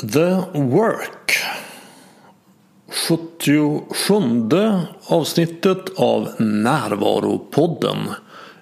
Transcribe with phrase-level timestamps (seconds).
[0.00, 1.38] The Work
[2.90, 4.14] 77
[5.06, 7.98] avsnittet av Närvaropodden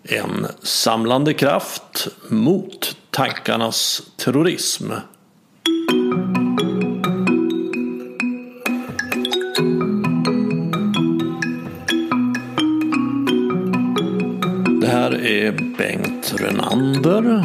[0.03, 4.91] En samlande kraft mot tankarnas terrorism.
[14.81, 17.45] Det här är Bengt Renander.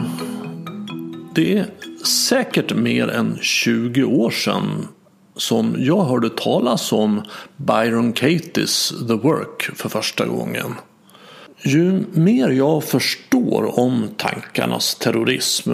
[1.36, 1.66] Det
[2.06, 4.88] säkert mer än 20 år sedan
[5.36, 7.22] som jag hörde talas om
[7.58, 10.74] Byron Katie's The Work för första gången.
[11.64, 15.72] Ju mer jag förstår om tankarnas terrorism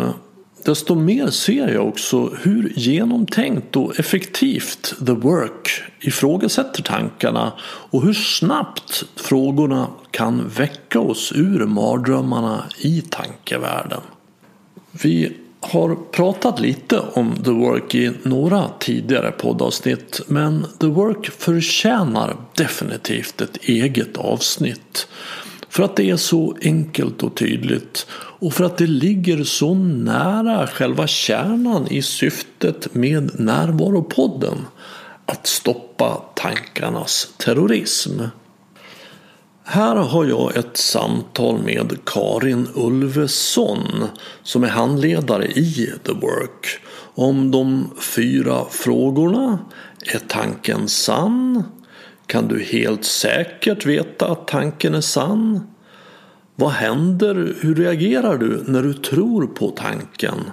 [0.65, 8.13] desto mer ser jag också hur genomtänkt och effektivt The Work ifrågasätter tankarna och hur
[8.13, 14.01] snabbt frågorna kan väcka oss ur mardrömmarna i tankevärlden.
[14.91, 22.35] Vi har pratat lite om The Work i några tidigare poddavsnitt men The Work förtjänar
[22.55, 25.07] definitivt ett eget avsnitt.
[25.69, 30.67] För att det är så enkelt och tydligt och för att det ligger så nära
[30.67, 34.57] själva kärnan i syftet med Närvaropodden
[35.25, 38.21] att stoppa tankarnas terrorism.
[39.73, 44.07] Här har jag ett samtal med Karin Ulveson
[44.43, 46.79] som är handledare i The Work
[47.15, 49.59] om de fyra frågorna
[50.13, 51.63] Är tanken sann?
[52.25, 55.67] Kan du helt säkert veta att tanken är sann?
[56.55, 57.55] Vad händer?
[57.61, 60.51] Hur reagerar du när du tror på tanken?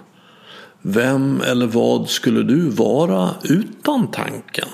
[0.82, 4.68] Vem eller vad skulle du vara utan tanken?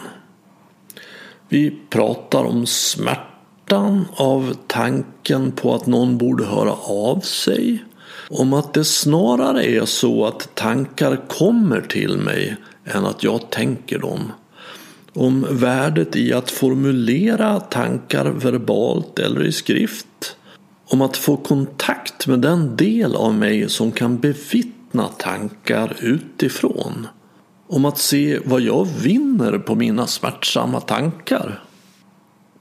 [1.48, 3.33] Vi pratar om smärta
[3.64, 7.84] smärtan av tanken på att någon borde höra av sig.
[8.30, 13.98] Om att det snarare är så att tankar kommer till mig än att jag tänker
[13.98, 14.32] dem.
[15.14, 20.36] Om värdet i att formulera tankar verbalt eller i skrift.
[20.86, 27.06] Om att få kontakt med den del av mig som kan bevittna tankar utifrån.
[27.68, 31.63] Om att se vad jag vinner på mina smärtsamma tankar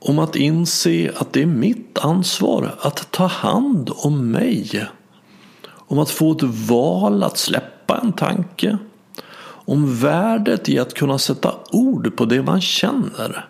[0.05, 4.87] om att inse att det är mitt ansvar att ta hand om mig.
[5.67, 8.77] Om att få ett val att släppa en tanke.
[9.65, 13.47] Om värdet i att kunna sätta ord på det man känner.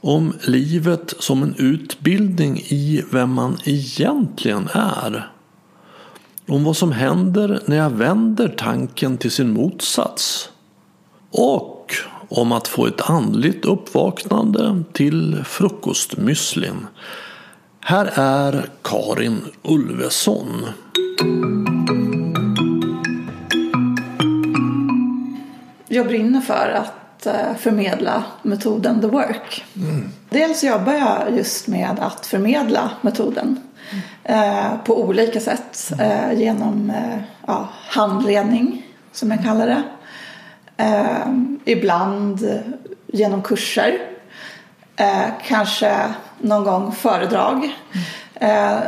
[0.00, 5.30] Om livet som en utbildning i vem man egentligen är.
[6.48, 10.50] Om vad som händer när jag vänder tanken till sin motsats.
[11.30, 11.79] Och
[12.30, 16.86] om att få ett andligt uppvaknande till frukostmüslin.
[17.80, 20.66] Här är Karin Ulveson.
[25.88, 29.64] Jag brinner för att eh, förmedla metoden The Work.
[29.76, 30.08] Mm.
[30.28, 33.60] Dels jobbar jag just med att förmedla metoden
[34.24, 34.78] mm.
[34.84, 35.92] på olika sätt.
[35.98, 36.92] Eh, genom
[37.46, 39.82] ja, handledning, som jag kallar det.
[40.80, 41.26] Eh,
[41.64, 42.62] ibland
[43.06, 43.98] genom kurser.
[44.96, 47.76] Eh, kanske någon gång föredrag.
[48.34, 48.78] Eh,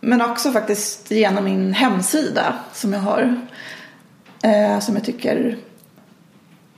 [0.00, 3.40] men också faktiskt genom min hemsida som jag har.
[4.42, 5.56] Eh, som jag tycker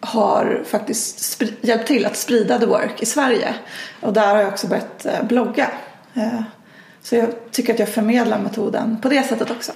[0.00, 3.54] har faktiskt hjälpt till att sprida the work i Sverige.
[4.00, 5.70] Och där har jag också börjat eh, blogga.
[6.14, 6.42] Eh,
[7.02, 9.72] så jag tycker att jag förmedlar metoden på det sättet också.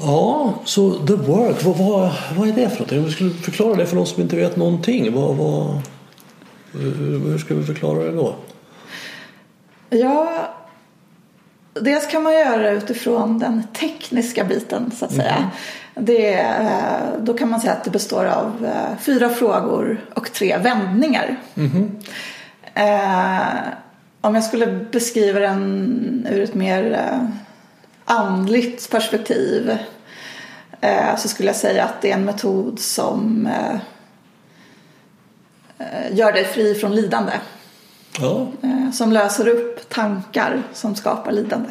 [0.00, 2.98] Ja, så The Work, vad, vad, vad är det för någonting?
[2.98, 5.14] Om vi skulle förklara det för de som inte vet någonting.
[5.14, 5.80] Vad, vad,
[6.72, 8.34] hur ska vi förklara det då?
[9.90, 10.48] Ja,
[11.80, 15.36] dels kan man göra det utifrån den tekniska biten så att säga.
[15.36, 15.48] Mm.
[15.94, 20.58] Det, eh, då kan man säga att det består av eh, fyra frågor och tre
[20.58, 21.36] vändningar.
[21.54, 21.90] Mm.
[24.20, 27.10] om jag skulle beskriva den ur ett mer
[28.06, 29.78] andligt perspektiv
[30.80, 33.74] eh, så skulle jag säga att det är en metod som eh,
[35.78, 37.32] eh, gör dig fri från lidande.
[38.20, 38.46] Ja.
[38.92, 41.68] Som löser upp tankar som skapar lidande.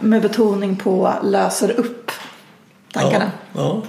[0.00, 2.10] Med betoning på löser upp
[2.92, 3.32] tankarna.
[3.52, 3.82] Ja,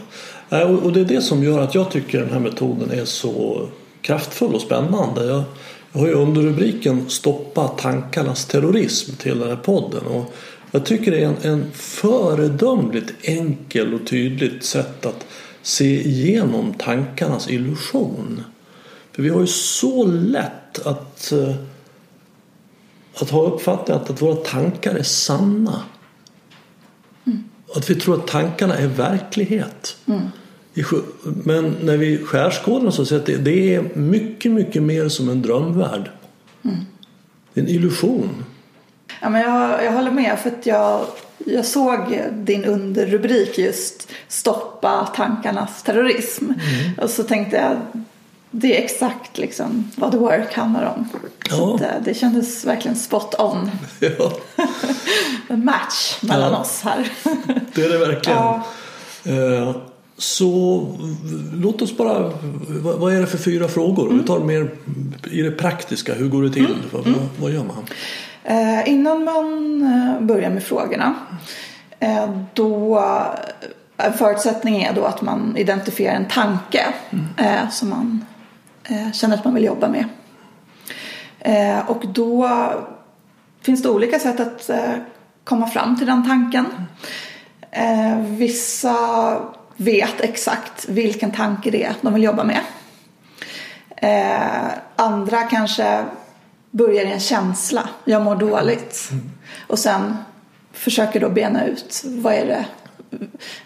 [0.49, 0.65] ja.
[0.65, 3.67] Och det är det som gör att jag tycker den här metoden är så
[4.01, 5.25] kraftfull och spännande.
[5.25, 5.43] Jag,
[5.97, 10.05] jag har ju under rubriken Stoppa tankarnas terrorism till den här podden.
[10.05, 10.33] Och
[10.71, 15.25] jag tycker det är en, en föredömligt enkel och tydligt sätt att
[15.61, 18.43] se igenom tankarnas illusion.
[19.11, 21.55] För vi har ju så lätt att, eh,
[23.15, 25.81] att ha uppfattningen att, att våra tankar är sanna.
[27.25, 27.43] Mm.
[27.75, 29.97] Att vi tror att tankarna är verklighet.
[30.05, 30.21] Mm.
[31.23, 35.41] Men när vi skärskådar så ser att det, det är mycket, mycket mer som en
[35.41, 36.11] drömvärld.
[37.53, 38.45] Det är en illusion.
[39.21, 41.01] Ja, men jag, jag håller med för att jag,
[41.45, 46.45] jag såg din underrubrik just stoppa tankarnas terrorism.
[47.01, 47.77] Och så tänkte jag
[48.51, 51.09] det är exakt liksom vad The Work handlar om.
[51.49, 51.75] Ja.
[51.75, 53.71] att, eh, det kändes verkligen spot on.
[53.99, 54.31] Ja,
[55.47, 56.59] En match mellan Ja.
[56.59, 57.09] oss här.
[57.73, 58.37] det är det verkligen.
[58.39, 58.63] Ja.
[59.25, 59.75] Eh,
[60.17, 60.81] Så
[61.53, 62.31] låt oss bara,
[62.97, 64.13] vad är det för fyra frågor?
[64.13, 64.71] Vi tar mer
[65.31, 66.75] i det praktiska, hur går det till?
[66.91, 67.85] Vad, vad, vad gör man?
[68.43, 71.15] Eh, innan man eh, börjar med frågorna
[71.99, 72.99] eh, då
[73.97, 76.85] eh, förutsättningen är då att man identifierar en tanke
[77.37, 78.25] eh, som man
[78.83, 80.05] eh, känner att man vill jobba med.
[81.87, 82.49] Och då
[83.61, 84.69] finns det olika sätt att
[85.43, 86.65] komma fram till den tanken.
[88.37, 88.95] Vissa
[89.77, 92.61] vet exakt vilken tanke det är de vill jobba med.
[93.97, 96.05] Eh, andra kanske
[96.71, 99.09] börjar i en känsla, jag mår dåligt.
[99.67, 100.17] Och sen
[100.73, 102.65] försöker då bena ut vad är det.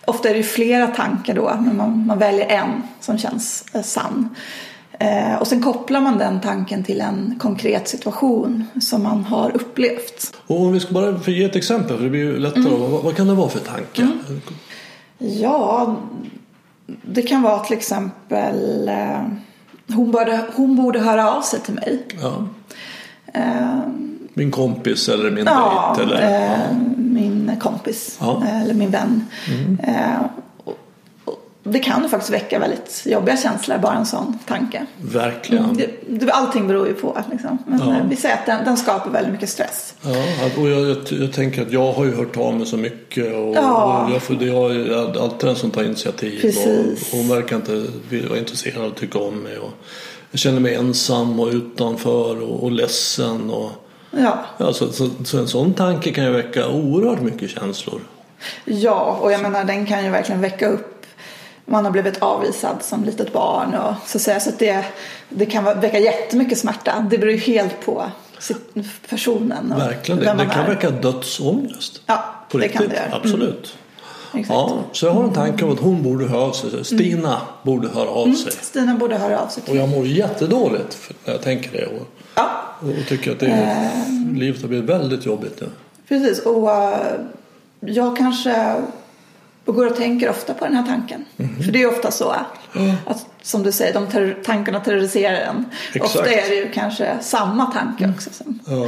[0.06, 4.36] Ofta är det flera tankar då, men man, man väljer en som känns eh, sann.
[5.00, 10.34] Eh, och sen kopplar man den tanken till en konkret situation som man har upplevt.
[10.48, 12.78] Och om vi ska bara ge ett exempel, för det blir ju lättare.
[12.78, 14.08] Vad, vad kan det vara för tanke?
[15.22, 15.96] Ja,
[17.04, 19.22] det kan vara till exempel eh,
[19.96, 22.06] hon, borde, hon borde höra av sig till mig.
[22.22, 22.44] Ja.
[23.34, 23.80] Eh,
[24.34, 26.14] Min kompis eller min Ja, dejt?
[26.16, 28.38] Eller, eh, min kompis Ja.
[28.44, 28.62] Mm.
[28.62, 29.26] eller min vän.
[30.20, 30.41] Och
[31.64, 34.86] det kan ju faktiskt väcka väldigt jobbiga känslor, bara en sån tanke.
[35.02, 35.74] Verkligen.
[35.78, 37.18] Det, det, allting beror ju på.
[37.32, 37.58] Liksom.
[37.68, 37.96] Men Ja.
[37.96, 39.94] eh, vi säger att den, den skapar väldigt mycket stress.
[40.02, 40.10] Ja,
[40.62, 43.56] och jag, jag, jag tänker att jag har ju hört av mig så mycket och,
[43.56, 44.04] Ja.
[44.08, 47.12] och jag, för det är alltid den som tar initiativ Precis.
[47.12, 47.86] och hon verkar inte
[48.30, 49.58] vara intresserad och tycka om mig.
[49.58, 49.72] Och
[50.32, 53.50] jag känner mig ensam och utanför och, och ledsen.
[53.50, 53.72] Och,
[54.18, 54.40] Ja.
[54.58, 58.02] ja, så, så, så en sån tanke kan ju väcka oerhört mycket känslor.
[58.66, 60.91] ja, och jag menar den kan ju verkligen väcka upp
[61.72, 64.86] man har blivit avvisad som litet barn och så, att säga, så att det,
[65.30, 67.08] det kan väcka jättemycket smärta.
[67.10, 68.04] Det beror ju helt på
[69.10, 70.70] personen och Verkligen, det, vem det man kan är.
[70.70, 72.02] väcka dödsångest.
[72.06, 73.06] Ja, På det riktigt, kan det göra.
[73.06, 73.18] Mm.
[73.22, 73.78] absolut.
[74.34, 74.50] Exakt.
[74.50, 76.86] Ja, så jag har en tanke om att hon borde höra av sig.
[76.86, 78.52] Stina borde höra av sig.
[78.52, 81.86] Stina borde höra av sig Och jag mår jättedåligt när jag tänker det.
[81.86, 83.90] Och, Ja, och tycker att det är,
[84.40, 85.68] livet har blivit väldigt jobbigt nu.
[86.08, 86.40] precis.
[86.40, 86.98] Och eh,
[87.80, 88.76] jag kanske
[89.72, 91.26] går och tänker ofta på den här tanken.
[91.38, 91.64] Mhm.
[91.64, 92.30] För det är ofta så
[93.06, 95.66] att som du säger, de terror- tankarna terroriserar en.
[95.94, 96.16] Exakt.
[96.16, 98.30] Ofta är det ju kanske samma tanke också.
[98.34, 98.86] Som, Ja.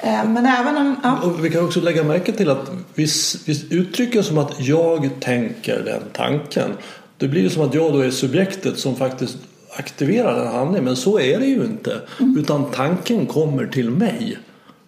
[0.00, 3.06] eh, men även om, ja, Och vi kan också lägga märke till att vi,
[3.46, 6.70] vi uttrycker som att jag tänker den tanken.
[7.16, 9.36] Det blir ju som att jag då är subjektet som faktiskt
[9.76, 10.84] aktiverar den handlingen.
[10.84, 12.00] Men så är det ju inte.
[12.38, 14.38] Utan tanken kommer till mig.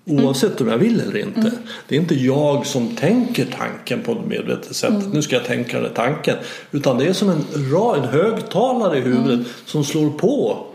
[0.04, 1.52] Oavsett om jag vill eller inte.
[1.88, 4.92] Det är inte jag som tänker tanken på ett medvetet sätt.
[5.12, 6.36] Nu ska jag tänka den tanken.
[6.70, 10.66] Utan det är som en, en högtalare i huvudet som slår på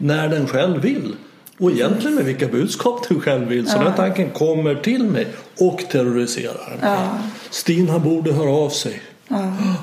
[0.00, 1.12] när den själv vill.
[1.58, 3.66] Och egentligen med vilka budskap den själv vill.
[3.66, 5.26] Så den här tanken kommer till mig
[5.60, 6.90] och terroriserar mig.
[7.50, 9.02] Stina borde höra av sig.
[9.30, 9.74] Eh,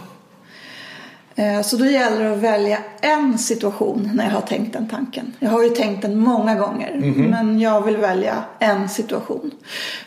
[1.63, 5.33] Så då gäller det att välja en situation när jag har tänkt den tanken.
[5.39, 9.51] Jag har ju tänkt den många gånger men jag vill välja en situation.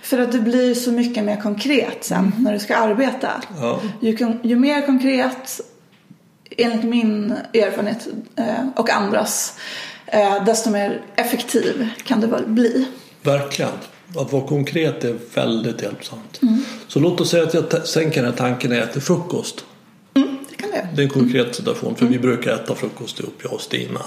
[0.03, 3.31] För att det blir så mycket mer konkret sen när du ska arbeta.
[3.61, 3.81] Ja.
[4.01, 5.61] Ju, ju mer konkret,
[6.57, 9.59] enligt min erfarenhet eh, och andras,
[10.07, 12.87] eh, desto mer effektiv kan det väl bli.
[13.23, 13.73] Verkligen.
[14.17, 16.41] Att vara konkret är väldigt hjälpsamt.
[16.89, 19.65] Så låt oss säga att jag sänker den här tanken när jag äter frukost.
[20.75, 21.03] Mm, det det.
[21.03, 24.01] Är en konkret situation för vi brukar äta frukost ihop, jag och Stina.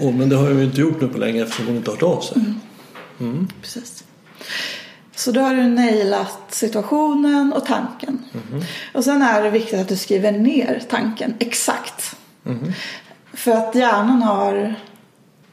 [0.00, 1.96] Och, men det har jag ju inte gjort nu på länge eftersom hon inte har
[1.96, 2.42] hört av sig.
[3.62, 4.04] Precis.
[5.14, 8.24] Så då har du nailat situationen och tanken.
[8.94, 12.16] Och sen är det viktigt att du skriver ner tanken exakt.
[13.32, 14.74] För att hjärnan har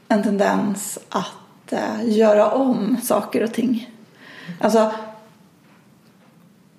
[0.08, 3.90] en tendens att eh, göra om saker och ting.
[4.60, 4.92] Alltså,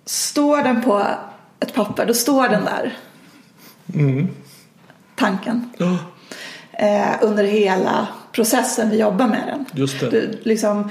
[0.05, 1.07] står den på
[1.61, 2.97] ett papper, då står den där.
[5.15, 5.71] Tanken.
[5.79, 5.99] Ja,
[6.79, 9.65] Eh, under hela processen vi jobbar med den.
[9.73, 10.11] Just det.
[10.11, 10.91] Du, liksom,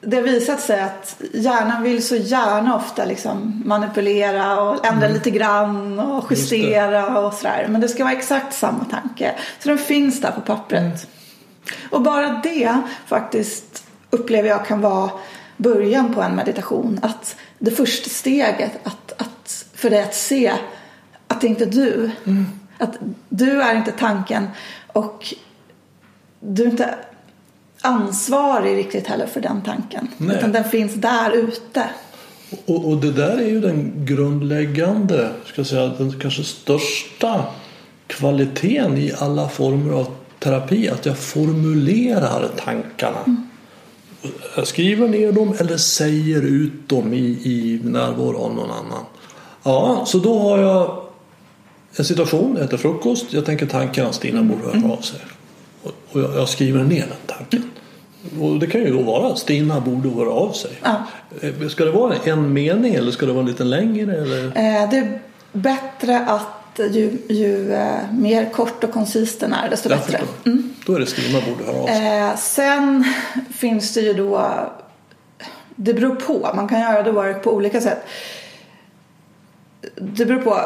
[0.00, 5.30] det har visat sig att hjärnan vill så gärna ofta liksom manipulera och ändra lite
[5.30, 6.26] grann och Mm.
[6.30, 7.66] Justera och sådär.
[7.68, 9.34] Men det ska vara exakt samma tanke.
[9.58, 10.82] Så den finns där på pappret.
[10.82, 10.96] Mm.
[11.90, 15.10] Och bara det faktiskt upplever jag kan vara
[15.56, 17.00] början på en meditation.
[17.02, 20.52] Att det första steget att, att, för dig att se
[21.36, 22.10] att det inte är du.
[22.24, 22.46] Mm.
[22.78, 22.96] Att
[23.28, 24.48] du är inte tanken
[24.86, 25.34] och
[26.40, 26.94] du är inte
[27.80, 30.08] ansvarig riktigt heller för den tanken.
[30.16, 30.36] Nej.
[30.36, 31.84] Utan den finns där ute.
[32.66, 37.44] Och, och det där är ju den grundläggande, ska jag säga, den kanske största
[38.06, 40.06] kvaliteten i alla former av
[40.38, 40.88] terapi.
[40.88, 43.36] Att jag formulerar tankarna.
[44.56, 49.04] Jag skriver ner dem eller säger ut dem i, i närvaro av någon annan.
[49.62, 51.05] Ja, så då har jag
[51.96, 55.20] en situation, jag äter frukost, jag tänker tanken att Stina borde höra av sig.
[55.82, 57.70] Och, jag, jag skriver ner den tanken.
[58.40, 60.70] Och det kan ju då vara Stina borde höra av sig.
[60.82, 61.02] Ja.
[61.40, 64.16] Eh, Ska det vara en mening eller ska det vara lite längre?
[64.16, 64.44] Eller?
[64.46, 65.20] Eh, det är
[65.52, 70.18] bättre att ju, ju eh, mer kort och koncist den är desto Jag bättre.
[70.18, 70.62] förstår.
[70.86, 72.18] Då är det Stina borde höra av sig.
[72.18, 73.04] Eh, sen
[73.54, 74.50] finns det ju då
[75.76, 76.50] Det beror på.
[76.56, 77.98] Man kan göra the work på olika sätt.
[79.96, 80.60] Det beror på.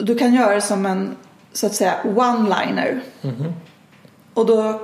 [0.00, 1.16] Du kan göra det som en
[1.52, 3.00] så att säga one-liner.
[4.34, 4.80] Och då,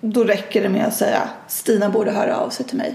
[0.00, 2.94] då räcker det med att säga Stina borde höra av sig till mig.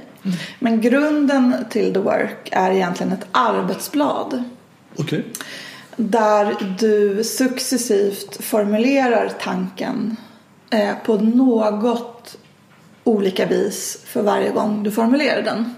[0.59, 4.43] Men grunden till the work är egentligen ett arbetsblad.
[4.95, 5.25] Okej.
[5.95, 10.17] Där du successivt formulerar tanken
[10.69, 12.37] eh, på något
[13.03, 15.75] olika vis för varje gång du formulerar den.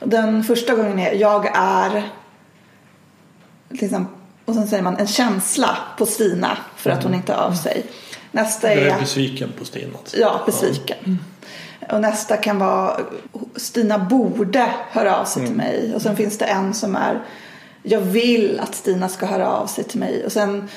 [0.00, 2.10] Den första gången är jag är
[3.68, 7.36] till exempel, och sen säger man en känsla på Stina för att hon inte är
[7.36, 7.86] av sig.
[8.30, 9.98] Nästa Jag är är besviken på Stina.
[10.14, 11.18] Ja, besviken.
[11.90, 13.00] Och nästa kan vara
[13.56, 15.94] Stina borde höra av sig till mig.
[15.94, 17.22] Och sen finns det en som är
[17.86, 20.24] jag vill att Stina ska höra av sig till mig.
[20.24, 20.68] Och sen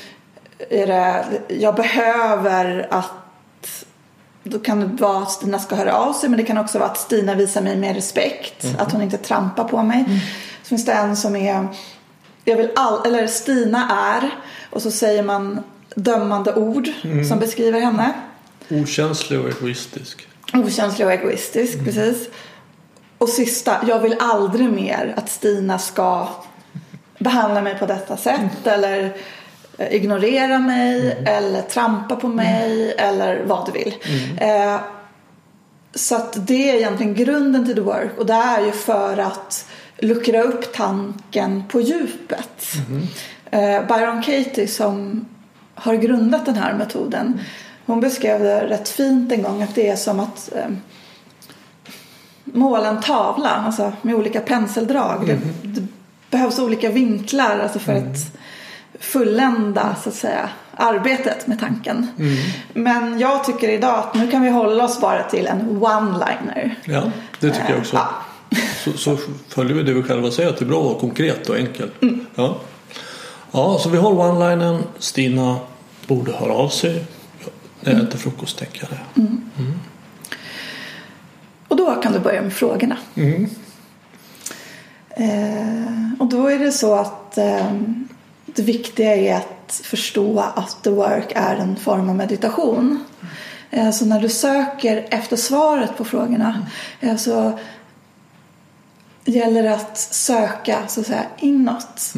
[0.69, 3.11] är det jag behöver att
[4.43, 6.89] då kan det vara att Stina ska höra av sig men det kan också vara
[6.89, 8.65] att Stina visar mig mer respekt.
[8.77, 10.05] Att hon inte trampar på mig.
[10.63, 11.67] Så finns det en som är
[12.47, 14.29] jag vill all, eller Stina är
[14.69, 15.63] och så säger man
[15.95, 16.89] dömande ord
[17.29, 18.13] som beskriver henne.
[18.69, 20.27] Okänslig och egoistisk.
[20.53, 22.29] Okänslig och egoistisk, precis.
[23.17, 26.27] Och sista, jag vill aldrig mer att Stina ska
[27.19, 29.17] behandla mig på detta sätt eller
[29.77, 33.95] eh, ignorera mig eller trampa på mig eller vad du vill.
[34.37, 34.79] Eh,
[35.95, 39.65] så att det är egentligen grunden till the work och det är ju för att
[39.99, 42.73] luckra upp tanken på djupet.
[43.51, 45.25] Eh, Byron Katie som
[45.75, 47.39] har grundat den här metoden
[47.87, 50.69] hon beskrev det rätt fint en gång att det är som att eh,
[52.43, 55.27] måla en tavla alltså med olika penseldrag.
[55.27, 55.87] Det, det
[56.29, 58.17] behövs olika vinklar alltså för att
[58.99, 62.07] fullända så att säga arbetet med tanken.
[62.73, 66.75] Men jag tycker idag att nu kan vi hålla oss bara till en one-liner.
[66.85, 67.95] Ja, det tycker jag också.
[67.95, 68.09] Ja.
[68.83, 69.17] Så, så
[69.47, 71.93] följer vi det vi själva säger att det är bra att vara konkret och enkelt.
[72.35, 72.57] Ja.
[73.51, 74.83] ja, så vi har one-linen.
[74.99, 75.57] Stina
[76.07, 77.05] borde höra av sig.
[77.81, 79.23] När jag äter frukost tänker jag det.
[81.67, 82.97] Och då kan du börja med frågorna.
[85.09, 87.71] Eh, och då är det så att eh,
[88.45, 93.03] det viktiga är att förstå att the work är en form av meditation.
[93.71, 96.65] Eh, så när du söker efter svaret på frågorna
[96.99, 97.59] eh, så
[99.31, 102.13] gäller det att söka så att säga inåt.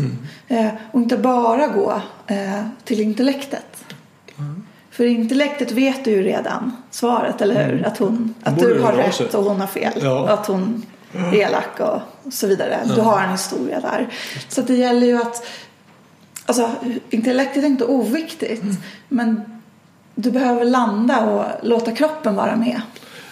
[0.48, 3.86] Eh, och inte bara gå eh, till intellektet.
[4.92, 7.86] För intellektet vet du ju redan svaret, eller hur?
[7.86, 9.26] Att, hon, att du har av sig.
[9.26, 9.94] rätt och hon har fel.
[10.02, 10.20] Ja.
[10.20, 12.80] Och att hon är elak och så vidare.
[12.96, 14.08] Du har en historia där.
[14.50, 15.46] Så det gäller ju att...
[16.46, 16.72] Alltså,
[17.10, 18.64] intellektet är inte oviktigt.
[19.10, 19.62] Men
[20.16, 22.82] du behöver landa och låta kroppen vara med.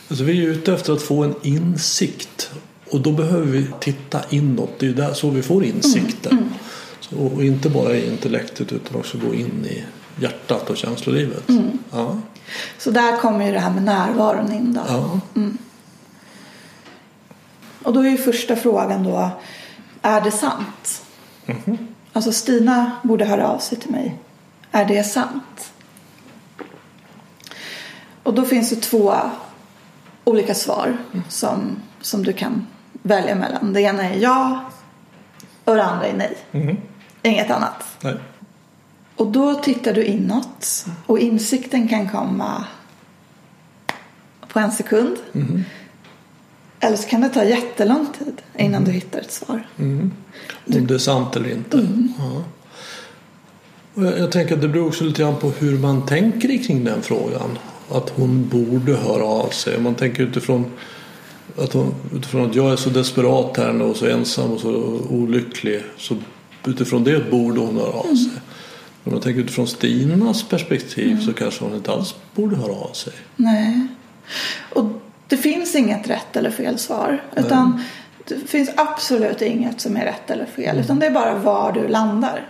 [0.10, 2.52] Alltså, vi är ute efter att få en insikt.
[2.92, 4.80] Och då behöver vi titta inåt.
[4.80, 6.54] Det är där så vi får insikten.
[7.00, 9.84] Så, och inte bara i intellektet utan också gå in i
[10.22, 11.44] hjärtat och känslolivet.
[11.92, 12.18] Ja.
[12.78, 14.82] Så där kommer ju det här med närvaron in då.
[14.88, 15.20] Ja.
[17.84, 19.30] Och då är ju första frågan då,
[20.02, 21.02] är det sant?
[22.14, 24.18] Alltså Stina borde höra av sig till mig.
[24.72, 25.72] Är det sant?
[28.24, 29.16] Och då finns det två
[30.24, 30.98] olika svar
[31.30, 32.68] som, som du kan
[33.02, 33.74] välja mellan.
[33.74, 34.72] Det ena är ja
[35.64, 36.38] och det andra är nej.
[37.24, 37.84] Inget annat.
[38.02, 38.16] Nej.
[39.16, 42.66] Och då tittar du inåt och insikten kan komma
[44.48, 45.18] på en sekund.
[46.80, 49.68] Eller så kan det ta jättelång tid innan du hittar ett svar.
[49.78, 50.12] Om
[50.66, 51.88] det är sant eller inte.
[52.18, 52.44] Ja.
[53.94, 56.84] Och jag, jag tänker att det beror också lite grann på hur man tänker kring
[56.84, 57.58] den frågan.
[57.92, 59.78] Att hon borde höra av sig.
[59.78, 60.72] Om man tänker utifrån
[61.58, 64.70] att, hon, utifrån att jag är så desperat här nu och så ensam och så
[65.10, 65.84] olycklig.
[65.98, 66.16] Så
[66.68, 68.42] utifrån det borde hon höra av sig.
[69.04, 73.14] Om jag tänker utifrån Stinas perspektiv så kanske hon inte alls borde höra av sig.
[73.36, 73.88] Nej.
[74.74, 74.86] Och
[75.28, 77.24] det finns inget rätt eller fel svar.
[77.36, 77.82] Utan
[78.28, 80.80] det finns absolut inget som är rätt eller fel.
[80.80, 82.48] Utan det är bara var du landar.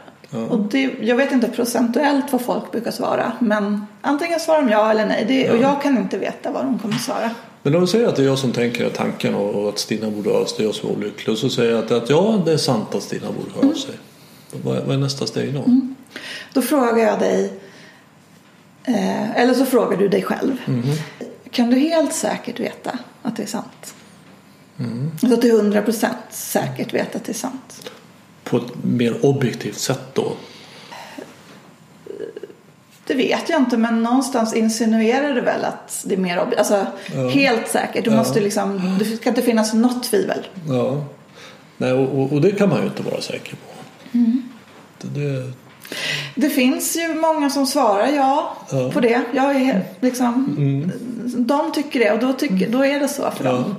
[0.50, 3.32] Och det, jag vet inte procentuellt vad folk brukar svara.
[3.40, 5.26] Men antingen svarar de ja eller nej.
[5.28, 7.30] Det, Och jag kan inte veta vad de kommer svara.
[7.72, 10.46] Men du säger att det är jag som tänker tanken och att Stina borde höra
[10.46, 11.34] sig, det är jag som är olycklig.
[11.34, 13.74] Och så säger jag att, att ja, det är sant att Stina borde höra av
[13.74, 13.96] sig.
[14.64, 15.64] Vad, är- vad är nästa steg då?
[16.54, 17.54] Då frågar jag dig.
[18.84, 20.58] Eh, eller så frågar du dig själv.
[21.52, 23.94] Kan du helt säkert veta att det är sant?
[25.24, 27.92] Alltså till hundra procent säkert veta att det är sant.
[28.44, 30.32] På ett mer objektivt sätt då.
[33.08, 36.86] Det vet jag inte men någonstans insinuerar det väl att det är mer ob- alltså,
[37.34, 38.04] helt säkert.
[38.06, 40.48] Du måste liksom, det ska inte finnas något tvivel.
[40.70, 41.06] Ja.
[41.78, 44.18] Nej, och, och, det kan man ju inte vara säker på.
[45.02, 45.52] Det, det,
[46.36, 48.90] Det finns ju många som svarar ja, Ja.
[48.94, 49.22] på det.
[49.34, 50.56] Jag är liksom,
[51.38, 53.52] De tycker det och då, tycker, då är det så för Ja.
[53.52, 53.76] dem.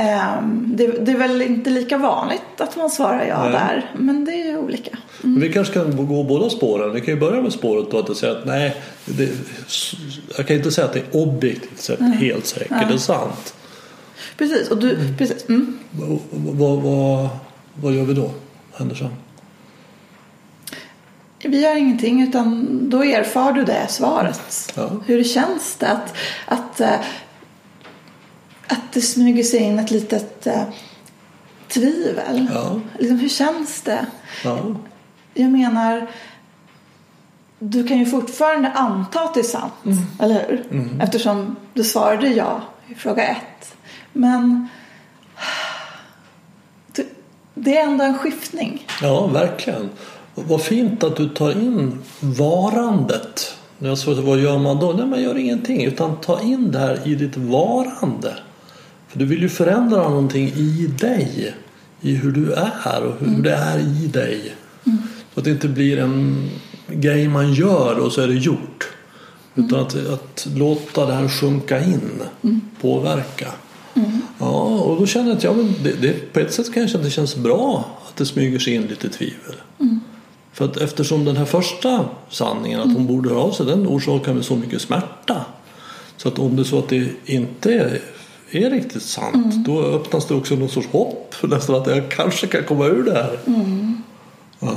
[0.00, 3.52] Ehm, det, det är väl inte lika vanligt att man svarar ja Nej.
[3.52, 3.90] där.
[3.98, 4.98] Men det är ju olika.
[5.22, 6.92] Men Vi kanske kan gå båda spåren.
[6.92, 9.28] Vi kan ju börja med spåret då att säga att nej, det,
[10.36, 12.88] jag kan inte säga att det är objektivt sett helt säkert.
[12.88, 13.54] Det är sant.
[14.36, 14.68] Precis.
[14.68, 15.48] Och du, precis.
[15.48, 15.78] Mm.
[15.90, 17.28] Vad, vad, vad,
[17.74, 18.30] vad gör vi då,
[18.76, 19.10] Andersson?
[21.44, 24.72] Vi gör ingenting utan då erfar du det svaret.
[24.76, 24.90] Ja.
[25.06, 26.14] Hur känns det att,
[26.46, 27.00] att, eh,
[28.70, 30.62] att det smyger sig in ett litet eh,
[31.68, 32.46] tvivel?
[32.54, 32.80] Ja.
[32.98, 34.06] Liksom, hur känns det?
[34.44, 34.58] Ja.
[35.34, 36.06] Jag menar,
[37.58, 39.72] du kan ju fortfarande anta att det är sant,
[40.20, 41.02] eller hur?
[41.02, 43.74] Eftersom du svarade ja i fråga ett.
[44.12, 44.68] Men
[47.54, 48.86] det, är ändå en skiftning.
[49.02, 49.90] ja, verkligen.
[50.34, 53.54] Vad fint att du tar in varandet.
[53.78, 54.92] Jag sa vad gör man då?
[54.92, 55.84] Nej, man gör ingenting.
[55.84, 58.34] Utan ta in det här i ditt varande.
[59.10, 61.54] För du vill ju förändra någonting i dig.
[62.00, 64.54] I hur du är och hur det är i dig.
[65.34, 66.48] Så att det inte blir en
[66.88, 68.88] grej man gör och så är det gjort.
[69.54, 72.22] Utan att, att låta det här sjunka in.
[72.80, 73.48] Påverka.
[74.38, 77.10] Ja, och då känner jag att ja, men det, det, på ett sätt kanske det
[77.10, 79.54] känns bra att det smyger sig in lite tvivel.
[80.52, 84.34] För att eftersom den här första sanningen att hon borde höra av sig den orsakar
[84.34, 85.44] mig så mycket smärta.
[86.16, 88.00] Så att om det är så att det inte
[88.52, 92.64] är, riktigt sant då öppnas det också någon sorts hopp nästan att jag kanske kan
[92.64, 93.38] komma ur det här.
[94.60, 94.76] Ja,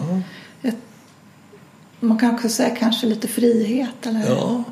[2.00, 4.64] Man kan också säga kanske lite frihet, eller ja.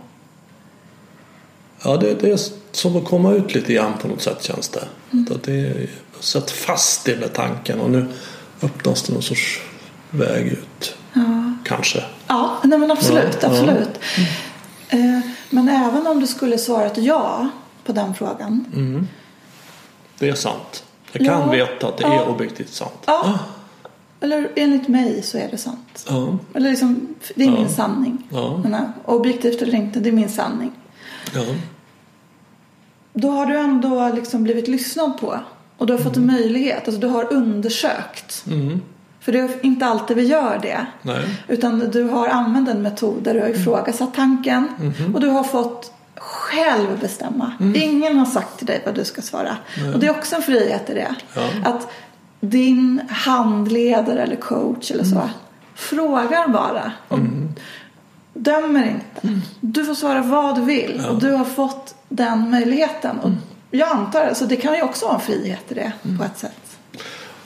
[1.84, 2.40] ja det, det är
[2.72, 4.84] som att komma ut lite grann på något sätt känns det.
[5.36, 8.06] Att det är satt fast i den där tanken och nu
[8.62, 9.62] öppnas det någon sorts
[10.10, 10.96] väg ut.
[11.64, 12.04] Kanske.
[12.28, 13.48] Ja, nej men absolut, Ja, ja.
[13.48, 14.00] absolut.
[14.90, 17.50] Eh, Men även om du skulle svara ett ja
[17.86, 18.66] på den frågan.
[20.20, 20.84] Det är sant.
[21.12, 21.50] Jag kan Ja.
[21.52, 22.22] veta att det Ja.
[22.24, 23.04] är objektivt sant.
[23.06, 23.40] Ja.
[24.20, 26.06] Eller enligt mig så är det sant.
[26.10, 26.38] Ja.
[26.54, 28.28] Eller liksom, det är min sanning.
[28.30, 28.62] Ja.
[28.66, 30.72] Eh, objektivt eller inte, det är min sanning.
[33.14, 35.40] Då har du ändå liksom blivit lyssnad på.
[35.78, 36.88] Och du har fått en möjlighet.
[36.88, 38.44] Alltså du har undersökt.
[38.48, 38.82] Mm.
[39.20, 40.86] För det är inte alltid vi gör det.
[41.02, 41.26] Nej.
[41.48, 44.68] Utan du har använt en metod där du har ifrågasatt tanken.
[44.80, 45.16] Mhm.
[45.16, 45.94] Och du har fått
[46.32, 47.52] själv bestämma.
[47.60, 47.82] Mm.
[47.82, 49.58] Ingen har sagt till dig vad du ska svara.
[49.94, 51.16] Och det är också en frihet i det.
[51.36, 51.50] Ja.
[51.64, 51.88] Att
[52.40, 55.30] din handledare eller coach eller så Mm.
[55.76, 56.92] frågar bara.
[57.08, 57.20] Och
[58.34, 59.40] Dömer inte.
[59.60, 61.06] Du får svara vad du vill.
[61.10, 63.20] Och du har fått den möjligheten.
[63.20, 63.30] Och
[63.72, 66.61] jag antar, alltså det kan ju också vara en frihet i det på ett sätt.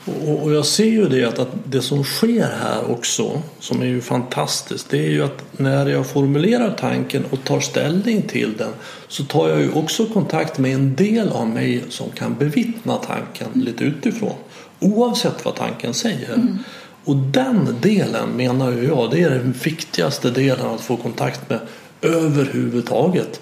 [0.05, 3.85] Och, och jag ser ju det att, att det som sker här också, som är
[3.85, 8.71] ju fantastiskt, det är ju att när jag formulerar tanken och tar ställning till den
[9.07, 13.47] så tar jag ju också kontakt med en del av mig som kan bevittna tanken
[13.53, 14.35] lite utifrån.
[14.79, 16.57] Oavsett vad tanken säger.
[17.05, 21.59] Och den delen menar jag, det är den viktigaste delen att få kontakt med
[22.01, 23.41] överhuvudtaget.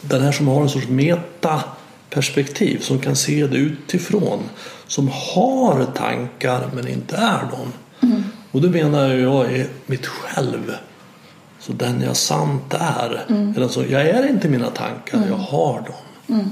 [0.00, 4.38] Den här som har en sorts metaperspektiv, som kan se det utifrån.
[4.92, 7.72] Som har tankar men inte är dem.
[8.50, 10.72] Och det menar jag är mitt själv.
[11.60, 13.24] Så den jag sant är.
[13.56, 16.44] Eller så, jag är inte mina tankar, jag har dem.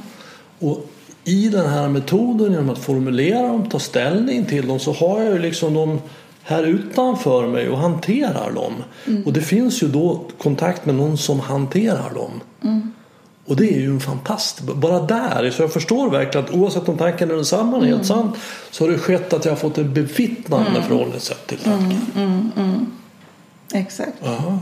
[0.58, 0.86] Och
[1.24, 5.32] i den här metoden, genom att formulera dem, ta ställning till dem, så har jag
[5.32, 6.00] ju liksom dem
[6.42, 8.72] här utanför mig och hanterar dem.
[9.26, 12.40] Och det finns ju då kontakt med någon som hanterar dem.
[13.44, 16.98] Och det är ju en fantastisk, bara där, så jag förstår verkligen att oavsett om
[16.98, 18.36] tanken är densamma eller helt sant
[18.70, 22.00] så har det skett att jag har fått ett bevittnande förhållningssätt till tanken.
[23.72, 24.26] Exakt.
[24.26, 24.58] Aha.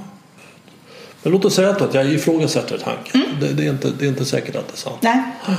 [1.22, 3.22] Men låt oss säga att jag ifrågasätter tanken.
[3.40, 4.98] Det, det, är inte, det är inte säkert att det är sant.
[5.00, 5.22] Nej.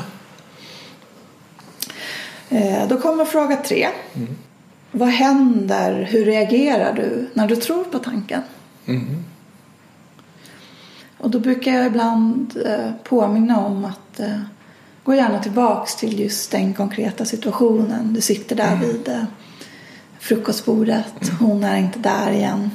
[2.51, 3.87] Eh, Då kommer fråga tre.
[4.91, 8.41] Vad händer, hur reagerar du när du tror på tanken?
[11.19, 14.39] Och då brukar jag ibland eh, påminna om att eh,
[15.03, 18.13] gå gärna tillbaks till just den konkreta situationen.
[18.13, 19.23] Du sitter där vid eh,
[20.19, 22.71] frukostbordet, hon är inte där igen.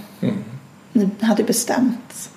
[0.93, 2.31] Ni hade bestämt.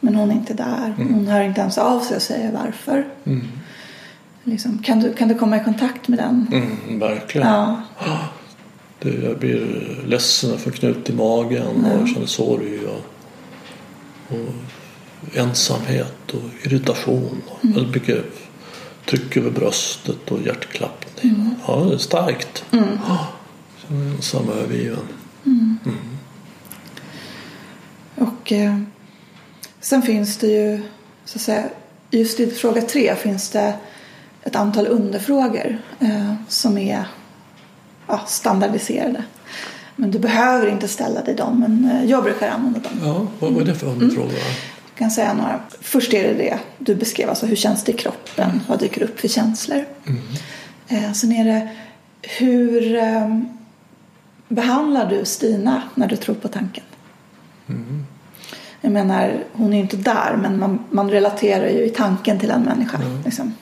[0.00, 0.94] Men hon är inte där.
[0.96, 3.06] Hon hör inte ens av sig och säger varför.
[4.44, 6.46] Liksom, kan, du, kan du komma i kontakt med den?
[6.52, 7.48] Mm, verkligen.
[7.48, 7.82] Ja,
[8.98, 13.04] Det, jag blir ledsen och får knut i magen och jag känner sorg och,
[14.28, 14.54] och
[15.34, 17.42] ensamhet och irritation.
[17.46, 18.24] Och väldigt mycket
[19.06, 21.54] tryck över bröstet och hjärtklappning.
[21.66, 22.64] Ja, det är starkt.
[22.70, 23.28] Ja,
[23.86, 25.08] känner mig ensam och övergiven.
[28.16, 28.78] och eh,
[29.80, 30.82] sen finns det ju,
[31.24, 31.64] så att säga,
[32.10, 33.74] just i fråga tre finns det
[34.42, 37.04] ett antal underfrågor eh, som är
[38.06, 39.24] ja, standardiserade.
[39.96, 42.92] Men du behöver inte ställa dig dem, men eh, jag brukar använda dem.
[43.02, 44.32] Ja, vad, är det för underfråga?
[44.32, 45.60] Jag kan säga några.
[45.80, 48.60] Först är det det du beskrev, alltså hur känns det i kroppen?
[48.68, 49.84] Vad dyker upp för känslor?
[50.88, 51.68] Eh, sen är det
[52.22, 53.40] hur eh,
[54.48, 56.84] behandlar du Stina när du tror på tanken?
[58.80, 62.50] Jag menar, hon är ju inte där men man, man relaterar ju i tanken till
[62.50, 63.00] en människa.
[63.24, 63.54] Liksom.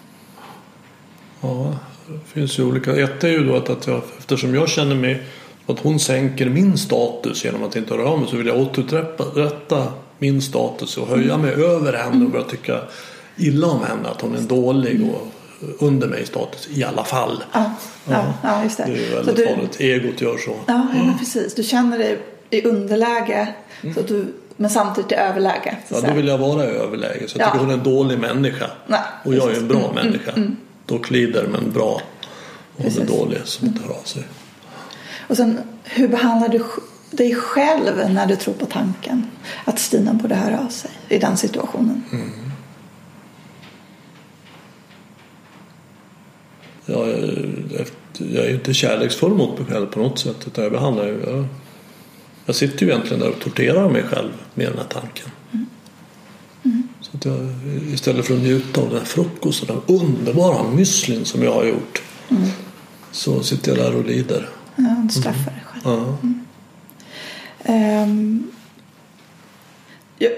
[1.40, 2.96] Ja, det finns ju olika.
[2.96, 5.22] Ett är ju då att, att jag, eftersom jag känner mig
[5.66, 9.92] att hon sänker min status genom att inte höra av mig så vill jag återupprätta
[10.18, 12.80] min status och höja mig över henne och börja tycka
[13.36, 14.08] illa om henne.
[14.08, 15.26] Att hon är dålig och
[15.86, 17.44] under mig i status i alla fall.
[17.52, 17.70] Ja,
[18.08, 18.84] ja, ja, just det.
[18.84, 19.80] Det är Så väldigt du, farligt.
[19.80, 20.50] Egot gör så.
[20.66, 21.54] Ja, ja, men precis.
[21.54, 22.18] Du känner dig
[22.50, 23.48] i underläge
[23.94, 24.26] så att du,
[24.56, 25.76] men samtidigt i överläge.
[25.88, 27.28] så Ja, då vill jag vara i överläge.
[27.28, 27.50] Så jag Ja.
[27.50, 28.70] tycker hon är en dålig människa.
[28.86, 29.62] Nej, och jag är precis.
[29.62, 30.32] en bra Mm, människa.
[30.86, 32.00] Då klider men bra.
[32.76, 32.96] Och hon är.
[32.96, 33.06] Mm.
[33.06, 34.22] dålig som inte hör av sig.
[35.28, 36.62] Och sen, hur behandlar du
[37.10, 39.26] dig själv när du tror på tanken
[39.64, 42.02] att Stina borde höra av sig i den situationen?
[46.86, 47.86] Jag, är-
[48.18, 50.36] jag är inte kärleksfull mot mig själv på något sätt.
[50.46, 51.06] Utan jag behandlar.
[51.06, 51.44] Jag,
[52.46, 55.26] jag sitter ju egentligen där och torterar mig själv med den här tanken.
[57.00, 57.36] Så att jag,
[57.92, 62.02] istället för att njuta av den här frukosten, den underbara müslin som jag har gjort.
[63.12, 64.48] Så sitter jag där och lider.
[64.76, 65.82] Ja, du straffar dig själv.
[65.84, 66.16] Ja.
[67.68, 68.50] Ehm,
[70.18, 70.28] ja,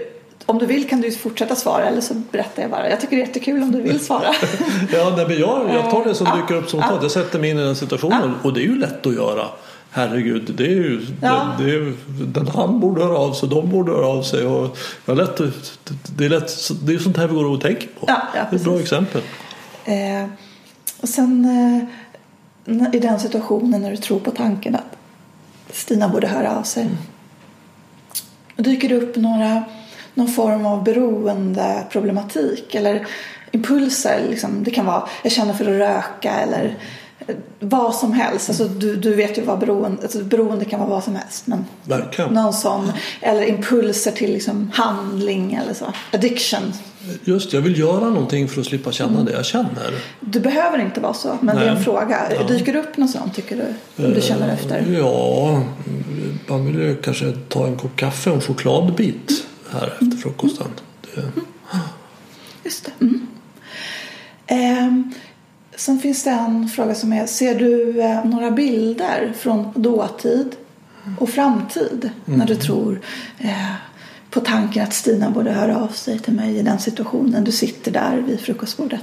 [0.46, 2.90] om du vill kan du fortsätta svara eller så berättar jag bara.
[2.90, 4.34] Jag tycker det är jättekul om du vill svara.
[4.92, 6.86] Ja, nej, men jag, jag tar det som Ja, dyker upp som ja.
[6.90, 6.98] ja.
[7.02, 9.44] Jag sätter mig in i den situationen och det är ju lätt att göra.
[9.90, 11.54] Herregud, det är ju, Ja.
[11.58, 11.92] det, det är,
[12.26, 14.46] den han borde höra av sig, de borde höra av sig.
[14.46, 15.36] Och jag lätt,
[16.16, 18.04] det, är lätt, det är sånt här vi går och tänker på.
[18.06, 19.22] Ja, ja, det är ett bra exempel.
[19.84, 20.28] Eh,
[21.00, 21.44] och sen
[22.64, 24.96] eh, i den situationen när du tror på tanken att
[25.70, 26.88] Stina borde höra av sig.
[28.58, 29.64] Dyker det upp några,
[30.14, 33.06] någon form av beroendeproblematik eller
[33.50, 34.20] impulser?
[34.30, 34.64] Liksom.
[34.64, 36.76] Det kan vara jag känner för att röka eller
[37.60, 38.48] vad som helst.
[38.48, 41.46] Alltså, du, du vet ju vad beroende, alltså, beroende kan vara vad som helst.
[41.46, 42.32] Men Verkligen.
[42.32, 45.92] någon sån, eller impulser till liksom, handling eller så.
[46.12, 46.72] Addiction.
[47.24, 49.94] Just jag vill göra någonting för att slippa känna det jag känner.
[50.20, 51.84] Du behöver inte vara så, men det är en Nej.
[51.84, 52.18] fråga.
[52.34, 52.42] Ja.
[52.42, 54.04] Dyker det upp något sånt tycker du?
[54.04, 54.86] Om du känner efter?
[54.98, 55.62] Ja,
[56.46, 60.66] man vill ju kanske ta en kopp kaffe och en chokladbit här efter frukosten.
[61.14, 61.22] Det,
[62.64, 63.04] Just det.
[63.04, 63.26] Mm.
[64.46, 65.12] Ehm,
[65.78, 70.56] sen finns det en fråga som är, ser du eh, några bilder från dåtid
[71.18, 73.00] och framtid när du tror
[73.38, 73.72] eh,
[74.30, 77.44] på tanken att Stina borde höra av sig till mig i den situationen?
[77.44, 79.02] Du sitter där vid frukostbordet.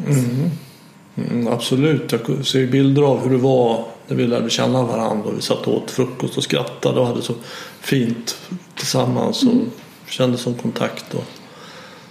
[1.15, 5.37] Mm, absolut, jag ser bilder av hur det var när vi lärde känna varandra och
[5.37, 7.33] vi satt och åt frukost och skrattade och hade så
[7.79, 8.37] fint
[8.75, 11.13] tillsammans och kände som kontakt.
[11.13, 11.23] Och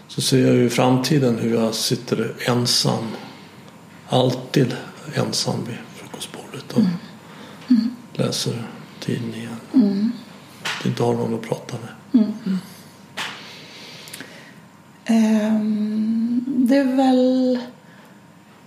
[0.09, 3.05] så ser jag ju i framtiden hur jag sitter ensam,
[4.15, 4.77] alltid
[5.15, 6.83] ensam vid frukostbordet och
[8.13, 8.63] läser
[9.01, 9.57] tidningen.
[10.85, 12.23] Inte har någon att prata med.
[15.05, 17.59] Ehm, det är väl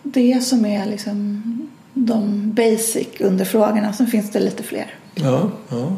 [0.03, 1.43] det som är liksom
[1.93, 3.93] de basic underfrågorna.
[3.93, 4.95] Sen finns det lite fler.
[5.15, 5.97] Ja, ja.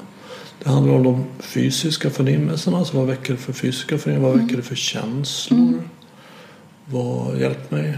[0.64, 2.78] Det handlar om de fysiska förnimmelserna.
[2.78, 4.30] Alltså vad väcker det för fysiska förnimmelser?
[4.32, 5.90] Vad väcker det för känslor?
[6.86, 7.98] Vad, hjälp mig.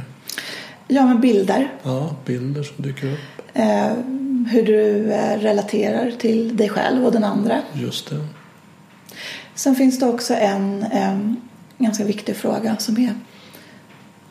[0.93, 1.73] Ja, men bilder.
[1.83, 3.19] Ja, bilder som dyker upp.
[3.53, 3.93] Eh,
[4.47, 7.61] hur du eh, relaterar till dig själv och den andra.
[7.73, 8.27] Just det.
[9.55, 11.19] Sen finns det också en eh,
[11.77, 13.13] ganska viktig fråga som är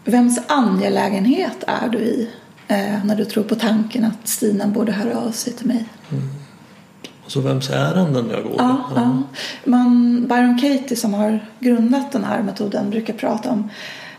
[0.04, 2.30] Vems angelägenhet är du i
[2.68, 5.84] eh, när du tror på tanken att Stina borde höra av sig till mig?
[7.22, 8.54] Alltså vems ärenden jag går?
[8.58, 9.22] Ja, ja.
[9.64, 13.70] Man, Byron Katie som har grundat den här metoden brukar prata om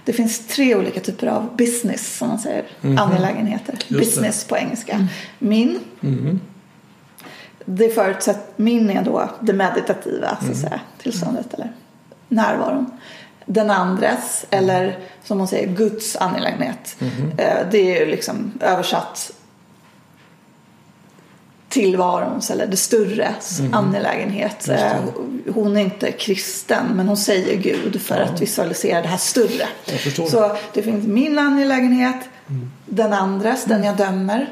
[0.06, 3.76] det finns tre olika typer av business som man säger, angelägenheter.
[3.88, 3.96] det.
[3.98, 5.08] Business på engelska.
[5.40, 5.80] Min.
[7.66, 11.72] Det förutsätter, min är då det meditativa så att säga, tillståndet eller
[12.28, 12.92] närvaron.
[13.46, 16.96] Den andres, eller som man säger Guds angelägenhet.
[17.38, 19.32] Eh, Det är ju liksom översatt
[21.72, 24.68] tillvarons eller det störres angelägenhet.
[24.68, 24.76] Mhm.
[24.78, 29.18] Just Eh, Hon är inte kristen men hon säger Gud för att visualisera det här
[29.18, 29.68] större.
[29.86, 30.28] Jag.
[30.30, 32.16] Så det finns min angelägenhet,
[32.86, 34.50] den andres, den jag dömer.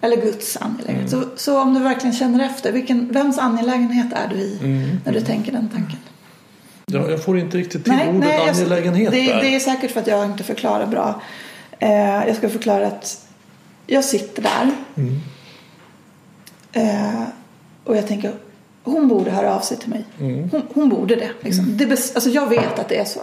[0.00, 1.10] Eller Guds angelägenhet.
[1.10, 4.58] Så, så om du verkligen känner efter, vilken, vems angelägenhet är du i
[5.04, 5.98] när du tänker den tanken?
[6.86, 9.40] Ja, jag får inte riktigt till ordet jag- angelägenhet det, där.
[9.40, 11.20] det är säkert för att jag inte förklarar bra.
[11.78, 13.26] Eh, jag ska förklara att
[13.86, 14.70] jag sitter där.
[16.76, 17.16] Mm.
[17.16, 17.22] Eh,
[17.84, 18.32] och jag tänker,
[18.84, 20.04] hon borde höra av sig till mig.
[20.20, 20.50] Mm.
[20.50, 21.30] Hon, hon borde det.
[21.40, 21.76] Liksom.
[21.76, 23.20] det bes- alltså jag vet att det är så.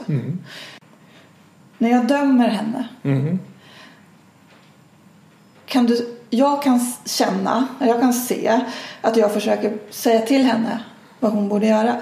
[1.78, 2.88] När jag dömer henne.
[3.02, 3.40] Mhm.
[5.66, 8.62] Kan du, jag kan känna, jag kan se
[9.02, 10.80] att jag försöker säga till henne
[11.20, 11.96] vad hon borde göra.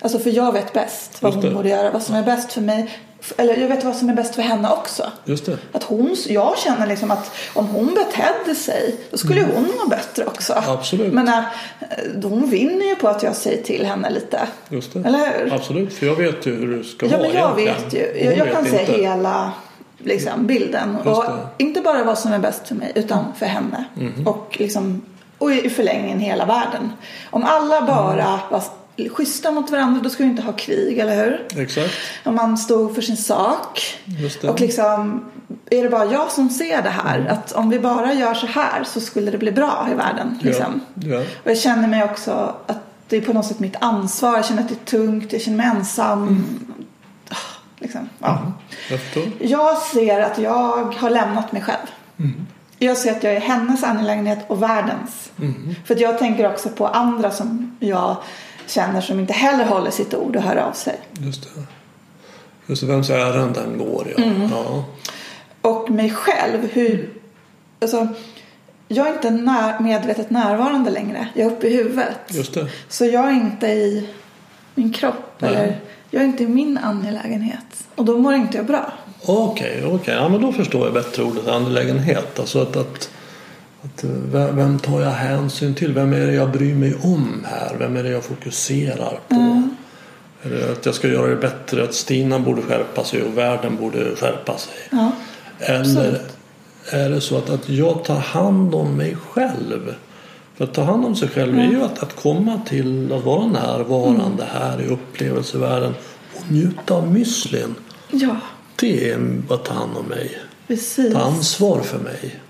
[0.00, 1.50] Alltså för jag vet bäst vad hon det.
[1.50, 1.90] borde göra.
[1.90, 2.90] Vad som är bäst för mig.
[3.36, 5.10] Eller jag vet vad som är bäst för henne också.
[5.24, 5.58] Just det.
[5.72, 10.24] Att hon, jag känner liksom att om hon betedde sig då skulle hon må bättre
[10.26, 10.52] också.
[10.52, 10.70] Mm.
[10.70, 11.12] Absolut.
[11.12, 11.42] Men äh,
[12.22, 14.40] hon vinner ju på att jag säger till henne lite.
[14.68, 14.98] Just det.
[15.00, 15.52] Eller hur?
[15.54, 18.06] Absolut, för jag vet ju hur det ska Ja vara men jag egentligen.
[18.12, 18.24] vet ju.
[18.24, 18.92] Jag, jag vet kan se inte.
[18.92, 19.52] hela
[19.98, 20.96] liksom, bilden.
[20.96, 21.24] Och.
[21.26, 21.38] Mm.
[21.58, 23.84] inte bara vad som är bäst för mig utan för henne.
[24.26, 25.02] Och, liksom,
[25.38, 26.92] och i förlängningen hela världen.
[27.30, 28.40] Om alla bara Mm.
[28.50, 28.62] var
[29.10, 31.62] schyssta mot varandra då skulle vi inte ha krig, eller hur?
[31.62, 33.98] Exakt, Om man stod för sin sak.
[34.48, 35.24] Och liksom,
[35.70, 37.18] är det bara jag som ser det här?
[37.18, 37.32] Mm.
[37.32, 40.38] Att om vi bara gör så här så skulle det bli bra i världen.
[40.42, 40.80] Liksom.
[40.94, 41.14] ja.
[41.14, 41.20] Ja.
[41.44, 42.78] Och jag känner mig också att
[43.08, 44.36] det är på något sätt mitt ansvar.
[44.36, 46.22] Jag känner att det är tungt, jag känner mig ensam.
[46.22, 46.44] Mm.
[47.28, 47.34] Ah,
[47.78, 48.08] Liksom.
[48.18, 48.52] Ja.
[48.90, 49.24] Jag förstår.
[49.40, 51.86] Jag ser att jag har lämnat mig själv.
[52.18, 52.46] Mm.
[52.78, 55.30] Jag ser att jag är hennes angelägenhet och världens.
[55.38, 55.74] Mm.
[55.84, 58.16] För att jag tänker också på andra som jag
[58.66, 60.98] känner som inte heller håller sitt ord och hör av sig.
[61.12, 61.62] Just det.
[62.66, 64.24] Just det, vems ärenden går ja.
[64.24, 64.50] Mm.
[64.50, 64.84] ja.
[65.60, 66.68] Och mig själv.
[66.72, 67.10] Hur,
[67.80, 68.08] alltså,
[68.88, 71.28] jag är inte när, medvetet närvarande längre.
[71.34, 72.18] Jag är uppe i huvudet.
[72.28, 72.68] Just det.
[72.88, 74.08] Så jag är inte i
[74.74, 75.34] min kropp.
[75.38, 75.54] Nej.
[75.54, 77.86] Eller, jag är inte i min angelägenhet.
[77.94, 78.92] Och då mår inte jag bra.
[79.26, 80.14] Okej, okej.
[80.14, 82.38] Ja, men då förstår jag bättre ordet angelägenhet.
[82.38, 83.10] Alltså att, att,
[83.84, 84.10] att eh,
[84.54, 85.92] vem, tar jag hänsyn till?
[85.94, 87.76] Vem är det jag bryr mig om här?
[87.78, 89.34] Vem är det jag fokuserar på?
[89.34, 89.76] Mm.
[90.42, 91.84] Är det att jag ska göra det bättre?
[91.84, 94.74] Att Stina borde skärpa sig och världen borde skärpa sig?
[94.90, 95.12] Ja.
[95.58, 96.20] Eller
[96.90, 99.94] är det så att, att jag tar hand om mig själv?
[100.56, 103.46] För att ta hand om sig själv är ju att, att komma till att vara
[103.46, 105.94] närvarande här i upplevelsevärlden
[106.36, 107.74] och njuta av müslin.
[108.10, 108.36] Ja,
[108.80, 109.18] Det är
[109.50, 110.38] att ta hand om mig.
[110.66, 111.12] precis.
[111.12, 112.40] Ta ansvar för mig.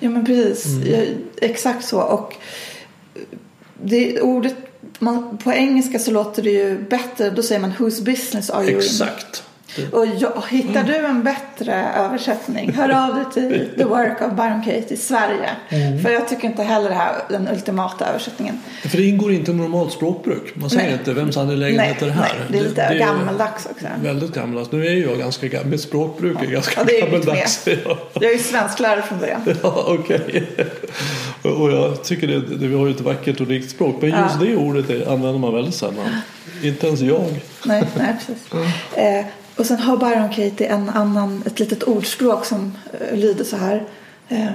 [0.00, 0.66] Ja men precis.
[0.66, 0.92] Mm.
[0.92, 1.06] Jag,
[1.50, 2.00] exakt så.
[2.00, 2.34] Och
[3.82, 4.54] det ordet,
[4.98, 7.30] man, på engelska så låter det ju bättre.
[7.30, 8.78] Då säger man whose business are you?
[8.78, 9.42] Exakt.
[9.76, 14.32] Det, Och jag, hittar du en bättre översättning, hör av dig till The Work of
[14.32, 15.50] Byron Katie i Sverige.
[15.68, 16.02] Mm.
[16.02, 18.60] För jag tycker inte heller det här den ultimata översättningen.
[18.82, 20.52] för det ingår inte i normalt språkbruk.
[20.56, 20.92] Man säger Nej.
[20.92, 22.22] inte vems angelägenhet är det här.
[22.22, 23.86] nej, det är lite gammaldags också.
[24.02, 24.72] Väldigt gammaldags.
[24.72, 25.66] Nu är ju jag ganska gammal.
[25.68, 27.68] Mitt språkbruk är ganska Ja, det är gammaldags.
[27.84, 27.98] Ja.
[28.14, 29.40] Jag är ju svensklärare från början.
[29.62, 30.44] Ja, okej.
[31.42, 33.96] Och jag tycker det, det, vi har ju ett vackert och rikt språk.
[34.00, 34.46] Men just Ja.
[34.46, 36.06] det ordet använder man väldigt sällan.
[36.62, 37.24] Inte ens jag.
[37.64, 38.52] Nej, nej precis.
[38.96, 39.24] Eh,
[39.56, 43.86] och sen har Byron Katie en annan, ett litet ordspråk som eh, lyder så här.
[44.28, 44.48] Eh,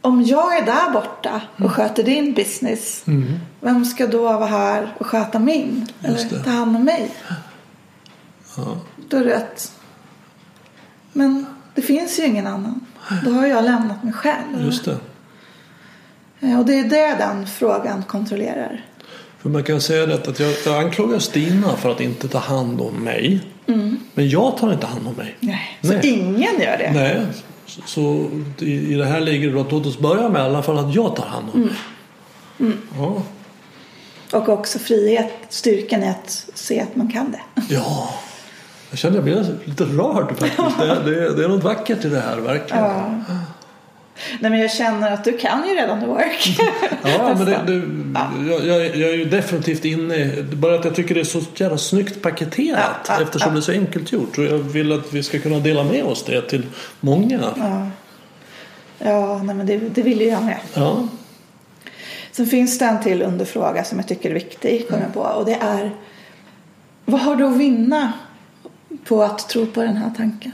[0.00, 1.66] om jag är där borta Mm.
[1.70, 3.04] och sköter din business,
[3.60, 5.86] vem ska då vara här och sköta min?
[6.00, 7.10] Just Eller ta hand om mig?
[8.56, 8.76] Ja.
[9.08, 9.72] Då är det rätt.
[11.12, 12.80] Men det finns ju ingen annan.
[13.24, 14.64] Då har jag lämnat mig själv.
[14.64, 14.96] Just det.
[16.40, 18.84] Eh, Och det är det den frågan kontrollerar.
[19.42, 22.80] För man kan säga det att jag, jag anklagar Stina för att inte ta hand
[22.80, 23.40] om mig.
[24.14, 25.36] Men jag tar inte hand om mig.
[25.40, 25.78] Nej.
[25.82, 26.08] Så Nej.
[26.08, 26.90] ingen gör det.
[26.94, 27.26] Nej,
[27.66, 30.62] så, så i, i det här ligger det att låt oss börja med i alla
[30.62, 31.74] fall att jag tar hand om mig.
[32.98, 33.22] Ja.
[34.38, 37.62] Och också frihet, styrkan i att se att man kan det.
[37.74, 38.14] ja,
[38.90, 40.78] jag känner jag blir lite rörd faktiskt.
[40.78, 42.84] Det, det, det är något vackert i det här verkligen.
[42.84, 43.14] Ja.
[44.40, 46.60] Nej men jag känner att du kan ju redan the work.
[47.04, 47.82] Ja, men det, det,
[48.50, 50.42] jag, jag, jag är ju definitivt inne.
[50.42, 53.54] Bara att jag tycker det är så jävla snyggt paketerat Ja, ja, eftersom ja.
[53.54, 54.38] det är så enkelt gjort.
[54.38, 56.66] Och jag vill att vi ska kunna dela med oss det till
[57.00, 57.40] många.
[57.56, 57.88] ja,
[58.98, 60.58] ja nej, men det, det vill ju jag med.
[60.74, 61.08] Ja.
[62.32, 65.20] Sen finns det en till underfråga som jag tycker är viktig, kommer jag på.
[65.20, 65.90] Och det är
[67.04, 68.12] vad har du att vinna
[69.04, 70.52] på att tro på den här tanken?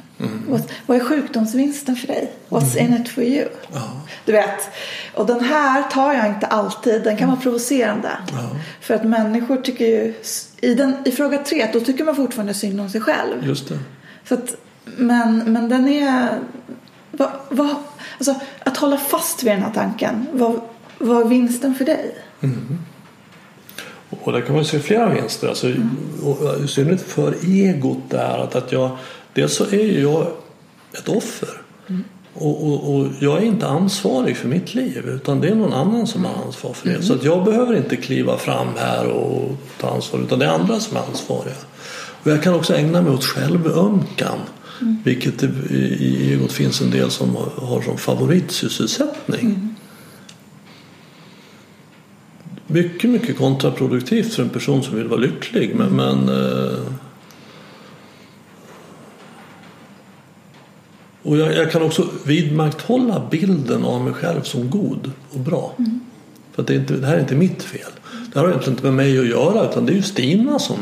[0.48, 2.32] Vad, vad är sjukdomsvinsten för dig?
[2.48, 3.48] What's in it for you?
[3.72, 3.82] Ja.
[4.24, 4.70] Du vet,
[5.14, 7.02] och den här tar jag inte alltid.
[7.02, 8.10] Den kan vara provocerande.
[8.32, 8.50] Ja.
[8.80, 10.14] För att människor tycker ju,
[10.60, 13.46] i, den, i fråga tre, då tycker man fortfarande synd om sig själv.
[13.46, 13.78] Just det.
[14.28, 16.28] Så att, men, men den är,
[17.10, 17.74] vad, vad,
[18.18, 20.60] alltså, att hålla fast vid den här tanken, vad,
[20.98, 22.14] vad är vinsten för dig?
[24.10, 25.48] Och där kan man se flera vinster.
[25.48, 25.72] Alltså,
[26.22, 28.38] och I synnerhet för egot där.
[28.38, 28.96] Att, att jag,
[29.36, 30.26] dels så är jag
[30.98, 31.48] ett offer.
[32.34, 36.06] Och, och, och jag är inte ansvarig för mitt liv utan det är någon annan
[36.06, 37.02] som har ansvar för det.
[37.02, 40.80] Så att jag behöver inte kliva fram här och ta ansvar utan det är andra
[40.80, 41.54] som är ansvariga.
[42.22, 44.38] Och jag kan också ägna mig åt självömkan.
[45.04, 49.74] Vilket det, i, egot finns en del som har som favoritsysselsättning.
[52.66, 55.74] Mycket, mycket kontraproduktivt för en person som vill vara lycklig.
[55.74, 56.28] Men, men
[61.26, 65.74] och jag, jag kan också vidmakthålla bilden av mig själv som god och bra.
[66.52, 67.90] För att det, är inte, det här är inte mitt fel.
[68.32, 70.78] Det här har egentligen inte med mig att göra utan det är ju Stina som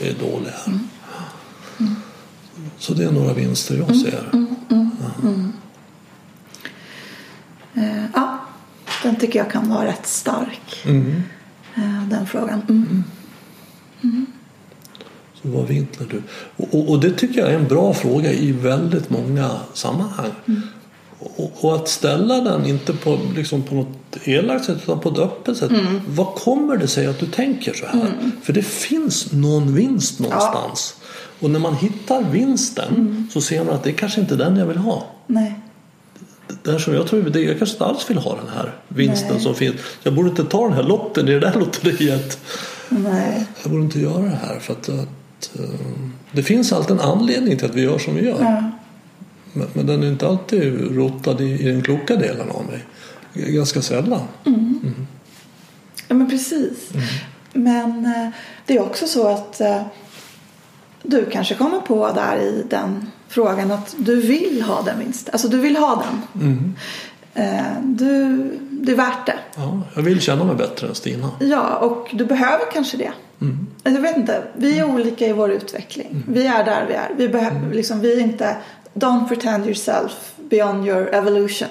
[0.00, 0.78] är dålig här.
[2.78, 4.24] Så det är några vinster jag ser.
[7.74, 8.38] Eh, ja,
[9.02, 10.82] den tycker jag kan vara rätt stark.
[10.84, 11.22] Mm.
[11.74, 12.62] Eh, den frågan.
[15.42, 15.54] Mm.
[15.54, 16.22] Så vad vinklar du?
[16.56, 20.30] Och, och, och det tycker jag är en bra fråga i väldigt många sammanhang.
[21.18, 25.18] Och, och att ställa den inte på, liksom på något elakt sätt utan på ett
[25.18, 25.70] öppet sätt.
[26.08, 28.12] Vad kommer det sig att du tänker så här?
[28.42, 30.94] För det finns någon vinst någonstans.
[31.40, 34.66] Och när man hittar vinsten så ser man att det är kanske inte den jag
[34.66, 35.06] vill ha.
[35.26, 35.60] Nej.
[36.62, 39.32] Det här som jag tror, det, jag kanske inte alls vill ha den här vinsten
[39.32, 39.40] Nej.
[39.40, 39.74] som finns.
[40.02, 42.38] Jag borde inte ta den här lotten i det där lotteriet.
[42.88, 43.46] Nej.
[43.62, 44.88] Jag borde inte göra det här för att,
[45.38, 45.64] att eh,
[46.32, 48.42] det finns alltid en anledning till att vi gör som vi gör.
[48.42, 48.70] Ja.
[49.52, 52.84] Men, men den är inte alltid rotad i, i den kloka delen av mig.
[53.34, 54.20] Ganska sällan.
[56.08, 56.90] ja, men precis.
[57.52, 58.28] Men eh,
[58.66, 59.82] det är också så att eh,
[61.02, 65.32] du kanske kommer på där i den frågan att du vill ha den vinsten.
[65.32, 66.42] Alltså du vill ha den.
[66.42, 66.74] Mm.
[67.82, 68.36] Du,
[68.70, 69.38] det är värt det.
[69.56, 71.30] Ja, jag vill känna mig bättre än Stina.
[71.40, 73.12] Ja, och du behöver kanske det.
[73.40, 73.66] Mm.
[73.82, 74.42] Jag vet inte.
[74.56, 76.24] Vi är olika i vår utveckling.
[76.28, 77.10] Vi är där vi är.
[77.16, 78.56] Vi, behöver, liksom, vi är inte
[78.94, 81.68] Don't pretend yourself beyond your evolution.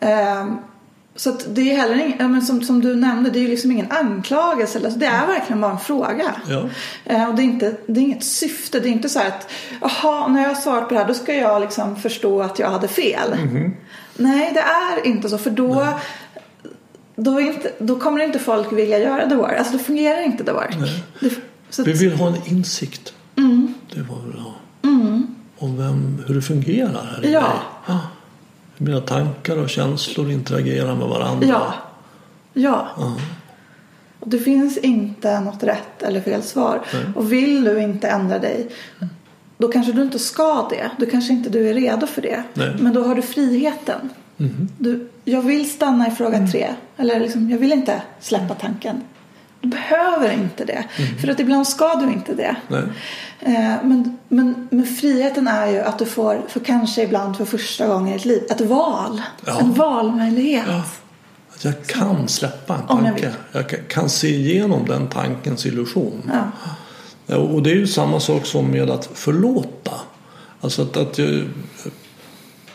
[0.00, 0.58] Ehm,
[1.16, 3.70] så det är heller ing, ja, men som, som du nämnde, det är ju liksom
[3.70, 4.78] ingen anklagelse.
[4.78, 6.34] Eller, så det är verkligen bara en fråga.
[6.48, 6.68] Ja.
[7.04, 8.80] Eh, och det är, inte, det är inget syfte.
[8.80, 11.34] Det är inte så att jaha, när jag har svarat på det här då ska
[11.34, 13.36] jag liksom förstå att jag hade fel.
[14.16, 15.38] Nej, det är inte så.
[15.38, 15.88] För då,
[17.24, 19.58] då, inte, då kommer inte folk vilja göra the work.
[19.58, 20.76] Alltså då fungerar inte the work.
[21.20, 21.26] Det,
[21.80, 23.14] att, Vi vill ha en insikt.
[23.94, 24.54] Det var vill ha.
[25.58, 27.40] Om vem, hur det fungerar här i Ja.
[27.40, 27.50] mig.
[27.86, 27.98] Ja.
[28.76, 31.46] Hur mina tankar och känslor interagerar med varandra.
[31.48, 31.74] ja.
[32.54, 32.88] Ja.
[32.96, 33.16] Ja.
[34.20, 36.80] Och det finns inte något rätt eller fel svar.
[37.16, 38.68] Och vill du inte ändra dig
[39.58, 40.90] då kanske du inte ska det.
[40.98, 42.42] Då kanske inte du är redo för det.
[42.54, 42.74] Nej.
[42.80, 44.08] Men då har du friheten.
[44.78, 46.68] Du, jag vill stanna i fråga tre.
[46.96, 49.00] Eller liksom, jag vill inte släppa tanken.
[49.60, 50.84] Du behöver inte det.
[51.20, 52.56] För att ibland ska du inte det.
[53.40, 53.52] Eh,
[53.84, 58.08] men, men, men friheten är ju att du får, för kanske ibland för första gången
[58.08, 59.22] i ditt liv, ett val.
[59.46, 59.60] Ja.
[59.60, 60.64] En valmöjlighet.
[60.68, 60.82] Ja.
[61.54, 63.26] Att jag kan släppa en jag tanke.
[63.26, 63.34] vill.
[63.70, 66.30] Jag kan- se igenom den tankens illusion.
[67.26, 69.92] Ja, Och det är ju samma sak som med att förlåta.
[70.60, 71.44] Alltså att, att jag,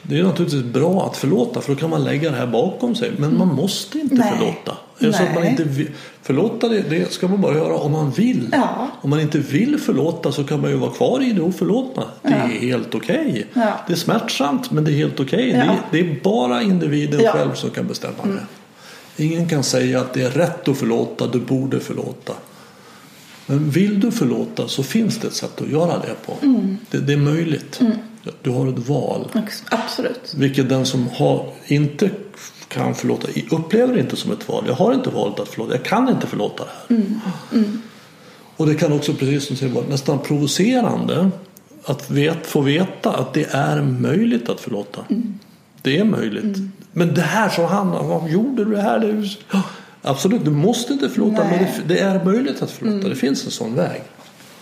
[0.01, 3.11] det är naturligtvis bra att förlåta för då kan man lägga det här bakom sig.
[3.17, 4.33] Men man måste inte Nej.
[4.37, 4.77] förlåta.
[4.99, 5.89] Är det så att man inte vill,
[6.21, 8.49] förlåta det, det ska man bara göra om man vill.
[8.51, 8.87] Ja.
[9.01, 12.03] Om man inte vill förlåta så kan man ju vara kvar i det och förlåta.
[12.21, 13.47] Det är helt okej.
[13.53, 13.79] Ja.
[13.87, 15.49] Det är smärtsamt men det är helt okej.
[15.49, 15.65] Ja.
[15.65, 17.31] Det, det är bara individen Ja.
[17.31, 17.41] Mm.
[17.41, 19.23] själv som kan bestämma det.
[19.23, 22.33] Ingen kan säga att det är rätt att förlåta, du borde förlåta.
[23.45, 26.45] Men vill du förlåta så finns det ett sätt att göra det på.
[26.45, 26.77] Mm.
[26.91, 27.79] Det, det är möjligt.
[28.41, 29.27] Du har ett val.
[29.69, 30.33] Absolut.
[30.37, 32.09] Vilket den som har, inte
[32.67, 34.63] kan förlåta upplever det inte som ett val.
[34.67, 35.71] Jag har inte valt att förlåta.
[35.75, 37.63] Jag kan inte förlåta det här.
[38.57, 41.29] Och det kan också, precis som du säger, vara nästan provocerande
[41.83, 45.01] att vet, få veta att det är möjligt att förlåta.
[45.07, 45.15] Det
[45.81, 46.57] det är möjligt.
[46.91, 48.99] Men det här som handlar om, gjorde du det här?
[48.99, 49.61] Det är-
[50.01, 51.73] absolut, du måste inte förlåta men Nej.
[51.87, 53.09] det, det är möjligt att förlåta.
[53.09, 54.01] Det finns en sån väg.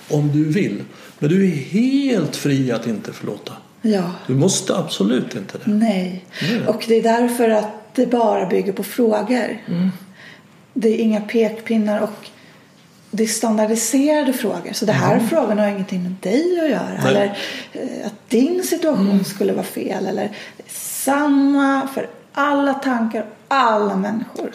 [0.09, 0.83] Om du vill.
[1.19, 3.53] Men du är helt fri att inte förlåta.
[3.81, 4.11] Ja.
[4.27, 5.71] Du måste absolut inte det.
[5.71, 6.25] Nej.
[6.41, 6.67] Nej.
[6.67, 9.57] Och det är därför att det bara bygger på frågor.
[10.73, 12.29] Det är inga pekpinnar och
[13.11, 14.73] det är standardiserade frågor.
[14.73, 16.99] Så det här frågorna har ingenting med dig att göra.
[17.03, 17.07] Nej.
[17.07, 17.37] Eller
[17.73, 20.05] eh, att din situation skulle vara fel.
[20.05, 20.31] Eller
[21.05, 24.51] samma för alla tankar, alla människor.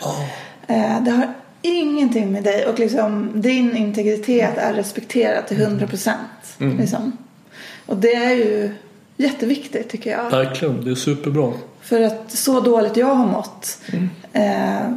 [0.67, 6.57] Eh, Det har ingenting med dig och liksom din integritet är respekterad till 100 procent.
[6.59, 7.13] Liksom.
[7.87, 8.75] Och det är ju
[9.17, 10.31] jätteviktigt tycker jag.
[10.31, 11.53] Verkligen, det är superbra.
[11.81, 13.81] För att så dåligt jag har mått
[14.33, 14.91] eh,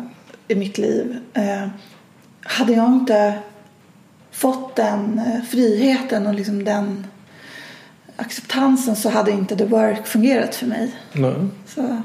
[0.48, 1.18] i mitt liv.
[1.34, 1.68] Eh,
[2.42, 3.34] hade jag inte
[4.32, 7.08] fått den eh, friheten och liksom den
[8.16, 10.96] acceptansen så hade inte the work fungerat för mig.
[11.14, 11.36] Nej.
[11.68, 12.02] Så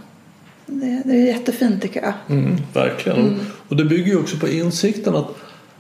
[0.69, 2.13] det, det är jättefint tycker jag.
[2.39, 3.41] Mm, verkligen.
[3.69, 5.29] Och det bygger ju också på insikten att,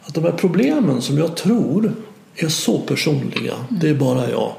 [0.04, 1.92] att de här problemen som jag tror
[2.36, 4.52] är så personliga, det är bara jag,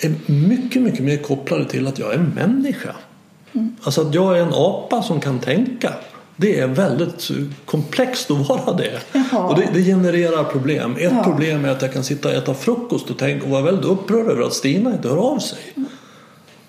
[0.00, 2.94] är mycket, mycket mer kopplade till att jag är människa.
[3.82, 5.92] Alltså att jag är en apa som kan tänka.
[6.36, 7.30] Det är väldigt
[7.64, 9.00] komplext att vara det.
[9.12, 9.48] Jaha.
[9.48, 10.96] Och det, det genererar problem.
[10.98, 11.24] Ett Ja.
[11.24, 14.26] problem är att jag kan sitta och äta frukost och, tänka, och vara väldigt upprörd
[14.26, 15.58] över att Stina inte hör av sig.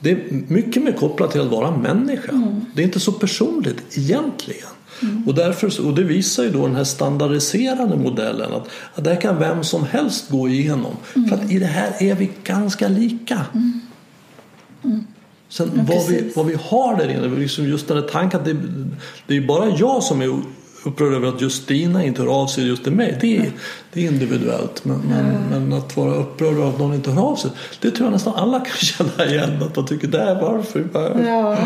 [0.02, 2.32] Det är mycket mer kopplat till att vara människa.
[2.76, 4.68] Det är inte så personligt egentligen.
[5.28, 9.22] Och, därför, och det visar ju då den här standardiserade modellen att, att det här
[9.22, 10.96] kan vem som helst gå igenom.
[11.30, 13.46] För att i det här är vi ganska lika.
[15.50, 18.46] Sen Ja, vad, vi, vad vi har där inne, liksom just den här tanken att
[18.46, 18.58] det,
[19.28, 20.42] det är bara jag som är
[20.84, 23.18] upprörd över att just Stina inte hör av sig just till mig.
[23.22, 23.52] Det är,
[23.94, 24.86] det är individuellt.
[24.86, 28.06] Men, men, men att vara upprörd över att någon inte hör av sig, det tror
[28.06, 29.64] jag nästan alla kan känna igen.
[29.64, 30.88] Att man tycker, det här varför?
[31.26, 31.58] Ja.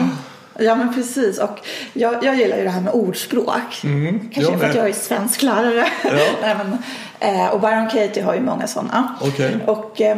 [0.59, 1.59] Ja men precis och
[1.93, 3.61] jag, jag gillar ju det här med ordspråk.
[3.81, 5.87] Kanske Mm, jag för att jag är svensklärare.
[6.03, 6.27] Ja.
[6.57, 6.77] Men,
[7.19, 9.15] eh, och Byron Katie har ju många sådana.
[9.21, 9.57] Okej.
[9.65, 10.17] Och eh,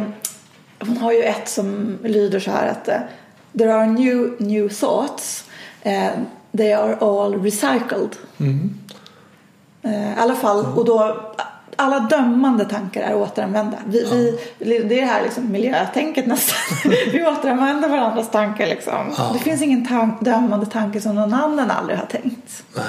[0.80, 2.94] hon har ju ett som lyder så här att eh,
[3.58, 5.44] There are new, new thoughts.
[6.58, 8.16] They are all recycled.
[8.38, 8.74] Mm.
[9.82, 11.16] Eh, I alla fall, och då
[11.76, 13.76] alla dömande tankar är återanvända.
[13.86, 14.04] Vi,
[14.58, 16.56] vi, det är det här liksom miljötänket nästan.
[17.12, 19.14] vi återanvänder varandras tankar liksom.
[19.18, 19.30] Ja.
[19.32, 22.64] Det finns ingen tank, dömande tanke som någon annan aldrig har tänkt.
[22.76, 22.84] Nej,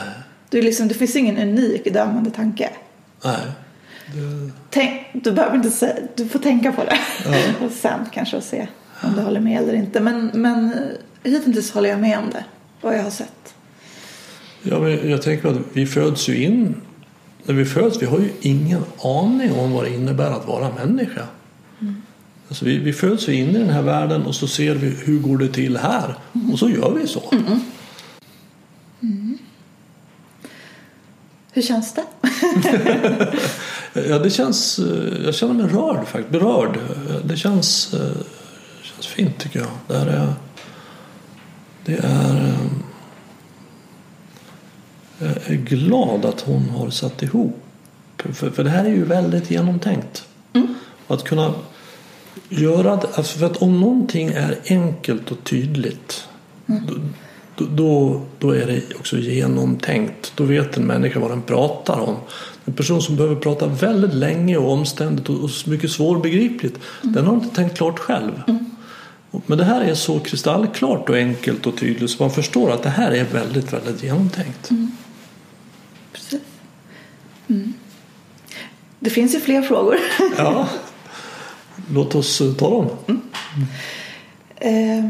[0.50, 2.70] Det, är liksom, det finns ingen unik dömande tanke.
[3.24, 3.36] nej.
[4.14, 7.00] Det, Tänk, du behöver inte säga, du får tänka på det.
[7.26, 7.66] Ja.
[7.66, 8.68] och sen kanske och se
[9.04, 10.00] om du håller med eller inte.
[10.00, 12.44] Men, men eh, hittills håller jag med om det.
[12.82, 13.54] Vad jag har sett.
[14.64, 16.76] Ja, men jag tänker att vi föds ju in
[17.44, 21.28] när vi föds, vi har ju ingen aning om vad det innebär att vara människa.
[22.48, 25.20] Alltså vi, vi föds ju in i den här världen och så ser vi hur
[25.20, 26.16] går det till här
[26.54, 27.34] och så gör vi så.
[31.52, 32.04] Hur känns det?
[33.94, 34.80] Ja, det känns,
[35.26, 36.80] jag känner mig rörd faktiskt, berörd.
[37.24, 38.12] Det känns, eh,
[38.82, 39.70] känns fint tycker jag.
[39.88, 40.34] Det är,
[41.86, 42.89] det är, eh,
[45.20, 47.64] är glad att hon har satt ihop.
[48.18, 50.26] För, för det här är ju väldigt genomtänkt.
[51.08, 51.54] Att kunna
[52.50, 56.28] göra det, alltså för att om någonting är enkelt och tydligt
[57.56, 60.34] då, då, då är det också genomtänkt.
[60.36, 62.16] Då vet en människa vad den pratar om.
[62.66, 67.34] En person som behöver prata väldigt länge och omständigt och och mycket svårbegripligt den har
[67.34, 68.42] inte tänkt klart själv.
[69.46, 72.90] Men det här är så kristallklart och enkelt och tydligt så man förstår att det
[72.90, 74.70] här är väldigt, väldigt genomtänkt.
[76.14, 76.42] Precis.
[77.48, 77.74] Mm.
[79.00, 79.98] Det finns ju fler frågor.
[80.38, 80.70] Ja.
[81.94, 83.22] Låt oss eh, ta dem.
[84.56, 85.06] Eh,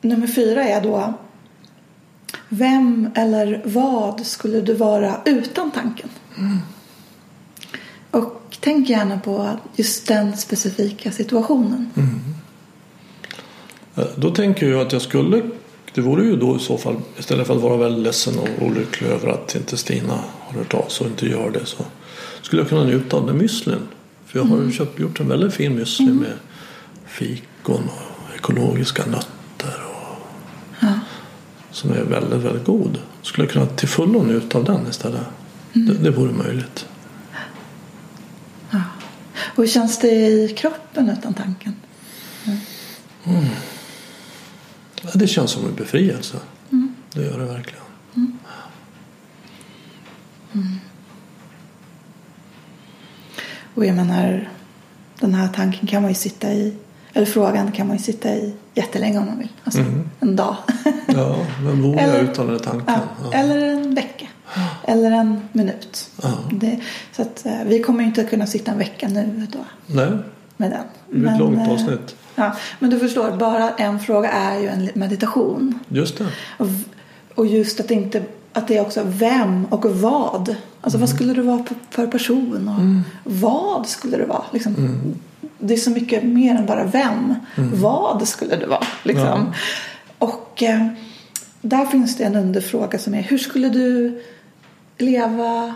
[0.00, 1.14] nummer fyra är då
[2.48, 6.08] Vem eller vad skulle du vara utan tanken?
[8.10, 11.90] Och tänk gärna på just den specifika situationen.
[13.96, 15.42] Eh, Då tänker jag att jag skulle
[15.94, 19.08] det vore ju då i så fall istället för att vara väldigt ledsen och olycklig
[19.08, 21.84] över att inte Stina har hört av sig och inte gör det så
[22.42, 23.88] skulle jag kunna njuta av den müslin.
[24.26, 26.32] För jag har köpt, gjort en väldigt fin müsli med
[27.06, 30.86] fikon och ekologiska nötter och,
[31.70, 32.98] som är väldigt, väldigt god.
[33.22, 35.20] Skulle jag kunna till fullo njuta av den istället.
[35.72, 36.86] Det, det vore möjligt.
[39.58, 41.76] Och hur känns det i kroppen utan tanken?
[45.02, 46.36] Ja, det känns som en befrielse.
[47.14, 47.82] Det gör det verkligen.
[53.74, 54.48] Och jag menar,
[55.20, 56.74] den här tanken kan man ju sitta i
[57.12, 59.48] Eller frågan kan man ju sitta i jättelänge om man vill.
[59.64, 59.84] Alltså
[60.20, 60.56] en dag.
[61.14, 62.84] Ja, vem vore jag utan den tanken?
[62.86, 63.38] Ja, Ja.
[63.38, 64.26] Eller en vecka.
[64.84, 66.10] Eller en minut.
[66.22, 66.38] Ja.
[66.52, 66.80] Det,
[67.12, 70.08] så att, eh, vi kommer ju inte kunna sitta en vecka nu då Nej,
[70.58, 70.80] med den.
[71.10, 72.16] det blir ett långt eh, avsnitt.
[72.34, 75.78] Ja, men du förstår, bara en fråga är ju en meditation.
[75.88, 76.26] Just det.
[76.56, 76.66] Och,
[77.34, 80.56] och just att det inte att det är också vem och vad.
[80.80, 84.44] Alltså vad skulle det vara för- person och vad skulle det vara?
[84.52, 84.74] Liksom.
[85.58, 87.34] Det är så mycket mer än bara vem.
[87.56, 88.86] Vad skulle det vara?
[89.02, 89.52] Liksom.
[90.18, 90.86] Och eh,
[91.60, 94.22] där finns det en underfråga som är hur skulle du
[94.98, 95.74] leva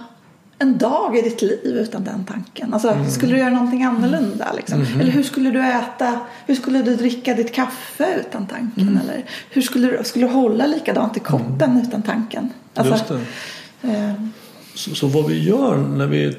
[0.62, 2.74] en dag i ditt liv utan den tanken?
[2.74, 4.52] Alltså, Skulle du göra någonting annorlunda?
[4.56, 4.86] Liksom?
[5.00, 6.20] Eller hur skulle du äta?
[6.46, 9.00] Hur skulle du dricka ditt kaffe utan tanken?
[9.04, 12.50] Eller hur skulle du, skulle du hålla likadant i koppen utan tanken?
[12.74, 13.14] Alltså,
[13.82, 14.12] eh,
[14.74, 16.36] Så, så vad vi gör när vi,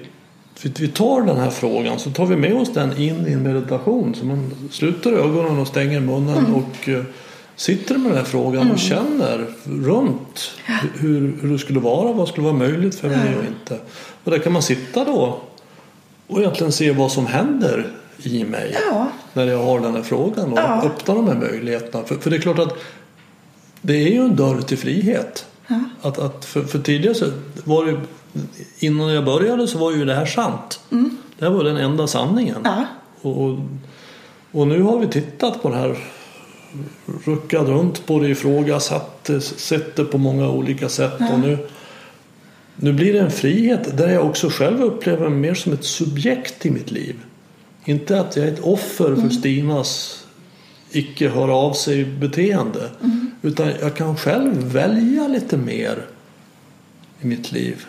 [0.61, 3.43] vi, vi tar den här frågan så tar vi med oss den in i en
[3.43, 4.15] meditation.
[4.15, 6.55] Så man sluter ögonen och stänger munnen Mm.
[6.55, 7.03] och eh,
[7.55, 10.51] sitter med den här frågan och känner runt
[10.93, 13.79] hur, hur det skulle vara, vad skulle vara möjligt för mig och inte.
[14.23, 15.39] Och där kan man sitta då
[16.27, 17.91] och egentligen se vad som händer
[18.23, 19.07] i mig Ja.
[19.33, 20.81] när jag har den här frågan och Ja.
[20.85, 22.03] öppna de här möjligheterna.
[22.03, 22.75] För, för det är klart att
[23.81, 25.45] det är ju en dörr till frihet.
[26.01, 27.25] Att, att för, för tidigare så
[27.63, 27.99] var det
[28.79, 30.79] innan jag började så var ju det här sant.
[31.39, 32.57] Det här var den enda sanningen.
[32.63, 32.85] Ja.
[33.21, 33.59] Och, och,
[34.51, 35.97] och nu har vi tittat på det här
[37.25, 41.57] ruckat runt på det, ifrågasatt det, sett det på många olika sätt och nu,
[42.75, 46.65] nu blir det en frihet där jag också själv upplever mig mer som ett subjekt
[46.65, 47.15] i mitt liv.
[47.85, 50.23] Inte att jag är ett offer för Stinas
[50.91, 52.89] icke höra av sig beteende
[53.41, 56.05] utan jag kan själv välja lite mer
[57.21, 57.85] i mitt liv.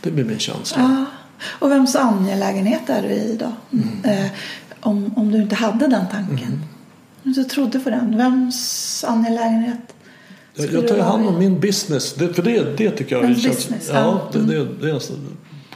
[0.00, 0.82] Det blir min känsla.
[0.82, 1.04] Ja.
[1.44, 3.78] Och vems angelägenhet är du i då?
[4.08, 4.26] Eh,
[4.80, 6.62] om, om du inte hade den tanken.
[7.24, 8.16] Inte trodde på den.
[8.18, 9.94] Vems angelägenhet?
[10.54, 12.14] Jag, jag tar hand om min business.
[12.14, 13.56] Det, för det, det tycker jag Ens känns...
[13.56, 14.30] business, ja.
[14.34, 14.46] Mm.
[14.46, 15.00] det, det, det är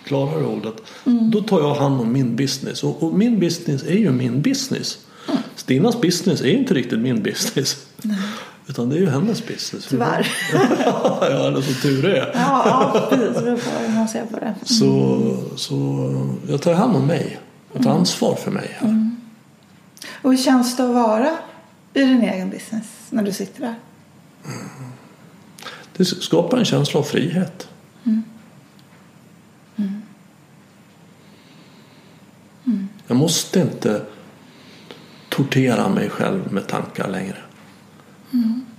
[0.05, 0.75] klarare ordet.
[1.05, 2.85] Då tar jag hand om min business.
[2.85, 4.99] Och, och min business är ju min business.
[5.29, 5.41] Mm.
[5.57, 7.87] Stinas business är inte riktigt min business.
[8.67, 9.87] Utan det är ju hennes business.
[9.87, 10.27] Tyvärr.
[10.85, 12.31] ja, eller så tur är.
[12.35, 12.63] Ja,
[12.95, 13.43] ja precis.
[13.43, 13.51] Det
[13.87, 14.55] hur man ser på det.
[14.65, 16.09] Så, så
[16.49, 17.39] jag tar hand om mig.
[17.73, 17.85] Jag Mm.
[17.93, 18.77] tar ansvar för mig.
[18.79, 19.08] Här.
[20.23, 21.31] Och hur känns det att vara
[21.95, 23.75] i din egen business när du sitter där?
[25.97, 27.69] Det skapar en känsla av frihet.
[33.07, 34.03] Jag måste inte
[35.29, 37.37] tortera mig själv med tankar längre.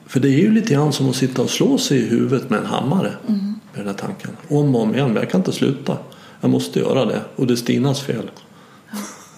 [0.08, 2.60] För det är ju lite grann som att sitta och slå sig i huvudet med
[2.60, 3.14] en hammare.
[3.28, 4.32] Med den här tanken.
[4.48, 5.08] Om och om igen.
[5.08, 5.98] Men jag kan inte sluta.
[6.42, 7.22] Jag måste göra det.
[7.36, 8.32] Och det är Stinas fel.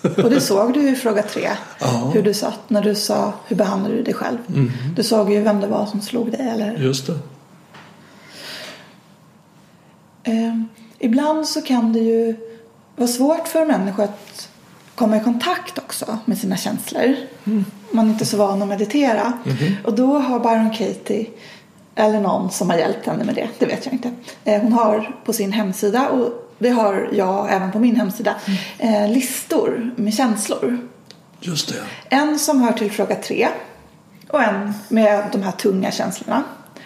[0.03, 1.49] Och det såg du i fråga tre.
[1.79, 2.11] Ja.
[2.13, 4.37] Hur du satt när du sa hur behandlar du dig själv.
[4.95, 6.49] Du såg ju vem det var som slog dig.
[6.49, 6.75] Eller?
[6.77, 7.13] Just det.
[10.23, 10.55] Eh,
[10.99, 12.35] ibland så kan det ju
[12.95, 14.49] vara svårt för människor att
[14.95, 17.15] komma i kontakt också med sina känslor.
[17.43, 19.33] Om man inte är så van att meditera.
[19.85, 21.25] Och då har Byron Katie,
[21.95, 24.11] eller någon som har hjälpt henne med det, det vet jag inte.
[24.43, 28.35] Eh, hon har på sin hemsida, och det har jag även på min hemsida,
[28.77, 30.87] eh, listor med känslor.
[31.39, 31.75] Just det.
[32.09, 33.47] En som hör till fråga tre
[34.27, 36.43] och en med de här tunga känslorna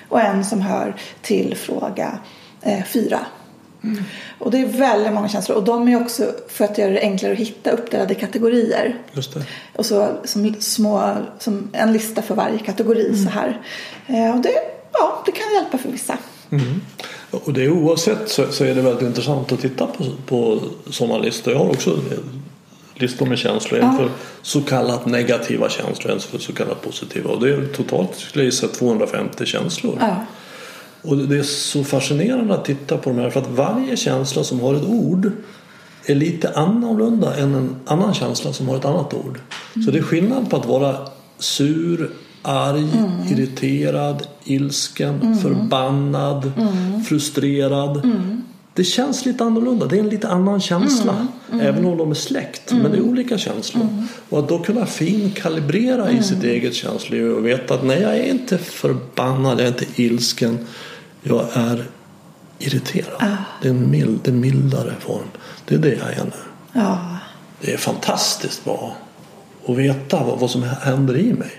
[0.10, 2.20] och en som hör till fråga
[2.62, 3.20] eh, fyra.
[4.40, 7.34] Och det är väldigt många känslor och de är också för att göra det enklare
[7.34, 8.98] att hitta uppdelade i kategorier.
[9.12, 9.46] Just det.
[9.76, 13.62] Och så som små, som en lista för varje kategori så här.
[14.08, 14.54] Eh, och det,
[14.94, 16.18] ja, det kan hjälpa för vissa.
[16.52, 16.82] Mm.
[17.32, 20.60] Och det oavsett så, så är det väldigt intressant att titta på, på
[20.90, 21.54] sådana listor.
[21.54, 22.00] Jag har också
[22.96, 23.80] listor med känslor.
[23.80, 24.10] En för
[24.42, 27.30] så kallat negativa känslor, en för så kallat positiva.
[27.30, 29.98] Och det är totalt skulle jag gissa 250 känslor.
[30.00, 30.16] Ja.
[31.02, 34.60] Och det är så fascinerande att titta på de här för att varje känsla som
[34.60, 35.32] har ett ord
[36.06, 39.40] är lite annorlunda än en annan känsla som har ett annat ord.
[39.86, 40.98] Så det är skillnad på att vara
[41.40, 42.12] sur,
[42.46, 42.88] arg,
[43.32, 46.52] irriterad, ilsken, förbannad,
[47.08, 48.12] frustrerad.
[48.74, 49.86] Det känns lite annorlunda.
[49.86, 51.28] Det är en lite annan känsla.
[51.62, 52.72] Även om de är släkt.
[52.72, 53.88] Men det är olika känslor.
[54.30, 58.24] Och att då kunna finkalibrera i sitt eget känsloliv och veta att nej, jag är
[58.24, 60.58] inte förbannad, jag är inte ilsken.
[61.24, 61.86] Jag är
[62.60, 63.38] irriterad.
[63.62, 65.28] Det är en mild, det är en mildare form.
[65.66, 66.32] Det är det jag är nu.
[66.74, 67.18] ja,
[67.62, 68.96] Det är fantastiskt bra
[69.68, 71.52] att veta vad, vad som händer i mig.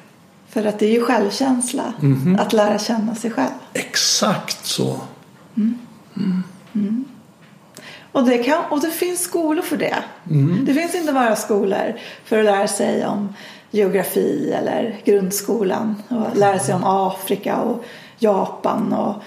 [0.56, 1.92] För att det är ju självkänsla
[2.38, 3.50] att lära känna sig själv.
[3.72, 5.00] Exakt så.
[8.12, 9.96] Och det, kan, och det finns skolor för det.
[10.66, 13.34] Det finns inte bara skolor för att lära sig om
[13.70, 17.84] geografi eller grundskolan och lära sig om Afrika och
[18.18, 19.22] Japan och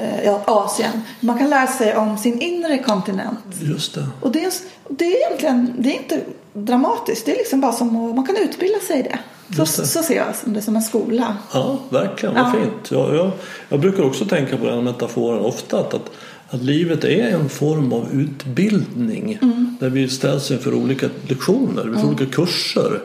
[0.00, 1.02] eh, Asien.
[1.20, 3.44] Man kan lära sig om sin inre kontinent.
[3.60, 4.06] Just det.
[4.20, 4.52] Och det är,
[4.88, 6.20] det är egentligen det är inte
[6.52, 7.26] dramatiskt.
[7.26, 9.18] Det är liksom bara som att man kan utbilda sig i det.
[9.56, 9.86] Så, det.
[9.86, 11.36] så ser jag det som en skola.
[11.52, 12.34] Ja, verkligen.
[12.34, 12.52] Vad Ja.
[12.52, 12.90] fint.
[12.90, 13.30] Jag, jag,
[13.68, 15.80] jag brukar också tänka på den metaforen ofta.
[15.80, 16.10] Att, att,
[16.48, 19.38] att livet är en form av utbildning.
[19.42, 19.76] Mm.
[19.80, 23.00] Där vi ställs inför olika lektioner, får olika kurser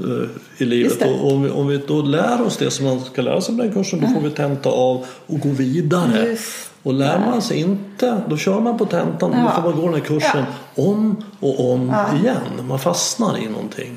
[0.00, 0.28] eh,
[0.58, 1.02] i livet.
[1.02, 3.62] Och om vi, om vi då lär oss det som man ska lära sig på
[3.62, 6.26] den kursen då får vi tenta av och gå vidare.
[6.26, 9.62] Just Och lär man sig inte, då kör man på tentan och då Ja.
[9.62, 12.66] får man gå den här kursen om och om igen.
[12.68, 13.96] Man fastnar i någonting.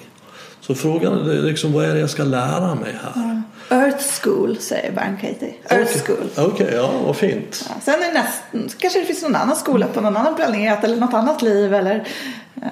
[0.62, 3.42] Så frågan är liksom, vad är det jag ska lära mig här?
[3.70, 5.54] Earth School säger Baron Katie.
[5.70, 6.02] Earth Okej.
[6.36, 6.46] School.
[6.52, 7.66] Okej, ja vad fint.
[7.70, 10.96] Ja, sen är näst, kanske det finns någon annan skola på någon annan planet eller
[10.98, 12.08] något annat liv eller
[12.56, 12.70] eh,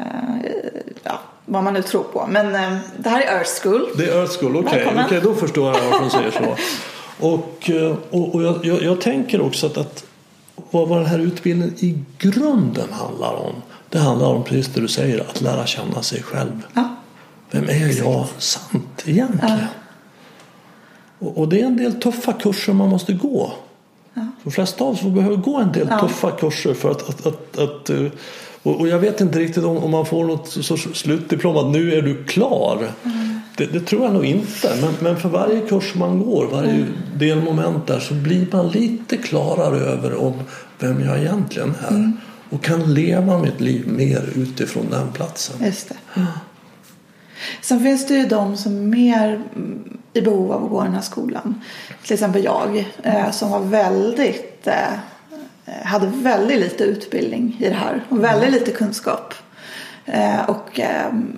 [1.03, 2.28] ja, vad man nu tror på.
[2.30, 3.88] Men eh, det här är Earth School.
[3.97, 5.05] Det är Earth School, okej, Välkommen.
[5.05, 6.55] okej, då förstår jag varför de säger så.
[7.20, 10.04] Och, eh, och, och jag, jag, jag tänker också att, att
[10.76, 13.53] vad, vad den här utbildningen i grunden handlar om.
[13.89, 16.61] Det handlar om precis det du säger, att lära känna sig själv.
[16.73, 16.95] Ja.
[17.51, 19.59] Vem är jag sant egentligen?
[21.19, 23.53] Och, och det är en del tuffa kurser man måste gå.
[24.43, 25.99] De flesta av oss behöver gå en del Ja.
[25.99, 28.05] tuffa kurser för att, att, att, att eh,
[28.63, 32.01] och, och jag vet inte riktigt om, man får något sorts slutdiplom att nu är
[32.01, 32.88] du klar.
[33.57, 34.78] Det, det tror jag nog inte.
[34.82, 39.80] Men, men för varje kurs man går, varje delmoment där så blir man lite klarare
[39.80, 40.34] över om
[40.80, 42.11] vem jag egentligen är.
[42.49, 45.65] Och kan leva mitt liv mer utifrån den platsen.
[45.65, 46.28] Just det.
[47.61, 50.93] Sen finns det ju de som är mer mm, i behov av att gå den
[50.93, 51.61] här skolan.
[52.03, 58.03] Till exempel jag eh, som var väldigt, eh, hade väldigt lite utbildning i det här
[58.09, 59.34] och väldigt lite kunskap.
[60.05, 60.80] Eh, och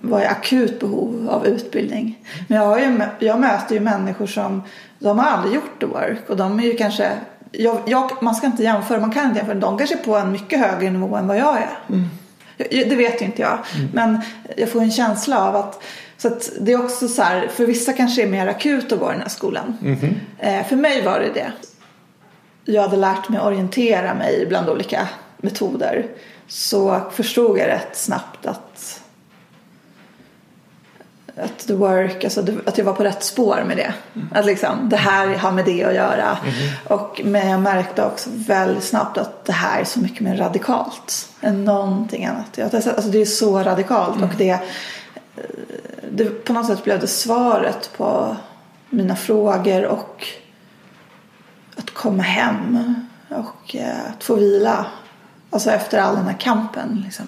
[0.01, 2.19] var i akut behov av utbildning.
[2.47, 4.63] Men jag, har ju, jag möter ju människor som
[4.99, 7.11] de har aldrig gjort the work och de är ju kanske
[7.51, 9.55] jag, jag, man ska inte jämföra, man kan inte jämföra.
[9.55, 11.69] De kanske är på en mycket högre nivå än vad jag är.
[12.57, 13.57] Jag- Det vet ju inte jag.
[13.93, 14.21] Men
[14.57, 15.83] jag får en känsla av att
[16.17, 19.09] så att det är också så här, för vissa kanske är mer akut att gå
[19.09, 19.77] i den här skolan.
[20.39, 21.51] Eh, för mig var det det.
[22.65, 26.05] Jag hade lärt mig orientera mig bland olika metoder.
[26.47, 29.01] Så förstod jag rätt snabbt att
[31.43, 33.93] att the work, alltså att jag var på rätt spår med det.
[34.31, 36.37] Att liksom, det här har med det att göra.
[36.87, 41.29] Och, men jag märkte också väldigt snabbt att det här är så mycket mer radikalt
[41.41, 42.57] än någonting annat.
[42.57, 44.59] Jag- Alltså det är så radikalt och det,
[46.11, 48.35] det på något sätt blev det svaret på
[48.89, 50.27] mina frågor och
[51.77, 52.95] att komma hem
[53.29, 54.85] och eh, att få vila.
[55.49, 57.01] Alltså efter all den här kampen.
[57.05, 57.25] Liksom.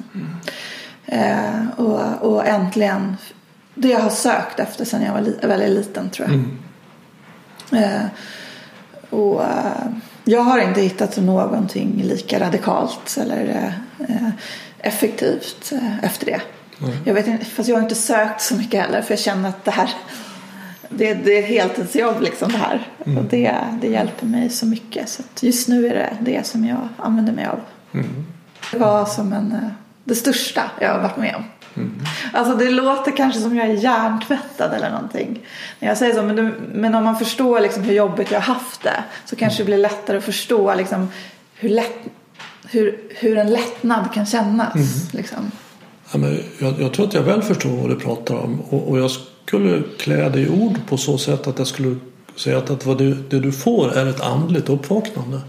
[1.06, 3.18] Eh, och, och äntligen
[3.80, 7.84] det jag har sökt efter sedan jag var li- väldigt liten tror jag.
[7.84, 8.02] Eh,
[9.10, 9.88] och eh,
[10.24, 13.74] jag har inte hittat någonting lika radikalt eller
[14.10, 14.30] eh,
[14.80, 16.42] effektivt eh, efter det.
[17.06, 19.66] Jag vet inte, fast jag har inte sökt så mycket heller för jag känner att
[19.66, 19.90] det här
[20.90, 22.88] det, det är ett heltidsjobb liksom det här.
[23.18, 25.10] Och det, det hjälper mig så mycket.
[25.10, 27.60] Så just nu är det det som jag använder mig av.
[28.72, 29.70] Det var som en, eh,
[30.04, 31.44] det största jag har varit med om.
[32.34, 35.40] Alltså det låter kanske som jag är hjärntvättad eller någonting.
[35.80, 38.54] När jag säger så, men, det, men om man förstår liksom hur jobbigt jag har
[38.54, 41.08] haft det så kanske det blir lättare att förstå liksom
[41.54, 41.98] hur, lätt,
[42.68, 45.14] hur, hur en lättnad kan kännas.
[45.14, 45.52] Liksom.
[46.12, 48.62] Ja, men jag, jag tror att jag väl förstår vad du pratar om.
[48.70, 51.96] Och, och jag skulle klä det i ord på så sätt att jag skulle
[52.36, 55.42] säga att, att vad du, det du får är ett andligt uppvaknande.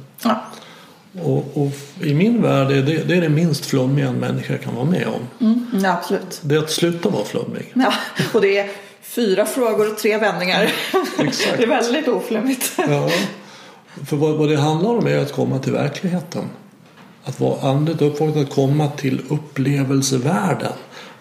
[1.12, 1.70] Och, och
[2.04, 5.06] i min värld är det, det är det minst flummiga en människa kan vara med
[5.06, 5.46] om.
[5.46, 6.40] Mm, ja, absolut.
[6.42, 7.72] Det är att sluta vara flummig.
[7.74, 7.92] Ja,
[8.34, 8.70] och det är
[9.02, 10.72] fyra frågor och tre vändningar.
[11.18, 11.56] Exakt.
[11.56, 12.72] Det är väldigt oflummigt.
[12.76, 13.10] Ja.
[14.06, 16.44] För vad, vad det handlar om är att komma till verkligheten.
[17.24, 20.72] Att vara andligt uppvaknad, att komma till upplevelsevärlden.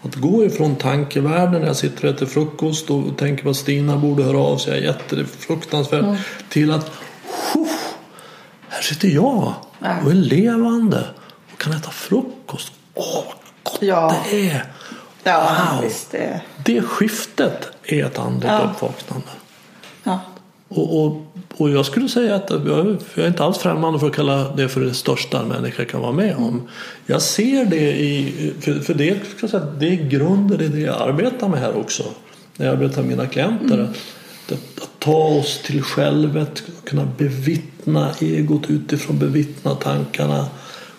[0.02, 3.98] Att gå ifrån tankevärlden när jag sitter och äter frukost och tänker på att Stina
[3.98, 6.18] borde höra av sig, jag är jätte, det är fruktansvärt.
[6.50, 6.92] Till att
[7.54, 7.59] "Huff,
[8.80, 9.96] här sitter jag Ja.
[10.06, 11.04] och är levande
[11.54, 12.72] och kan äta frukost.
[12.94, 14.16] Åh, vad gott Ja.
[14.32, 14.64] det är!
[15.24, 15.84] Ja, Wow.
[15.84, 16.12] visst.
[16.12, 18.60] Det, Det skiftet är ett andligt Ja.
[18.74, 19.28] uppvaknande.
[20.04, 20.20] ja.
[20.72, 21.22] Och, och,
[21.58, 24.70] och jag skulle säga att jag, jag är inte alls främmande för att kalla det
[24.70, 26.68] för det största en människa kan vara med om.
[27.06, 31.02] Jag ser det i, för, för det, ska säga, det är grunden i det jag
[31.02, 32.04] arbetar med här också.
[32.58, 33.80] När jag arbetar med mina klienter.
[33.80, 37.70] Att, att, att ta oss till självet, kunna bevittna
[38.22, 40.46] egot utifrån, bevittna tankarna,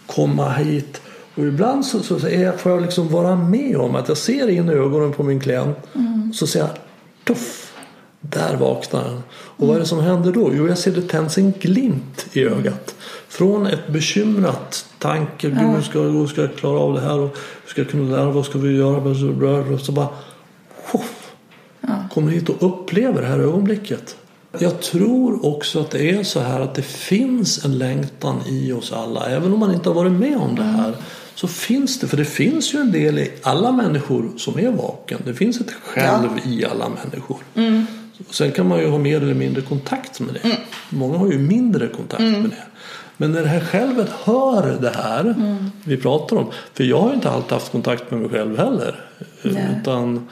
[0.07, 1.01] komma hit.
[1.35, 4.17] Och Och ibland så, så är jag, får jag liksom vara med om att jag
[4.17, 5.79] ser in i ögonen på min klient.
[5.95, 6.33] Mm.
[6.33, 6.69] Så ser jag,
[7.25, 7.73] tuff,
[8.21, 9.23] där vaknar den.
[9.33, 10.51] Och vad är det som händer då?
[10.55, 12.95] Jo, jag ser det tänds en glimt i ögat.
[13.29, 17.19] Från ett bekymrat tanke, Gud, hur ska, hur ska jag klara av det här?
[17.19, 19.79] Och hur ska jag kunna lära Vad ska vi göra?
[19.79, 20.09] Så bara,
[20.93, 21.33] poff,
[22.11, 24.17] kommer hit och upplever det här ögonblicket.
[24.59, 28.93] Jag tror också att det är så här att det finns en längtan i oss
[28.93, 29.27] alla.
[29.27, 30.95] Även om man inte har varit med om det här.
[31.35, 35.21] Så finns det, för det finns ju en del i alla människor som är vaken.
[35.25, 36.51] Det finns ett själv ja.
[36.51, 37.39] i alla människor.
[37.55, 37.87] Mm.
[38.31, 40.41] Sen kan man ju ha mer eller mindre kontakt med det.
[40.41, 40.57] Mm.
[40.91, 42.41] Många har ju mindre kontakt mm.
[42.41, 42.65] med det.
[43.17, 45.71] Men när det här självet hör det här mm.
[45.85, 46.51] vi pratar om.
[46.75, 49.05] För jag har ju inte alltid haft kontakt med mig själv heller.
[49.43, 50.29] Utan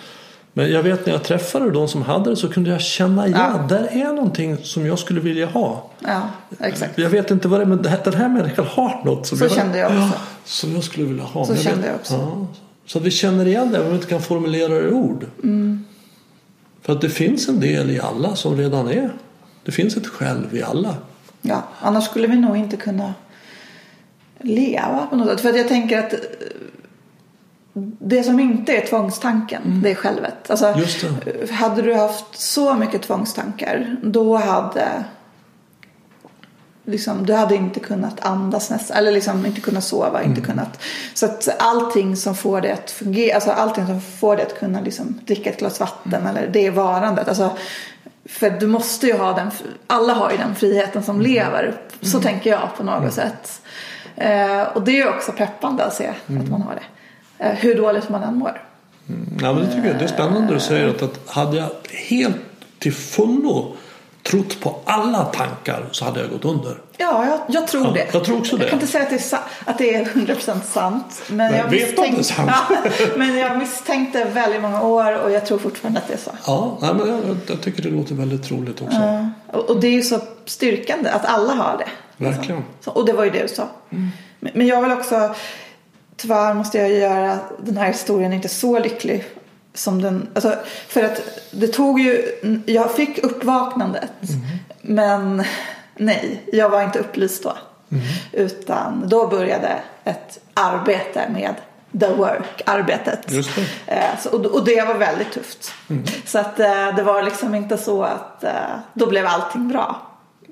[0.58, 3.40] men jag vet när jag träffade de som hade det så kunde jag känna igen
[3.40, 3.66] ja.
[3.68, 5.90] där är någonting som jag skulle vilja ha.
[5.98, 6.22] Ja,
[6.60, 6.98] exakt.
[6.98, 9.52] Jag vet inte vad det är men den här människan har något som, så jag,
[9.52, 10.18] kände jag också.
[10.44, 11.44] som jag skulle vilja ha.
[11.44, 12.14] Så jag kände jag också.
[12.14, 12.46] Ja,
[12.86, 15.26] så att vi känner igen det även om vi inte kan formulera det i ord.
[15.42, 15.84] Mm.
[16.82, 19.10] För att det finns en del i alla som redan är.
[19.64, 20.94] Det finns ett själv i alla.
[21.42, 23.14] Ja, annars skulle vi nog inte kunna
[24.40, 25.40] leva på något sätt.
[25.40, 26.14] För att jag tänker att
[27.98, 29.82] det som inte är tvångstanken, mm.
[29.82, 30.50] det är självet.
[30.50, 30.74] Alltså,
[31.50, 35.04] Hade du haft så mycket tvångstankar, då hade
[36.84, 40.30] liksom, du hade inte kunnat andas nästan, eller liksom inte kunnat sova, mm.
[40.30, 40.82] inte kunnat.
[41.14, 44.80] Så att allting som får dig att fungera, alltså allting som får dig att kunna
[44.80, 46.36] liksom dricka ett glas vatten mm.
[46.36, 47.28] eller det varandet.
[47.28, 47.50] Alltså,
[48.24, 49.50] för du måste ju ha den,
[49.86, 51.32] alla har ju den friheten som mm.
[51.32, 51.74] lever.
[52.00, 52.22] Så mm.
[52.22, 53.10] tänker jag på något mm.
[53.10, 53.60] sätt.
[54.16, 56.97] Eh, och det är också peppande att se att man har det.
[57.38, 58.62] Eh, hur dåligt man än mår.
[59.08, 59.38] Mm.
[59.42, 61.70] Ja, men det tycker jag det är spännande du säger att, att hade jag
[62.08, 62.36] helt
[62.78, 63.76] till fullo
[64.22, 66.78] trott på alla tankar så hade jag gått under.
[66.96, 68.06] Ja, jag, jag tror ja, det.
[68.12, 68.62] Jag tror också det.
[68.62, 71.22] Jag kan inte säga att det är, att det är 100% sant.
[71.28, 72.24] Men, men jag, misstänk...
[72.24, 72.50] sant.
[72.70, 76.30] ja, men jag misstänkte väldigt många år och jag tror fortfarande att det är så.
[76.46, 78.98] Ja, nej, men jag, jag tycker det låter väldigt troligt också.
[78.98, 82.24] Ja, och, och, det är ju så styrkande att alla har det.
[82.24, 82.64] Verkligen.
[82.80, 83.68] Så, och det var ju det du sa.
[83.90, 84.08] Mm.
[84.40, 85.34] Men, men jag vill också
[86.18, 89.24] tyvärr måste jag göra den här historien inte så lycklig
[89.74, 90.54] som den, alltså,
[90.88, 92.24] för att det tog ju,
[92.66, 94.58] jag fick uppvaknandet mm.
[94.82, 95.44] men
[95.96, 97.52] nej, jag var inte upplyst då.
[97.90, 98.04] Mm.
[98.32, 101.54] Utan då började ett arbete med
[102.00, 103.32] the work, arbetet.
[103.32, 103.92] Just det.
[103.92, 105.72] Eh, så, och, det var väldigt tufft.
[105.90, 106.04] Mm.
[106.26, 108.50] Så att eh, det var liksom inte så att eh,
[108.94, 110.02] då blev allting bra.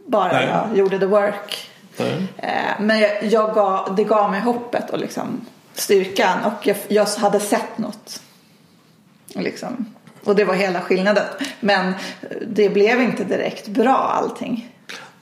[0.07, 0.49] Bara nej.
[0.49, 1.71] jag gjorde the work.
[1.97, 2.29] Nej.
[2.81, 5.47] Men jag, jag gav, det gav mig hoppet och liksom
[5.79, 8.21] styrkan och jag, jag hade sett något.
[9.29, 9.87] Liksom.
[10.25, 11.25] Och det var hela skillnaden.
[11.61, 11.93] Men
[12.49, 14.73] det blev inte direkt bra allting.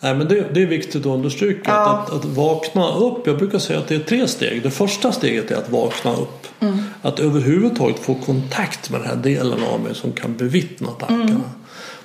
[0.00, 2.06] Nej, men det, det är viktigt att understryka ja.
[2.06, 3.26] att, att, vakna upp.
[3.26, 4.62] Jag brukar säga att det är tre steg.
[4.62, 6.46] Det första steget är att vakna upp.
[6.60, 6.78] Mm.
[7.02, 11.30] Att överhuvudtaget få kontakt med den här delen av mig som kan bevittna tankarna.
[11.30, 11.40] Mm.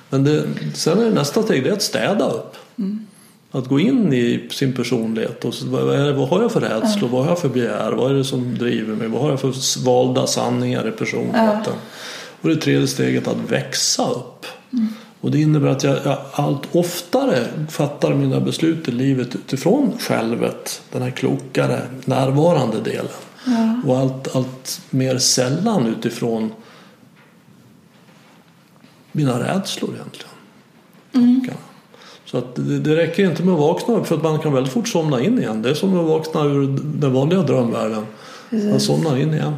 [0.08, 0.42] Men det,
[0.74, 2.56] sen är det nästa steg det är att städa upp.
[2.78, 3.06] Mm.
[3.52, 5.44] Att gå in i sin personlighet.
[5.44, 7.08] Och vad, är, vad har jag för rädslor?
[7.08, 7.10] Mm.
[7.10, 7.92] Vad har jag för begär?
[7.92, 9.08] Vad är det som driver mig?
[9.08, 11.72] Vad har jag för valda sanningar i personligheten?
[11.72, 11.84] Mm.
[12.40, 14.46] Och det tredje steget att växa upp.
[14.72, 14.88] Mm.
[15.20, 20.82] Och det innebär att jag, jag, allt oftare fattar mina beslut i livet utifrån självet.
[20.92, 23.12] Den här klokare, närvarande delen.
[23.46, 23.80] Ja.
[23.86, 26.52] Och allt, allt mer sällan utifrån
[29.12, 30.34] mina rädslor egentligen.
[31.12, 31.50] Mm.
[32.30, 34.72] Så att det, det räcker inte med att vakna upp för att man kan väldigt
[34.72, 35.62] fort somna in igen.
[35.62, 38.06] Det är som att vakna ur den vanliga drömvärlden.
[38.50, 39.54] Man somnar in igen.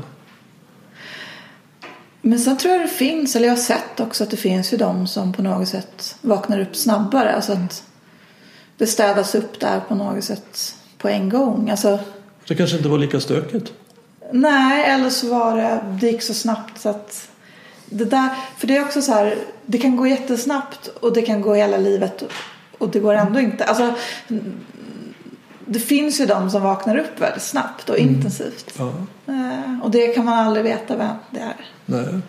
[2.22, 4.76] Men sen tror jag det finns, eller jag har sett också att det finns ju
[4.76, 7.34] de som på något sätt vaknar upp snabbare.
[7.34, 7.84] Alltså att
[8.78, 11.70] det städas upp där på något sätt på en gång.
[11.70, 11.98] Alltså,
[12.48, 13.72] det kanske inte var lika stökigt?
[14.32, 17.28] Nej, eller så var det, det gick så snabbt så att
[17.86, 19.34] det där, för det är också så här,
[19.66, 22.22] det kan gå jättesnabbt och det kan gå hela livet
[22.82, 23.64] och det går ändå inte.
[23.64, 23.94] Alltså,
[25.66, 28.14] det finns ju de som vaknar upp väldigt snabbt och mm.
[28.14, 28.74] intensivt.
[28.78, 28.92] Ja.
[29.26, 31.56] Eh, och det kan man aldrig veta vem det är.
[31.86, 32.20] Nej.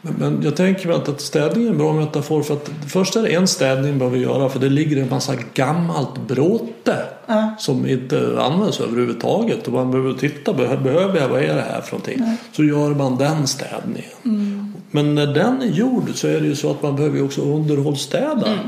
[0.00, 3.22] Men, men jag tänker mig att, städning är en bra metafor för att först är
[3.22, 7.54] det en städning behöver göra för det ligger en massa gammalt bråte ja.
[7.58, 11.92] som inte används överhuvudtaget och man behöver titta, behöver jag, vad är det här för
[11.92, 12.18] någonting?
[12.18, 12.36] Ja.
[12.52, 14.10] Så gör man den städningen.
[14.24, 14.74] Mm.
[14.90, 18.46] Men när den är gjord så är det ju så att man behöver också underhållsstäda.
[18.46, 18.58] Mm.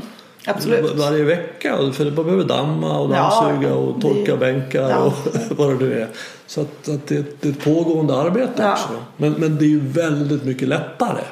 [0.45, 0.95] Absolut.
[0.95, 1.77] Varje vecka.
[1.93, 4.97] För man behöver damma och dammsuga ja, och torka det, bänkar ja.
[4.97, 5.13] och
[5.57, 6.07] vad det nu är.
[6.47, 8.71] Så att, att det, det, är ett pågående arbete ja.
[8.71, 8.89] också.
[9.17, 11.23] Men, men det är ju väldigt mycket lättare.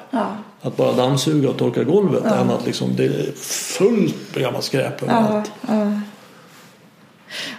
[0.62, 3.32] Att bara dammsuga och torka golvet än att liksom det är
[3.78, 5.51] fullt med gammalt skräp överallt.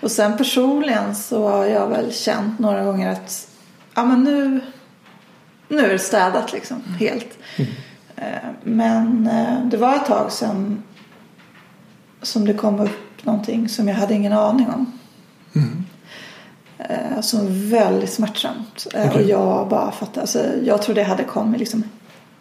[0.03, 3.49] Och sen personligen så har jag väl känt några gånger att
[3.95, 4.61] ja, men nu,
[5.69, 7.39] nu är det städat liksom helt.
[8.17, 10.83] Eh, Men eh, det var ett tag sedan
[12.23, 14.93] som det kom upp någonting som jag hade ingen aning om.
[16.79, 18.87] Eh, Som väldigt smärtsamt.
[18.95, 19.23] Eh, Okej.
[19.25, 20.21] Och jag bara fattade.
[20.21, 21.85] Alltså, jag trodde jag hade kommit liksom,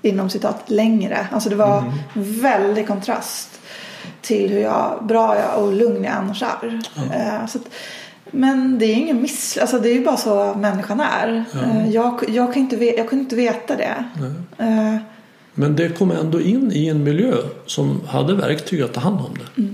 [0.01, 1.27] inom citat längre.
[1.31, 3.59] Alltså det var väldig kontrast
[4.21, 6.81] till hur jag, bra jag och lugn jag annars är.
[7.13, 7.69] Eh, Så att,
[8.31, 9.57] men det är ingen miss...
[9.57, 11.43] Alltså det är ju bara så människan är.
[11.63, 14.03] Eh, Jag, jag, kan inte, jag kunde inte veta det.
[14.57, 14.95] Eh,
[15.59, 17.33] Men det kom ändå in i en miljö
[17.65, 19.69] som hade verktyg att ta hand om det.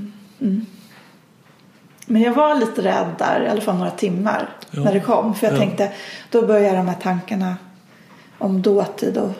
[2.05, 4.83] Men jag var lite rädd där, i alla fall några timmar Ja.
[4.83, 5.35] när det kom.
[5.35, 5.59] För jag Ja.
[5.59, 5.91] tänkte,
[6.29, 7.55] då börjar de här tankarna
[8.37, 9.31] om dåtid och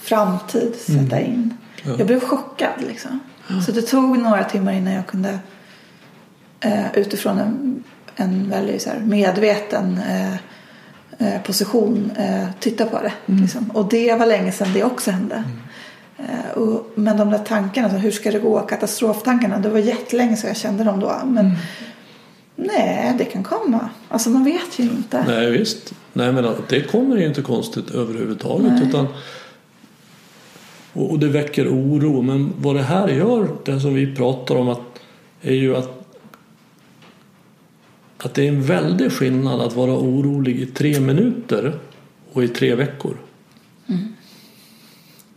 [0.00, 1.34] framtid sätta in.
[1.34, 1.50] Mm.
[1.82, 1.94] Ja.
[1.98, 3.20] Jag blev chockad liksom.
[3.66, 5.38] Så det tog några timmar innan jag kunde
[6.60, 7.84] eh, utifrån en,
[8.16, 10.34] en väldigt så här, medveten eh,
[11.18, 13.12] eh, position eh, titta på det.
[13.26, 13.42] Mm.
[13.42, 13.70] Liksom.
[13.70, 15.34] Och det var länge sedan det också hände.
[15.34, 15.42] Eh,
[16.54, 20.48] och, men de där tankarna, så hur ska det gå, katastroftankarna, det var jättelänge sedan
[20.48, 21.20] jag kände dem då.
[21.24, 21.46] Men
[22.56, 22.70] Mm.
[22.76, 23.88] nej, det kan komma.
[24.08, 25.24] Alltså man vet ju inte.
[25.26, 25.94] Nej visst.
[26.12, 28.72] Nej men det kommer ju inte konstigt överhuvudtaget.
[28.72, 28.88] Nej.
[28.88, 29.06] Utan,
[30.92, 32.22] och, och det väcker oro.
[32.22, 34.80] Men vad det här gör, det som vi pratar om, att,
[35.42, 36.00] är ju att
[38.18, 41.78] att det är en väldig skillnad att vara orolig i tre minuter
[42.32, 43.16] och i tre veckor.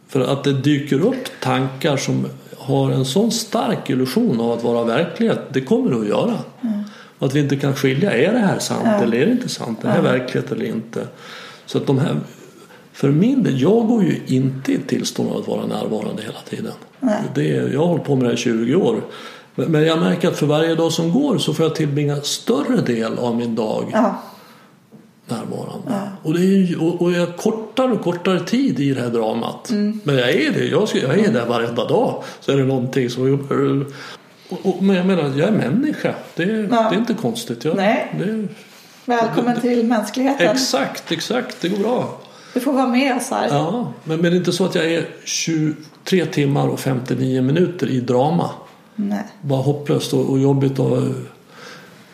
[0.07, 2.25] För att det dyker upp tankar som
[2.57, 6.37] har en sån stark illusion av att vara verklighet, det kommer det att göra.
[7.19, 8.91] Och att vi inte kan skilja, är det här sant Ja.
[9.03, 9.79] eller är det inte sant?
[9.83, 11.07] Är det här verklighet eller inte?
[11.65, 12.19] Så att de här,
[12.93, 16.73] för min del, jag går ju inte i tillstånd av att vara närvarande hela tiden.
[16.99, 17.21] Nej.
[17.35, 19.01] Det, jag har hållit på med det här i 20 år.
[19.55, 22.81] Men men jag märker att för varje dag som går så får jag tillbringa större
[22.81, 24.21] del av min dag Ja,
[25.27, 26.01] närvarande.
[26.23, 29.69] Och, det är, och, och jag kortare och kortare tid i det här dramat.
[29.69, 29.99] Mm.
[30.03, 30.65] Men jag är det.
[30.65, 32.23] Jag, ska, jag är där varenda dag.
[32.39, 33.47] Så är det någonting som...
[34.49, 36.13] Och, och, men jag menar, jag är människa.
[36.35, 37.65] Det, är- det är inte konstigt.
[37.65, 38.13] Jag, Nej.
[38.19, 38.47] Det,
[39.05, 40.47] välkommen till mänskligheten.
[40.51, 41.61] exakt, exakt.
[41.61, 42.19] Det går bra.
[42.53, 43.47] Du får vara med oss här.
[43.51, 47.87] Ja, men, men det är inte så att jag är 23 timmar och 59 minuter
[47.89, 48.49] i drama.
[48.95, 50.79] Nej, Bara hopplöst och, och jobbigt.
[50.79, 50.97] Och,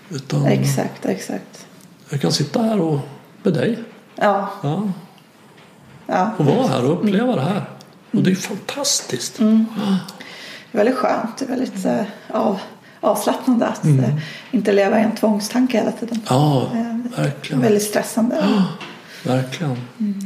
[0.09, 1.53] utan exakt, exakt.
[2.14, 2.99] Jag kan sitta här och,
[3.43, 3.80] med dig.
[4.16, 4.91] Ja, Ja,
[6.07, 6.32] ja.
[6.38, 7.66] och vara här och uppleva det här.
[8.11, 9.38] Och det är fantastiskt.
[9.38, 9.97] Det är
[10.72, 11.38] väldigt skönt.
[11.38, 12.59] Det är väldigt eh, av,
[12.99, 14.16] avslappnande att eh,
[14.51, 16.22] inte leva i en tvångstanke hela tiden.
[16.30, 17.61] Ja, Eh, verkligen.
[17.61, 18.64] Väldigt stressande.
[19.24, 19.78] verkligen.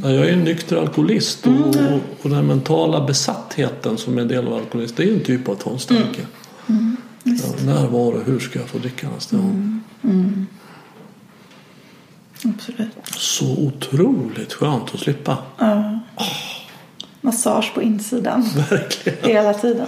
[0.02, 4.28] Ja, jag är en nykter alkoholist och, och, och den mentala besattheten som är en
[4.28, 6.20] del av alkoholist det är en typ av tvångstanke.
[6.66, 7.32] Ja,
[7.64, 9.80] när, var och hur ska jag få dricka nästa gång?
[12.44, 12.92] Absolut.
[13.16, 15.36] Så otroligt skönt att slippa.
[17.20, 19.18] Massage på insidan Verkligen.
[19.30, 19.86] hela tiden.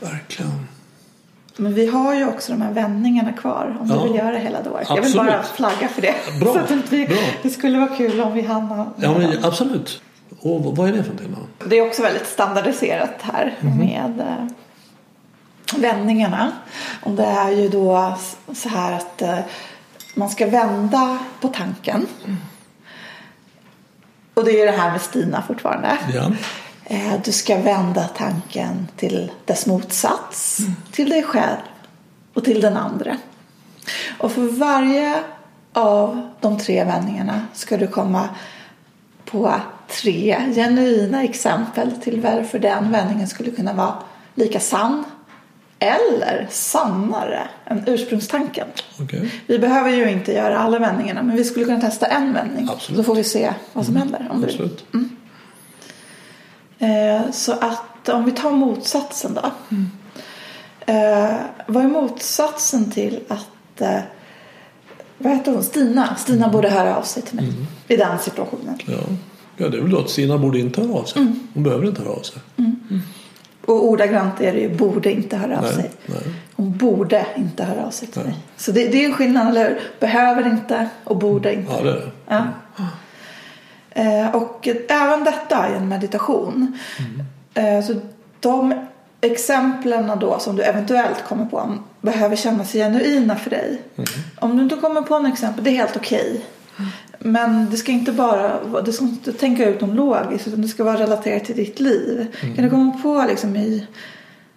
[0.00, 0.66] Verkligen.
[1.56, 3.96] Men vi har ju också de här vändningarna kvar om Ja.
[3.96, 4.80] du vill göra hela då.
[4.88, 6.14] Jag vill bara flagga för det.
[6.40, 7.16] Bra, Så att vi, bra.
[7.42, 10.00] Det skulle vara kul om vi hann Ja, men absolut.
[10.40, 11.66] Och vad- är det för någonting då?
[11.68, 14.46] Det är också väldigt standardiserat här med eh,
[15.80, 16.52] vändningarna.
[17.02, 18.14] Och det är ju då
[18.54, 19.38] så här att eh,
[20.16, 22.06] man ska vända på tanken.
[24.34, 25.98] Och det är det här med Stina fortfarande.
[26.14, 26.32] Ja.
[26.84, 30.58] Eh, Du ska vända tanken till dess motsats,
[30.92, 31.56] till dig själv
[32.34, 33.16] och till den andra.
[34.18, 35.22] Och för varje
[35.72, 38.28] av de tre vändningarna ska du komma
[39.24, 39.54] på
[39.88, 43.94] tre genuina exempel till varför den vändningen skulle kunna vara
[44.34, 45.04] lika sann
[45.78, 48.66] eller sannare än ursprungstanken.
[49.00, 49.32] Okej.
[49.46, 52.68] Vi behöver ju inte göra alla vändningarna men vi skulle kunna testa en vändning.
[52.72, 52.98] Absolut.
[52.98, 54.28] Så får vi se vad som händer.
[54.30, 54.54] Om du vill.
[54.54, 54.84] Absolut.
[56.78, 59.50] Eh, Så att om vi tar motsatsen då.
[60.92, 61.34] Eh,
[61.66, 63.98] vad är motsatsen till att eh,
[65.18, 65.62] vad heter hon?
[65.62, 66.16] Stina.
[66.16, 67.52] Stina borde höra av sig till mig
[67.88, 68.78] i den situationen.
[68.86, 68.94] Ja.
[69.56, 71.26] ja, det är väl då att Stina borde inte höra av sig.
[71.54, 72.38] Hon behöver inte höra av sig.
[73.66, 75.90] Och ordagrant är det ju borde inte höra av Nej, sig.
[76.06, 76.22] nej.
[76.56, 78.30] Hon borde inte höra av sig till Nej.
[78.30, 78.40] mig.
[78.56, 79.80] Så det, det är en skillnad, eller hur?
[80.00, 81.72] Behöver inte och borde inte.
[81.72, 82.10] Ja, det är det.
[82.28, 82.44] Ja.
[83.90, 86.78] Eh, och även detta är en meditation.
[87.54, 88.00] Eh, så
[88.40, 88.74] de
[89.20, 93.82] exemplen då som du eventuellt kommer på behöver kännas genuina för dig.
[94.38, 96.44] Om du inte kommer på en exempel, det är helt okej.
[97.18, 100.84] Men det ska inte bara du ska inte tänka ut dem logiskt utan det ska
[100.84, 102.26] vara relaterat till ditt liv.
[102.40, 103.86] Kan du komma på liksom i,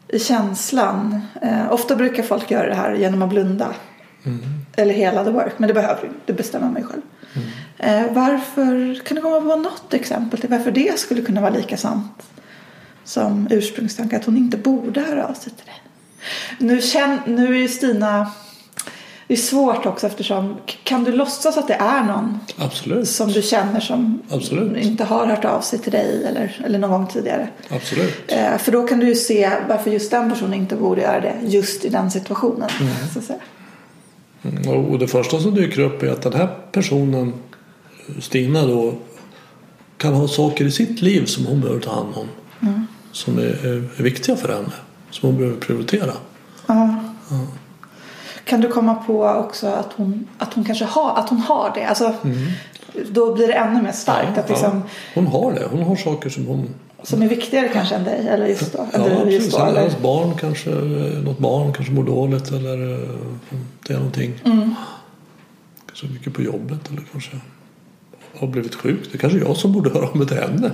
[0.07, 1.21] i känslan?
[1.41, 3.73] Eh, ofta brukar folk göra det här genom att blunda.
[4.75, 6.09] Eller hela the work, men det behöver du.
[6.25, 7.01] Det bestämmer mig själv.
[7.77, 11.77] Eh, varför, kan du komma på något exempel till varför det skulle kunna vara lika
[11.77, 12.23] sant
[13.03, 15.81] som ursprungstanke att hon inte borde höra av sig till dig?
[16.57, 18.31] Nu, känn, nu är ju Stina,
[19.29, 23.09] det är svårt också eftersom, kan du låtsas att det är någon Absolut.
[23.09, 24.85] som du känner som Absolut.
[24.85, 27.49] inte har hört av sig till dig eller, eller någon gång tidigare?
[27.69, 28.13] Absolut.
[28.27, 31.35] Eh, för då kan du ju se varför just den personen inte borde göra det
[31.43, 32.69] just i den situationen.
[33.13, 33.39] Så att säga.
[34.43, 37.33] Mm, Och det första som dyker upp är att den här personen,
[38.19, 38.93] Stina då,
[39.97, 42.27] kan ha saker i sitt liv som hon behöver ta hand om.
[43.11, 44.71] Som är, är, är viktiga för henne.
[45.11, 46.13] Som hon behöver prioritera.
[46.67, 46.95] Ja.
[48.49, 51.83] Kan du komma på också att hon, att hon kanske har, att hon har det?
[51.85, 52.13] Alltså,
[53.11, 54.37] Då blir det ännu mer starkt.
[54.37, 54.83] att liksom,
[55.15, 55.67] Hon har det.
[55.71, 56.69] Hon har saker som hon...
[57.03, 58.27] Som är viktigare kanske än dig.
[58.27, 58.87] Eller just då.
[58.93, 60.69] Ja, eller just då eller, Hennes barn kanske,
[61.23, 63.09] något barn kanske mår dåligt eller eh,
[63.87, 64.33] det är någonting.
[64.45, 64.75] Mm.
[65.85, 67.31] Kanske mycket på jobbet eller kanske
[68.39, 68.99] har blivit sjuk.
[69.11, 70.71] Det är kanske jag som borde höra av mig till henne.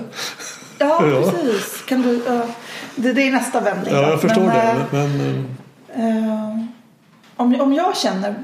[0.80, 1.32] ja, Ja.
[1.32, 1.84] precis.
[1.88, 2.42] Kan du, ja.
[2.96, 3.94] det, det är nästa vändning.
[3.94, 4.08] Ja, då.
[4.10, 4.62] jag förstår Men, det.
[4.62, 5.42] eh, Men, eh,
[5.98, 6.66] Eh,
[7.36, 8.36] om, om jag känner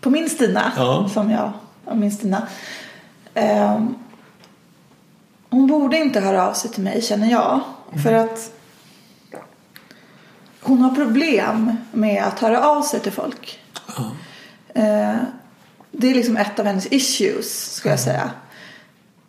[0.00, 1.08] på min Stina, Ja.
[1.14, 1.52] som jag,
[1.86, 2.46] ja, min Stina.
[3.34, 3.80] eh,
[5.50, 7.60] hon borde inte höra av sig till mig känner jag.
[8.02, 8.52] För att
[10.60, 13.58] hon har problem med att höra av sig till folk.
[13.96, 14.10] ja.
[14.74, 15.16] Eh,
[15.92, 18.30] det är liksom ett av hennes issues, skulle jag säga.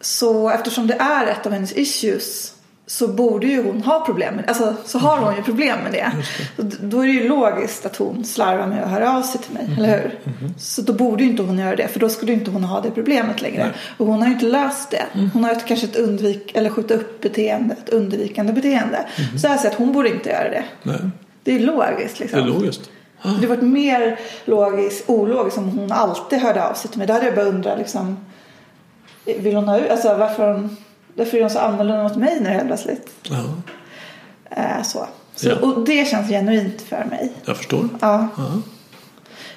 [0.01, 2.53] Så eftersom det är ett av hennes issues
[2.91, 4.47] så borde ju hon ha problem med det.
[4.49, 6.11] Alltså så har hon ju problem med det.
[6.55, 9.41] Så d- då är det ju logiskt att hon slarvar med att höra av sig
[9.41, 10.19] till mig, eller hur?
[10.57, 12.91] Så då borde ju inte hon göra det, för då skulle inte hon ha det
[12.91, 13.69] problemet längre.
[13.97, 15.03] Och hon har ju inte löst det.
[15.33, 19.05] Hon har ett, kanske ett undvik, eller skjuta upp beteende, ett undvikande beteende.
[19.41, 20.63] Så jag säger att hon borde inte göra det.
[20.83, 20.99] Nej,
[21.43, 22.39] Det är logiskt det liksom.
[22.39, 22.89] är logiskt.
[23.23, 27.07] Det hade varit mer logiskt, ologiskt om hon alltid hörde av sig till mig.
[27.07, 28.17] Då hade jag bara undrat liksom.
[29.25, 30.77] Vill hon ha ut, alltså varför hon,
[31.21, 33.09] varför är hon så annorlunda mot mig nu helt plötsligt?
[33.23, 33.43] Ja,
[34.57, 35.07] Eh, så.
[35.35, 35.55] så Ja.
[35.55, 37.31] Och det känns genuint för mig.
[37.45, 37.89] jag förstår.
[38.01, 38.27] Ja.
[38.37, 38.61] Ja.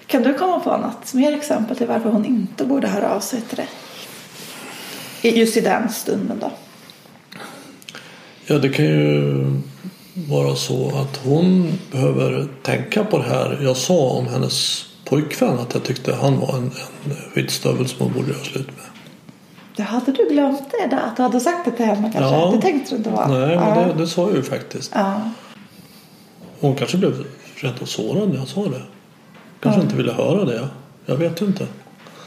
[0.06, 3.40] Kan du komma på något mer exempel till varför hon inte borde höra av sig
[3.40, 3.68] till dig?
[5.40, 6.50] Just i den stunden då.
[8.46, 9.44] Ja, det kan ju
[10.28, 15.58] vara så att hon behöver tänka på det här jag sa om hennes pojkvän.
[15.58, 16.70] Att jag tyckte han var en,
[17.04, 18.86] en skitstövel som hon borde göra slut med.
[19.76, 21.02] Det hade du glömt det där?
[21.02, 22.34] Att du hade sagt det till henne kanske?
[22.34, 22.52] Ja.
[22.54, 23.26] Det tänkte du inte va?
[23.28, 23.84] Nej, men ja.
[23.84, 24.92] det, det sa jag ju faktiskt.
[24.94, 25.30] Ja.
[26.60, 27.24] Hon kanske blev
[27.56, 28.82] rent av sårad när jag sa det.
[29.60, 30.68] Kanske inte ville höra det.
[31.06, 31.66] Jag vet ju inte.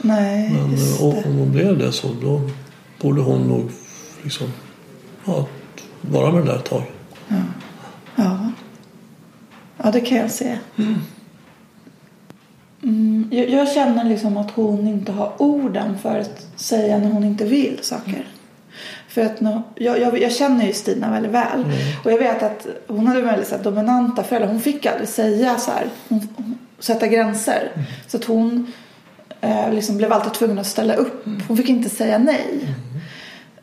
[0.01, 2.41] Nej, Men just eh, om om hon blev det så då
[3.01, 3.71] borde hon nog
[4.23, 4.47] liksom
[5.25, 5.45] ja,
[6.01, 6.83] vara med det där ett tag.
[8.15, 8.51] Ja.
[9.77, 10.57] ja, det kan jag se.
[10.77, 10.95] Mm,
[13.31, 17.45] jag, jag känner liksom att hon inte har orden för att säga när hon inte
[17.45, 18.27] vill saker.
[19.07, 21.65] För att nå- jag, jag, jag känner ju Stina väldigt väl.
[22.03, 24.49] Och jag vet att hon hade väldigt så här, dominanta föräldrar.
[24.51, 27.71] Hon fick aldrig säga så här, hon, hon, sätta gränser.
[28.07, 28.71] Så att hon
[29.41, 31.25] eh, liksom blev alltid tvungen att ställa upp.
[31.47, 32.75] Hon fick inte säga nej.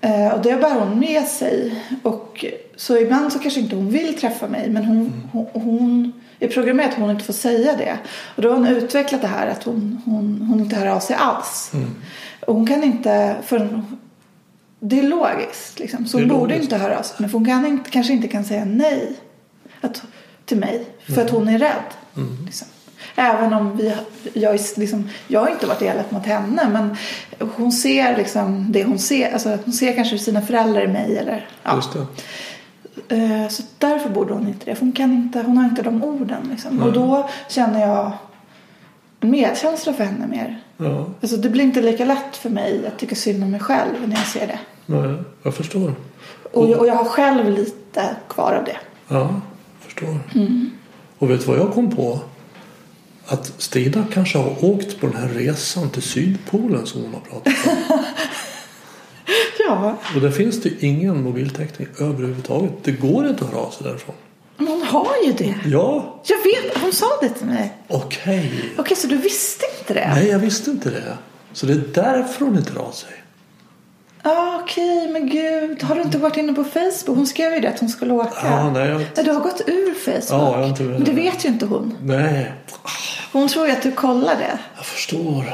[0.01, 1.83] Eh, och det bär hon med sig.
[2.03, 2.45] Och,
[2.77, 6.13] så ibland så kanske inte hon vill träffa mig men hon, hon, hon
[6.45, 7.99] är programmerad att hon inte får säga det.
[8.37, 11.17] Och då har hon utvecklat det här att hon, hon, hon inte hör av sig
[11.17, 11.73] alls.
[12.47, 13.83] Och hon kan inte, för
[14.81, 16.07] det är logiskt liksom.
[16.07, 16.63] Så hon borde logiskt.
[16.63, 17.17] inte höra av sig.
[17.19, 19.13] Men hon kan inte, kanske inte kan säga nej
[19.81, 20.03] att,
[20.45, 20.87] till mig.
[21.15, 21.85] För att hon är rädd.
[22.45, 22.69] Liksom.
[23.17, 23.95] Även om vi,
[24.33, 26.97] jag, liksom, jag har inte varit elak mot henne men
[27.57, 29.33] hon ser liksom det hon ser.
[29.33, 31.19] Alltså, hon ser kanske sina föräldrar i mig.
[31.19, 31.71] Eller, ja.
[33.09, 34.75] Eh, Så därför borde hon inte det.
[34.75, 36.49] För hon, kan inte, hon har inte de orden.
[36.51, 36.83] Liksom.
[36.83, 38.13] Och då känner jag
[39.21, 40.61] en medkänsla för henne mer.
[40.77, 44.09] Ja, Alltså, det blir inte lika lätt för mig att tycka synd om mig själv
[44.09, 44.59] när jag ser det.
[44.87, 45.95] nej, jag förstår.
[46.53, 48.77] Och jag, och jag har själv lite kvar av det.
[49.09, 49.41] Ja, jag
[49.81, 50.19] förstår.
[51.19, 52.21] Och vet du vad jag kom på?
[53.27, 57.55] Att Stina kanske har åkt på den här resan till Sydpolen som hon har pratat
[57.91, 57.99] om.
[59.69, 62.73] Ja, Och där finns det ingen mobiltäckning överhuvudtaget.
[62.83, 64.15] Det går inte att höra av sig därifrån.
[64.57, 65.55] men hon har ju det.
[65.67, 67.73] Ja, Jag vet, hon sa det till mig.
[67.89, 68.53] okej.
[68.79, 70.09] Okej, så du visste inte det?
[70.15, 71.17] Nej, jag visste inte det.
[71.53, 73.11] Så det är därför hon inte hör av sig.
[74.27, 75.83] Ah, Okej, men gud.
[75.83, 77.17] Har du inte varit inne på Facebook?
[77.17, 78.31] Hon skrev ju det att hon skulle åka.
[78.43, 78.99] Ja, nej, jag...
[78.99, 80.25] Nej, Du har gått ur Facebook.
[80.31, 81.97] Ja, jag inte men det vet ju inte hon.
[82.03, 82.53] Nej,
[83.33, 84.59] Hon tror ju att du kollar det.
[84.77, 85.45] jag förstår.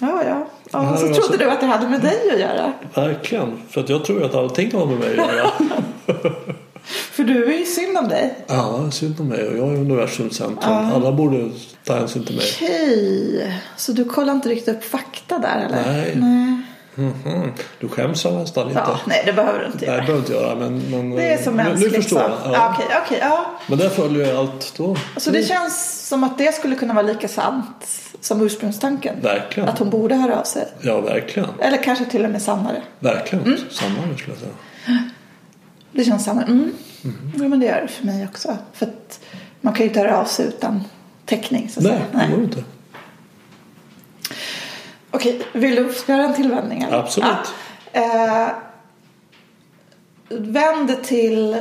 [0.00, 0.48] Ja, ja.
[0.74, 2.72] Ja Ja, så trodde så- du att det hade med dig att göra.
[2.94, 3.52] Verkligen.
[3.70, 5.50] För att jag tror att allting har med mig att göra.
[7.12, 8.34] För du är ju synd om dig.
[8.46, 10.72] Ja, synd om mig och jag är universums centrum.
[10.94, 11.50] Alla borde
[11.84, 12.44] ta hänsyn till mig.
[12.54, 15.92] Okej, så du kollar inte riktigt upp fakta där eller?
[15.92, 16.12] Nej.
[16.16, 16.60] nej.
[16.94, 17.52] Mhm.
[17.80, 18.80] Du skäms jag nästan lite.
[18.86, 19.96] Ja, nej, det behöver du inte Nej, göra.
[20.00, 20.54] det behöver inte göra.
[20.54, 22.22] Men, men, Det är så nu, nu mänskligt förstår så.
[22.24, 22.30] jag.
[22.44, 22.52] Ja.
[22.52, 22.74] Ja.
[22.74, 23.46] Okej, okej, ja.
[23.66, 24.96] Men där följer jag allt då.
[25.16, 27.86] Så det känns som att det skulle kunna vara lika sant
[28.20, 29.14] som ursprungstanken.
[29.22, 29.68] Verkligen.
[29.68, 30.68] Att hon borde höra av sig.
[30.80, 31.48] Ja, verkligen.
[31.60, 32.82] Eller kanske till och med sannare.
[32.98, 33.44] Verkligen.
[33.44, 33.58] Mm.
[34.10, 34.52] Nu skulle jag säga.
[35.92, 36.46] Det känns sannare.
[36.46, 36.72] Mm.
[37.38, 38.56] Ja, men det gör det för mig också.
[38.72, 39.20] För att
[39.60, 40.84] man kan ju inte höra av sig utan
[41.26, 41.68] täckning.
[41.68, 42.26] Så att Nej, säga.
[42.26, 42.64] det går inte.
[45.14, 46.82] Okej, vill du göra en tillvändning?
[46.82, 46.98] eller?
[46.98, 47.28] Absolut.
[47.92, 48.00] Ja.
[48.00, 48.48] Eh,
[50.28, 51.56] vänd till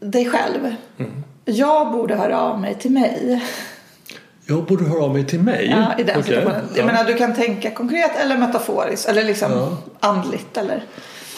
[0.00, 0.74] dig själv.
[0.98, 1.10] Mm.
[1.44, 3.42] Jag borde höra av mig till mig.
[4.46, 5.68] Jag borde höra av mig till mig.
[5.70, 6.24] Ja, I den Okej.
[6.24, 6.64] situationen.
[6.74, 6.86] Jag Ja.
[6.86, 9.08] menar, du kan tänka konkret eller metaforiskt.
[9.08, 9.76] Eller liksom Ja.
[10.00, 10.56] andligt.
[10.56, 10.82] Eller...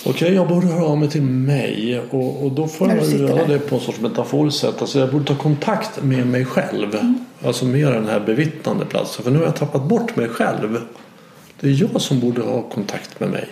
[0.06, 3.46] Okej, jag borde höra av mig till mig och, och då får jag göra där.
[3.48, 4.80] det på en sorts metaforiskt sätt.
[4.80, 6.94] Alltså jag borde ta kontakt med mig själv.
[6.94, 7.24] Mm.
[7.44, 9.24] Alltså med den här bevittnande platsen.
[9.24, 10.78] För nu har jag tappat bort mig själv.
[11.60, 13.48] Det är jag som borde ha kontakt med mig.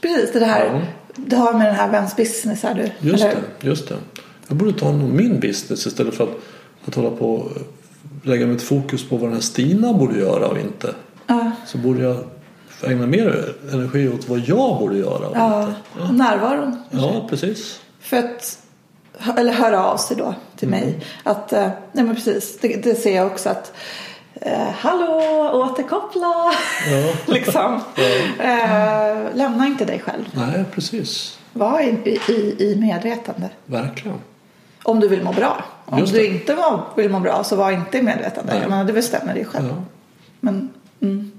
[0.00, 0.64] Precis, det här.
[0.66, 0.80] Ja.
[1.16, 3.08] Du har med den här Vens business här du.
[3.10, 3.34] Just eller?
[3.60, 3.94] det, just det.
[4.48, 6.30] Jag borde ta hand om min business istället för att,
[6.88, 7.50] att hålla på och
[8.22, 10.94] lägga mitt fokus på vad den här Stina borde göra och inte.
[11.26, 11.50] Ja.
[11.66, 12.16] Så borde jag
[12.82, 16.12] ägna mer energi åt vad jag borde göra och Ja, inte.
[16.12, 16.76] närvaron.
[16.90, 17.80] Ja, precis.
[18.00, 18.58] För att,
[19.38, 20.80] eller höra av sig då till Mm.
[20.80, 21.00] mig.
[21.22, 23.72] Att, eh, nej men precis, det, det ser jag också att
[24.40, 26.52] eh, Hallå, återkoppla!
[26.90, 27.12] Ja.
[27.34, 27.80] liksom.
[28.38, 30.24] Eh, lämna inte dig själv.
[30.32, 31.38] Nej, precis.
[31.52, 33.50] Var i, i, i medvetande.
[33.66, 34.18] Verkligen.
[34.82, 35.64] Om du vill må bra.
[35.84, 38.52] Om du inte var, vill må bra så var inte i medvetande.
[38.52, 38.68] Nej.
[38.68, 39.66] Menar, det bestämmer dig själv.
[39.68, 39.82] Ja.
[40.40, 40.70] Men,
[41.00, 41.30] mm.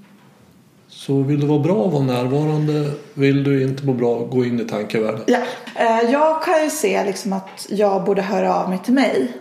[0.88, 2.90] Så vill du vara bra och vara närvarande.
[3.14, 5.22] Vill du inte må bra, gå in i tankevärlden.
[5.26, 5.38] Ja.
[5.74, 9.32] Eh, jag kan ju se liksom att jag borde höra av mig till mig.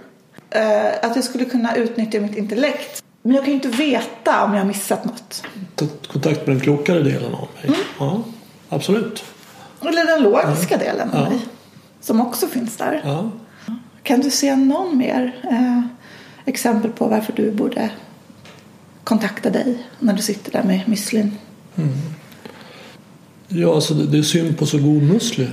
[0.49, 3.05] Eh, att jag skulle kunna utnyttja mitt intellekt.
[3.26, 5.43] Men jag kan ju inte veta om jag har missat något.
[5.76, 7.63] Ta kontakt med den klokare delen av mig.
[7.67, 7.80] Mm.
[7.99, 8.23] Ja,
[8.69, 9.23] absolut.
[9.82, 11.30] Eller den logiska delen av Ja.
[11.30, 11.39] mig.
[12.01, 13.01] Som också finns där.
[13.05, 13.32] Ja.
[14.03, 15.82] Kan du se någon mer eh,
[16.45, 17.89] exempel på varför du borde
[19.03, 21.38] kontakta dig när du sitter där med müslin?
[23.47, 25.47] Ja, alltså det, det är synd på så god musli.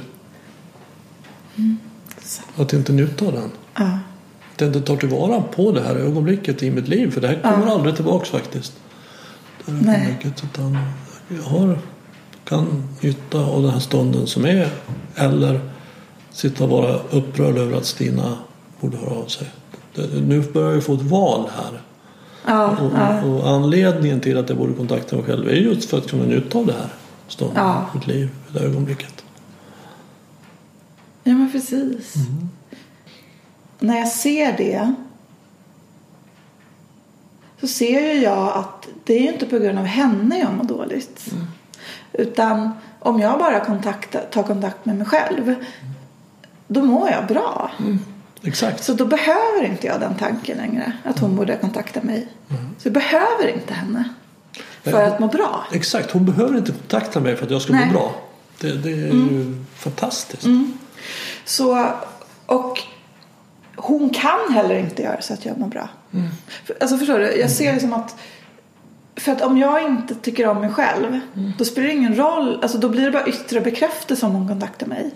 [2.24, 2.42] Så.
[2.62, 3.50] Att inte njuta av den.
[3.74, 3.98] Ja.
[4.54, 7.10] Att jag inte tar tillvara på det här ögonblicket i mitt liv.
[7.10, 7.72] För det här kommer Ja.
[7.72, 8.72] aldrig tillbaks faktiskt.
[9.66, 10.00] Det här Nej.
[10.06, 10.44] ögonblicket.
[10.44, 10.78] Utan
[11.28, 11.78] jag har,
[12.44, 14.68] kan njuta av den här stunden som är.
[15.14, 15.60] Eller
[16.30, 18.36] sitta och vara upprörd över att Stina
[18.80, 19.50] borde höra av sig.
[20.26, 21.80] Nu börjar jag få ett val här.
[22.46, 23.22] Ja, Och, ja.
[23.22, 26.58] och, anledningen till att jag borde kontakta mig själv är just för att kunna njuta
[26.58, 26.88] av det här
[27.28, 27.86] stunden, Ja.
[27.94, 29.24] mitt liv, det här ögonblicket.
[31.24, 32.14] ja, men precis.
[33.82, 34.94] När jag ser det
[37.60, 40.64] så ser ju jag att det är ju inte på grund av henne jag mår
[40.64, 41.24] dåligt.
[42.12, 45.54] Utan om jag bara kontakta, tar kontakt med mig själv
[46.68, 47.70] då mår jag bra.
[48.42, 48.84] Exakt.
[48.84, 50.92] Så då behöver inte jag den tanken längre.
[51.04, 52.28] Att hon borde kontakta mig.
[52.78, 54.04] Så jag behöver inte henne.
[54.82, 55.04] För Nej.
[55.04, 55.66] att må bra.
[55.72, 57.86] Exakt, hon behöver inte kontakta mig för att jag ska Nej.
[57.86, 58.14] må bra.
[58.60, 60.46] Det, det är ju fantastiskt.
[61.44, 61.86] Så,
[62.46, 62.82] och
[63.82, 65.88] hon kan heller inte göra så att jag mår bra.
[66.64, 67.36] För, alltså förstår du?
[67.40, 68.16] Jag ser det som att
[69.16, 71.20] för att om jag inte tycker om mig själv
[71.58, 72.58] då spelar det ingen roll.
[72.62, 75.10] Alltså då blir det bara yttre bekräftelse om hon kontaktar mig.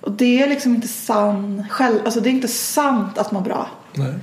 [0.00, 1.98] Och det är liksom inte sann själv.
[2.04, 3.66] Alltså det är inte sant att må bra.
[3.94, 4.14] Nej.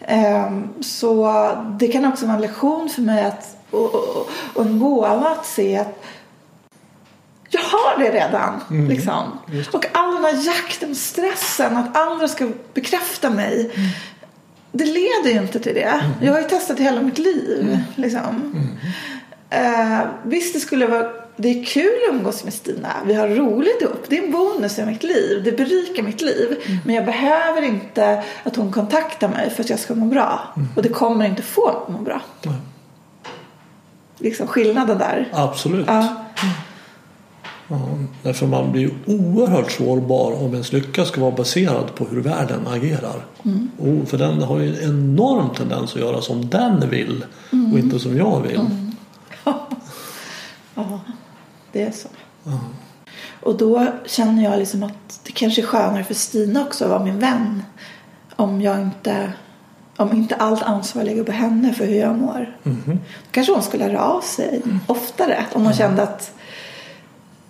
[0.00, 1.32] Ehm, Så
[1.80, 5.46] det kan också vara en lektion för mig att, och, och, och en gåva att
[5.46, 6.04] se att
[7.50, 8.60] jag har det redan.
[8.88, 9.38] Liksom.
[9.72, 13.70] Och all den här jakten, stressen, att andra ska bekräfta mig.
[14.72, 16.00] Det leder ju inte till det.
[16.22, 17.78] Jag har ju testat hela mitt liv.
[17.96, 18.54] Liksom.
[19.50, 22.88] Eh, visst, det skulle vara det är kul att umgås med Stina.
[23.06, 24.04] Vi har roligt ihop.
[24.08, 25.42] Det är en bonus i mitt liv.
[25.44, 26.56] Det berikar mitt liv.
[26.84, 30.40] Men jag behöver inte att hon kontaktar mig för att jag ska må bra.
[30.76, 32.20] Och det kommer inte få mig att må bra.
[34.18, 35.28] Liksom skillnaden där.
[35.32, 35.86] Absolut.
[35.86, 36.24] Ja.
[37.70, 37.88] Ja,
[38.22, 43.24] därför man blir oerhört sårbar om ens lycka ska vara baserad på hur världen agerar.
[43.44, 43.70] Mm.
[43.78, 47.72] Och för den har ju en enorm tendens att göra som den vill Mm.
[47.72, 48.60] och inte som jag vill.
[50.74, 51.00] Ja,
[51.72, 52.08] det är så.
[53.42, 57.04] Och då känner jag liksom att det kanske är skönare för Stina också att vara
[57.04, 57.62] min vän.
[58.36, 59.32] Om jag inte,
[59.96, 62.56] om inte allt ansvar ligger på henne för hur jag mår.
[62.62, 62.96] Då
[63.30, 66.32] kanske hon skulle höra av sig oftare om hon kände att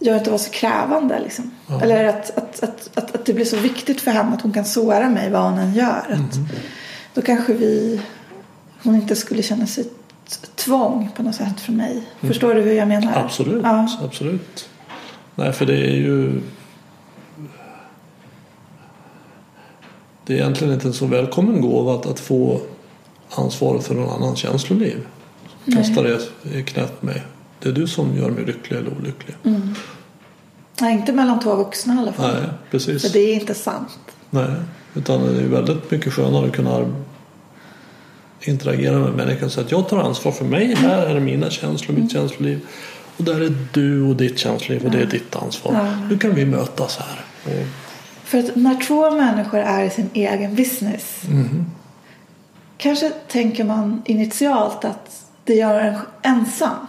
[0.00, 1.20] jag inte vara så krävande.
[1.20, 1.50] Liksom.
[1.66, 1.80] Ja.
[1.82, 4.64] Eller att, att, att, att, att det blir så viktigt för henne att hon kan
[4.64, 6.06] såra mig vad hon än gör.
[6.08, 6.48] Att, Mm.
[7.14, 8.00] Då kanske vi,
[8.82, 9.84] hon inte skulle känna sig
[10.54, 12.02] tvång på något sätt från mig.
[12.20, 13.12] Förstår du hur jag menar?
[13.12, 13.24] Mm.
[13.24, 13.88] Absolut, Ja.
[14.04, 14.68] absolut.
[15.34, 16.40] Nej, för det är ju...
[20.26, 22.60] Det är egentligen inte en så välkommen gåva att, att få
[23.30, 25.06] ansvaret för någon annans känsloliv.
[25.74, 26.20] Kasta det
[26.52, 27.22] i knät på mig.
[27.62, 29.36] Det är du som gör mig lycklig eller olycklig.
[30.80, 32.32] Nej, inte mellan två vuxna i alla fall.
[32.32, 33.02] Nej, precis.
[33.02, 33.98] För det är inte sant.
[34.30, 34.50] Nej,
[34.94, 36.92] utan det är väldigt mycket skönare att kunna
[38.40, 40.74] interagera med människan säga att jag tar ansvar för mig.
[40.74, 42.60] Här är mina känslor, mitt känsloliv.
[43.16, 45.72] Och där är du och ditt känsloliv och det är ditt ansvar.
[45.74, 46.06] Ja.
[46.10, 47.24] Nu kan vi mötas här.
[47.44, 47.66] Och,
[48.24, 51.22] För att när två människor är i sin egen business
[52.76, 56.86] kanske tänker man initialt att det gör en ensam.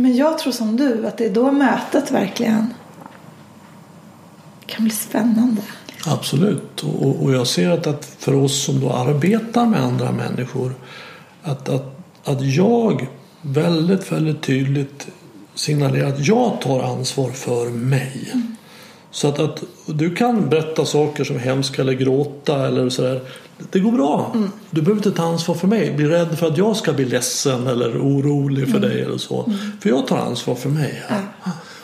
[0.00, 2.74] Men jag tror som du att det är då mötet verkligen
[4.66, 5.62] kan bli spännande.
[6.06, 6.82] Absolut.
[6.82, 10.74] Och, och- jag ser att, att för oss som då arbetar med andra människor
[11.42, 13.08] att, att, att jag
[13.42, 15.08] väldigt, väldigt tydligt
[15.54, 18.32] signalerar att jag tar ansvar för mig.
[19.10, 23.20] Så att, att du kan berätta saker som är hemska eller gråta eller sådär.
[23.70, 24.34] Det går bra.
[24.70, 25.94] Du behöver inte ta ansvar för mig.
[25.94, 29.52] Bli rädd för att jag ska bli ledsen eller orolig för dig eller så.
[29.80, 31.02] För jag tar ansvar för mig.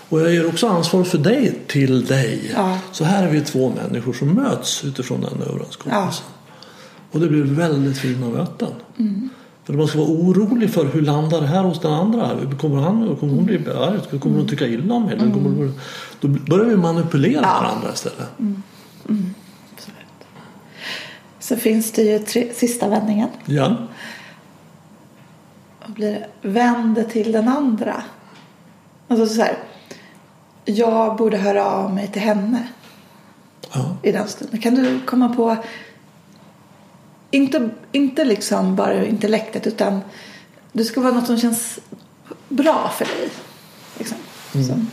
[0.08, 2.52] Och jag ger också ansvar för dig till dig.
[2.54, 2.78] Ja.
[2.92, 6.24] Så här är vi två människor som möts utifrån den överenskommelsen.
[7.10, 8.68] Och det blir väldigt fina möten.
[9.64, 12.30] För man ska vara orolig för hur landar det här hos den andra?
[12.60, 14.18] Kommer, han, kommer hon bli arg?
[14.20, 15.18] Kommer hon tycka illa om mig?
[15.18, 15.72] Kommer,
[16.20, 17.60] då börjar vi manipulera Ja.
[17.62, 18.28] varandra istället.
[21.38, 23.28] Så finns det ju tre, sista vändningen.
[23.44, 23.76] Ja.
[25.84, 28.02] Och blir det vänd till den andra.
[29.08, 29.56] Alltså så här.
[30.64, 32.68] Jag borde höra av mig till henne.
[33.74, 33.96] ja.
[34.02, 34.60] i den stunden.
[34.60, 35.56] Kan du komma på,
[37.34, 40.00] inte, inte liksom bara intellektet utan
[40.72, 41.78] det ska vara något som känns
[42.48, 43.28] bra för dig.
[43.98, 44.16] Liksom.
[44.52, 44.90] Som,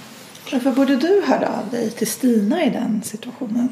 [0.52, 3.70] varför borde du höra av dig till Stina i den situationen?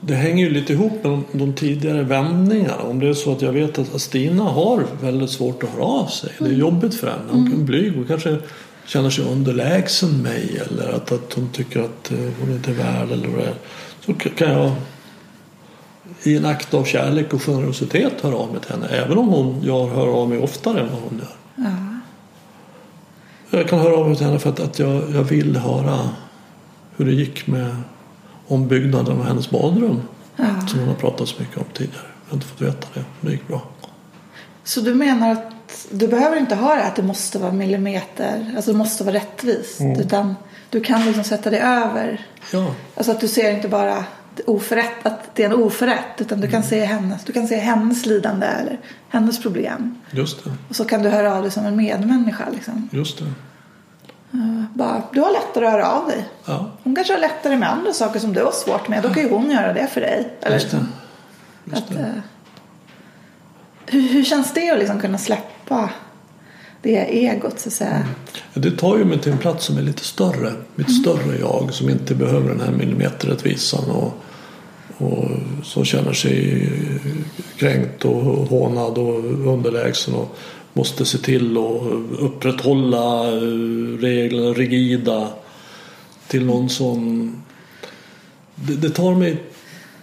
[0.00, 2.82] Det hänger ju lite ihop med de, de tidigare vändningarna.
[2.82, 6.06] Om det är så att jag vet att Stina har väldigt svårt att höra av
[6.06, 6.30] sig.
[6.38, 7.22] Det är jobbigt för henne.
[7.30, 8.38] Hon är blyg och kanske
[8.86, 10.62] känner sig underlägsen mig.
[10.66, 13.54] Eller att, att hon tycker att eh, hon inte är värd eller vad det är.
[14.06, 14.72] Så kan jag
[16.22, 18.86] i en akt av kärlek och generositet höra av mig till henne.
[18.88, 21.36] Även om hon, jag hör av mig oftare än vad hon gör.
[21.64, 21.98] Ja.
[23.58, 25.98] Jag kan höra av mig till henne för att, att jag, jag vill höra
[26.96, 27.76] hur det gick med
[28.48, 30.00] ombyggnaden av hennes badrum.
[30.36, 30.44] Ja.
[30.68, 32.06] Som hon har pratat så mycket om tidigare.
[32.24, 33.04] Jag har inte fått veta det.
[33.20, 33.62] men Det gick bra.
[34.64, 35.52] Så du menar att
[35.90, 39.80] du behöver inte ha det att det måste vara millimeter, alltså det måste vara rättvist.
[39.98, 40.34] Utan
[40.70, 42.26] du kan liksom sätta det över.
[42.52, 44.04] Ja, Alltså att du ser inte bara
[44.46, 48.06] oförrätt, att det är en oförrätt utan du kan se hennes, du kan se hennes
[48.06, 48.78] lidande eller
[49.08, 49.98] hennes problem.
[50.10, 50.50] just det.
[50.68, 52.44] Och så kan du höra av dig som en medmänniska.
[52.52, 52.88] Liksom.
[52.92, 53.24] Just det.
[54.74, 56.28] Bara, du har lättare att höra av dig.
[56.44, 59.02] Ja, Hon kanske har lättare med andra saker som du har svårt med.
[59.02, 60.32] Då kan ju hon göra det för dig.
[60.40, 60.86] Eller just det.
[61.64, 61.98] Just att, det.
[62.00, 62.06] eh,
[63.86, 65.90] hur, hur känns det att liksom kunna släppa
[66.82, 68.06] det egot så att säga?
[68.54, 70.52] Det tar ju mig till en plats som är lite större.
[70.74, 74.12] Mitt större jag som inte behöver den här millimeterrättvisan och,
[74.98, 75.28] och
[75.62, 76.68] som känner sig
[77.56, 80.36] kränkt och hånad och underlägsen och
[80.72, 81.82] måste se till att
[82.20, 83.40] upprätthålla eh,
[84.00, 85.28] reglerna rigida
[86.28, 87.32] till någon som
[88.54, 89.42] det, det, tar mig,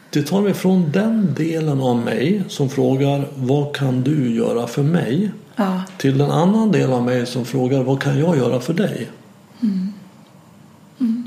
[0.10, 4.84] det tar mig från den delen av mig som frågar vad kan du göra för
[4.84, 5.32] mig
[5.62, 9.10] Ja, till en annan del av mig som frågar vad kan jag göra för dig?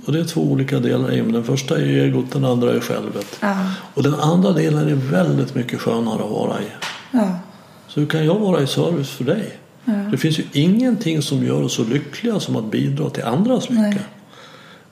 [0.07, 1.33] Och det är två olika delar i mig.
[1.33, 3.39] Den första är egot, den andra är självet.
[3.41, 3.57] ja,
[3.95, 6.67] Och den andra delen är väldigt mycket skönare att vara i.
[7.11, 7.39] ja,
[7.89, 9.59] Så hur kan jag vara i service för dig?
[10.11, 13.83] Det finns ju ingenting som gör oss så lyckliga som att bidra till andras lycka.
[13.83, 13.99] Nej.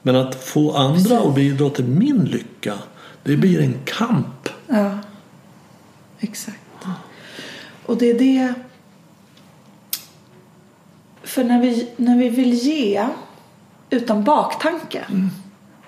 [0.02, 2.74] Men att få andra att bidra till min lycka,
[3.22, 4.48] det blir en kamp.
[4.66, 4.98] ja.
[6.20, 6.58] Exakt.
[7.86, 8.54] Och det är det...
[11.22, 13.06] För när vi, när vi vill ge
[13.90, 15.04] utan baktanke.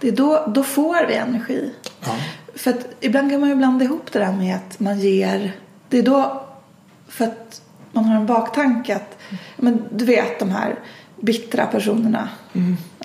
[0.00, 1.72] Det är då, då får vi energi.
[2.04, 2.16] Ja.
[2.54, 5.52] För att ibland kan man ju blanda ihop det där med att man ger...
[5.88, 6.42] Det är då
[7.08, 9.18] för att man har en baktanke att...
[9.56, 10.78] Men du vet de här
[11.20, 12.28] bittra personerna.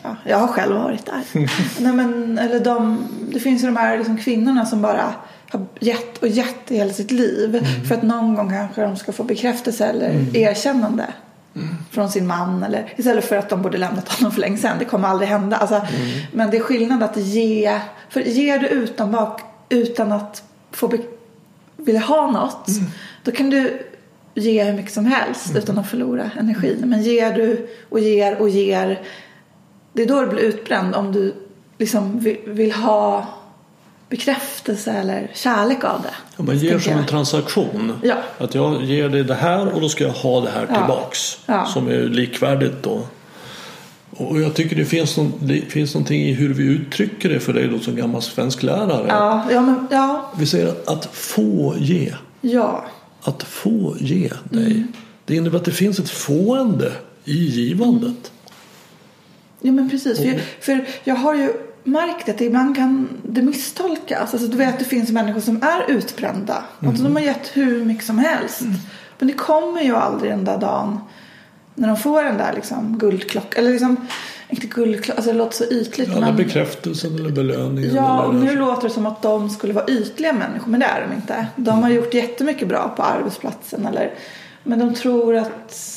[0.04, 1.22] Ja, jag har själv varit där.
[1.82, 5.14] Nej, men, eller de, det finns ju de här liksom kvinnorna som bara
[5.50, 7.66] har gett och gett i hela sitt liv.
[7.88, 11.06] För att någon gång kanske de ska få bekräftelse eller erkännande
[11.92, 14.76] från sin man eller istället för att de borde lämnat honom för länge sedan.
[14.80, 15.58] Det kommer aldrig hända.
[15.58, 15.82] Alltså,
[16.34, 17.80] Men det är skillnad att ge,
[18.10, 20.98] för ger du utan, bak, utan att få be,
[21.78, 22.68] vilja ha något
[23.24, 23.82] då kan du
[24.34, 26.84] ge hur mycket som helst utan att förlora energin.
[26.86, 29.02] Men ger du och ger och ger
[29.94, 31.34] det är då du blir utbränd om du
[31.78, 33.28] liksom vill, vill ha
[34.10, 36.14] bekräftelse eller kärlek av det.
[36.38, 37.08] Ja, man ger som en jag.
[37.08, 37.94] transaktion.
[38.04, 38.16] Ja.
[38.38, 40.76] Att jag ger dig det här och då ska jag ha det här Ja.
[40.76, 41.38] tillbaks.
[41.46, 41.66] Ja.
[41.66, 43.02] Som är likvärdigt då.
[44.10, 47.54] Och jag tycker det finns, någon, det finns någonting i hur vi uttrycker det för
[47.54, 49.06] dig då som gammal svensk lärare.
[49.10, 52.14] Ja, ja, men, ja, Vi säger att, att få ge.
[52.42, 52.86] ja,
[53.22, 54.66] Att få ge dig.
[54.72, 54.94] Mm.
[55.26, 56.92] Det innebär att det finns ett fående
[57.26, 58.32] i givandet.
[59.62, 60.18] ja men precis.
[60.18, 61.54] För jag, för jag har ju
[61.88, 64.34] märkt att ibland kan det misstolkas.
[64.34, 66.64] Alltså, du vet, det finns människor som är utbrända.
[66.80, 68.62] Och de har gett hur mycket som helst.
[69.20, 71.00] Men det kommer ju aldrig den där dagen
[71.76, 73.64] när de får den där liksom, guldklockan.
[73.64, 74.08] Eller liksom,
[74.50, 76.10] inte guldklockan, alltså det låter så ytligt.
[76.10, 76.36] Eller men...
[76.36, 77.96] bekräftelsen eller belöningen.
[77.96, 78.46] Ja, och eller...
[78.46, 81.48] nu låter det som att de skulle vara ytliga människor, men det är de inte.
[81.56, 84.14] De har gjort jättemycket bra på arbetsplatsen, eller,
[84.64, 85.97] men de tror att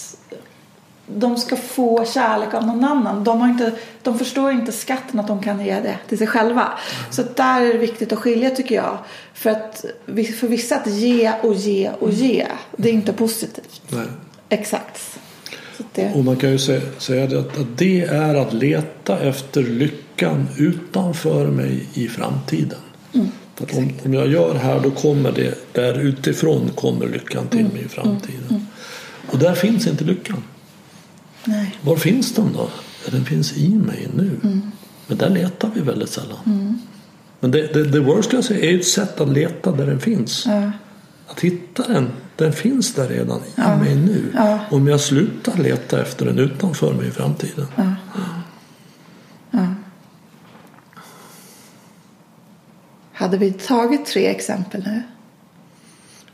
[1.17, 3.25] de ska få kärlek av någon annan.
[3.25, 3.73] De, har inte,
[4.03, 6.69] de förstår inte skatten att de kan ge det till sig själva.
[7.11, 8.99] Så att där är det viktigt att skilja tycker jag.
[9.35, 9.85] För, att,
[10.41, 12.47] för vissa att ge och ge och ge,
[12.77, 13.83] det är inte positivt.
[13.89, 14.07] Nej.
[14.49, 15.19] Exakt.
[15.77, 19.63] Så det, Och man kan ju säga, det att, att det är att leta efter
[19.63, 22.79] lyckan utanför mig i framtiden.
[23.13, 23.29] Mm,
[23.59, 27.73] att om, om jag gör här då kommer det där utifrån kommer lyckan till Mm,
[27.73, 28.67] mig i framtiden.
[29.33, 30.43] Och där finns inte lyckan.
[31.45, 31.79] Nej.
[31.83, 32.71] Var finns den då?
[33.05, 34.41] Ja, den finns i mig nu.
[34.43, 34.63] Mm.
[35.07, 36.39] Men där letar vi väldigt sällan.
[37.41, 40.47] Men det, det, det worst jag säger är ett sätt att leta där den finns.
[40.47, 40.73] Ja.
[41.27, 44.33] Att hitta den, den finns där redan i mig nu.
[44.35, 44.59] Ja.
[44.71, 47.67] Om jag slutar leta efter den utanför mig i framtiden.
[53.13, 55.03] Hade vi tagit tre exempel nu?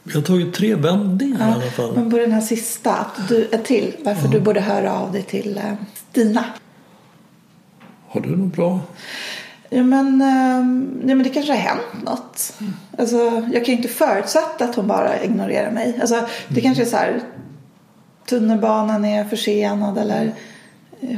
[0.06, 1.94] Vi har tagit tre vändningar i alla fall.
[1.94, 5.22] Men på den här sista, att du är till, varför du borde höra av dig
[5.22, 6.44] till eh, Stina.
[8.08, 8.80] Har du något bra?
[9.70, 12.52] Ja men, eh, ja, men det kanske har hänt något.
[12.98, 13.16] Alltså,
[13.52, 15.98] jag kan ju inte förutsätta att hon bara ignorerar mig.
[16.00, 17.20] Alltså, det kanske är så här,
[18.28, 20.32] tunnelbanan är försenad eller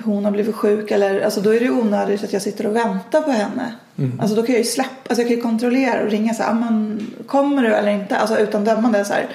[0.04, 0.90] hon har blivit sjuk.
[0.90, 3.72] Eller, alltså, då är det onödigt att jag sitter och väntar på henne.
[4.20, 6.50] Alltså, då kan jag ju släppa, alltså, jag kan ju kontrollera och ringa så här,
[6.50, 8.16] "Ah, men, kommer du eller inte?
[8.16, 9.28] Alltså utan dömande så här.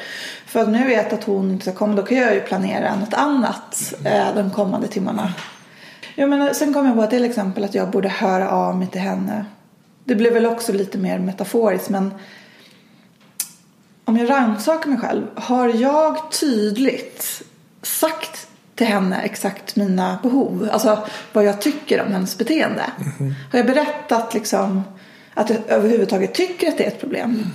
[0.45, 2.95] För att nu vet jag att hon inte ska komma, då kan jag ju planera
[2.95, 5.33] något annat eh, de kommande timmarna.
[6.15, 9.01] Jag menar, sen kom jag på till exempel att jag borde höra av mig till
[9.01, 9.45] henne.
[10.05, 12.13] Det blev väl också lite mer metaforiskt men
[14.05, 15.23] om jag rannsakar mig själv.
[15.35, 17.41] Har jag tydligt
[17.81, 20.69] sagt till henne exakt mina behov?
[20.71, 20.99] Alltså
[21.33, 22.83] vad jag tycker om hennes beteende?
[23.51, 24.83] Har jag berättat liksom
[25.33, 27.45] att jag överhuvudtaget tycker att det är ett problem?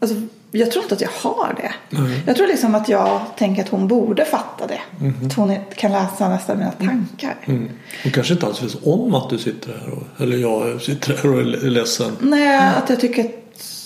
[0.00, 0.16] Alltså,
[0.50, 1.96] jag tror inte att jag har det.
[2.26, 4.80] Jag tror liksom att jag tänker att hon borde fatta det.
[5.26, 7.36] Att hon kan läsa nästan mina tankar.
[7.44, 7.68] Mm.
[8.02, 9.90] Hon kanske inte alls vet om att du sitter här.
[9.90, 12.16] Och, eller jag sitter här och är ledsen.
[12.20, 13.30] Nej, att jag tycker att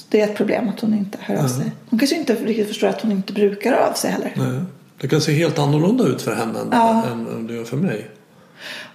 [0.09, 1.73] det är ett problem att hon inte hör av sig.
[1.91, 4.65] Hon kanske inte riktigt förstår att hon inte brukar höra av sig heller.
[5.01, 7.05] Det kan se helt annorlunda ut för henne än, Ja.
[7.13, 8.11] än, än det gör för mig.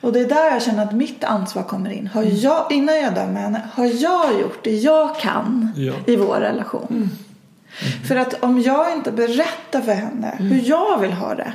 [0.01, 2.07] Och det är där jag känner att mitt ansvar kommer in.
[2.07, 5.93] Har jag, innan jag dömer henne, har jag gjort det jag kan Ja.
[6.07, 7.09] i vår relation?
[8.07, 11.53] För att om jag inte berättar för henne hur jag vill ha det.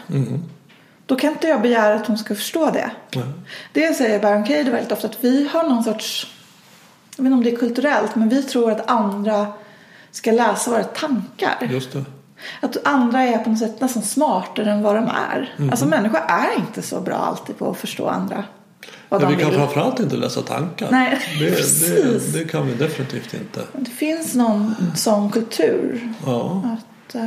[1.07, 2.91] Då kan inte jag begära att hon ska förstå det.
[3.15, 3.25] Nej.
[3.73, 6.27] Det säger Baron Cade väldigt ofta att vi har någon sorts,
[7.17, 9.47] jag vet inte om det är kulturellt, men vi tror att andra
[10.11, 11.69] ska läsa våra tankar.
[11.71, 12.05] Just det.
[12.61, 15.55] Att andra är på något sätt nästan smartare än vad de är.
[15.71, 18.45] Alltså människor är inte så bra alltid på att förstå andra.
[19.09, 19.61] Vad Men de vi kan vill.
[19.61, 20.89] framförallt inte läsa tankar.
[20.91, 22.33] Nej, det, det, precis.
[22.33, 23.61] det kan vi definitivt inte.
[23.73, 26.13] Det finns någon sån kultur.
[26.27, 26.63] Ja.
[26.79, 27.21] Att, Och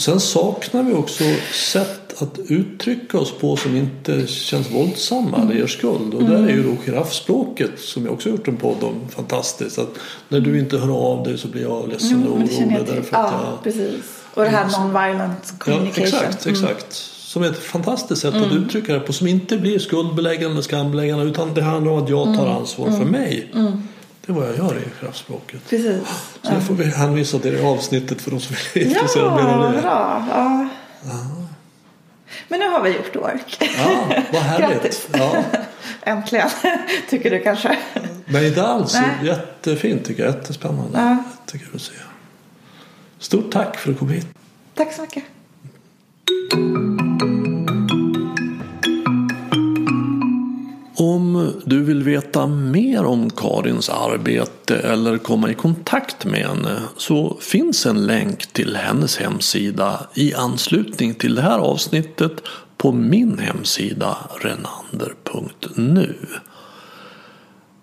[0.00, 5.66] sen saknar vi också sätt att uttrycka oss på som inte känns våldsamma eller ger
[5.66, 6.14] skuld.
[6.14, 9.78] Och där är ju då giraffspråket som jag också gjort en podd om fantastiskt.
[9.78, 9.90] Att
[10.28, 12.94] när du inte hör av dig så blir jag ledsen och jo, känner jag orolig
[12.96, 13.62] därför att Ja, jag...
[13.64, 14.04] precis.
[14.34, 16.04] Och det här non-violent Ja, communication.
[16.04, 16.54] exakt, Mm.
[16.54, 16.92] exakt.
[17.16, 19.12] Som är ett fantastiskt sätt att uttrycka det på.
[19.12, 21.24] Som inte blir skuldbeläggande, skambeläggande.
[21.24, 23.50] Utan det handlar om att jag tar ansvar för mig.
[24.26, 25.60] Det är vad jag gör i kraftspråket.
[25.70, 26.08] Precis.
[26.42, 29.72] Så det får vi hänvisa till det avsnittet för de som är intresserade mer av
[29.72, 29.80] det.
[29.80, 30.26] bra.
[30.30, 30.68] Ja.
[32.48, 33.58] Men nu har vi gjort work.
[33.78, 34.68] Ja, vad härligt.
[34.82, 35.08] Grattis.
[35.12, 35.44] Ja.
[36.02, 36.48] Äntligen,
[37.08, 37.78] tycker du kanske.
[38.26, 38.94] Men inte alls.
[38.94, 39.28] Nej.
[39.28, 40.34] Jättefint tycker jag.
[40.34, 40.98] Jättespännande.
[40.98, 41.16] Ja.
[41.40, 41.92] Jättekul att se.
[43.18, 44.26] Stort tack för att du kom hit.
[44.74, 45.24] Tack så mycket.
[50.96, 57.36] Om du vill veta mer om Karins arbete eller komma i kontakt med henne så
[57.40, 62.32] finns en länk till hennes hemsida i anslutning till det här avsnittet
[62.76, 66.14] på min hemsida renander.nu.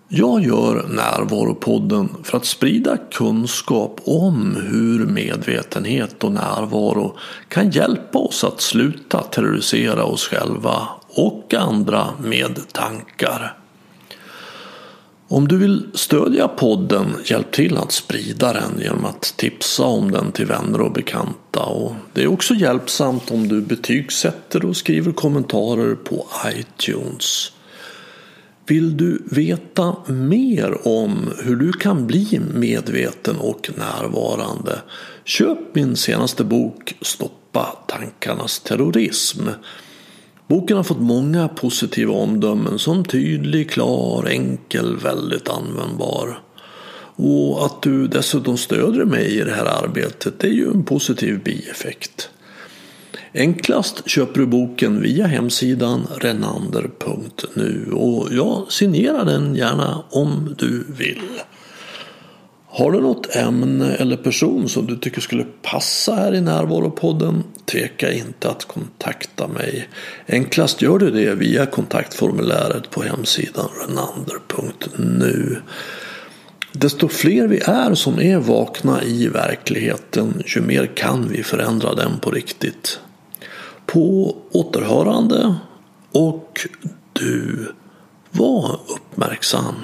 [0.08, 7.16] Jag gör Närvaropodden för att sprida kunskap om hur medvetenhet och närvaro
[7.48, 13.58] kan hjälpa oss att sluta terrorisera oss själva och andra med tankar.
[15.28, 20.32] Om du vill stödja podden, hjälp till att sprida den genom att tipsa om den
[20.32, 21.60] till vänner och bekanta.
[21.60, 26.26] Och det är också hjälpsamt om du betygsätter och skriver kommentarer på
[26.56, 27.52] iTunes.
[28.66, 34.78] Vill du veta mer om hur du kan bli medveten och närvarande?
[35.24, 39.48] Köp min senaste bok Stoppa tankarnas terrorism.
[40.46, 46.38] Boken har fått många positiva omdömen som tydlig, klar, enkel, väldigt användbar.
[47.16, 51.42] Och att du dessutom stöder mig i det här arbetet det är ju en positiv
[51.42, 52.30] bieffekt.
[53.34, 61.22] Enklast köper du boken via hemsidan renander.nu och jag signerar den gärna om du vill.
[62.74, 67.44] Har du något ämne eller person som du tycker skulle passa här i Närvaropodden?
[67.64, 69.88] Tveka inte att kontakta mig.
[70.26, 75.56] Enklast gör du det via kontaktformuläret på hemsidan renander.nu.
[76.72, 82.18] Desto fler vi är som är vakna i verkligheten, ju mer kan vi förändra den
[82.18, 83.00] på riktigt.
[83.86, 85.54] På återhörande
[86.12, 86.66] och
[87.12, 87.66] du
[88.30, 89.74] var uppmärksam.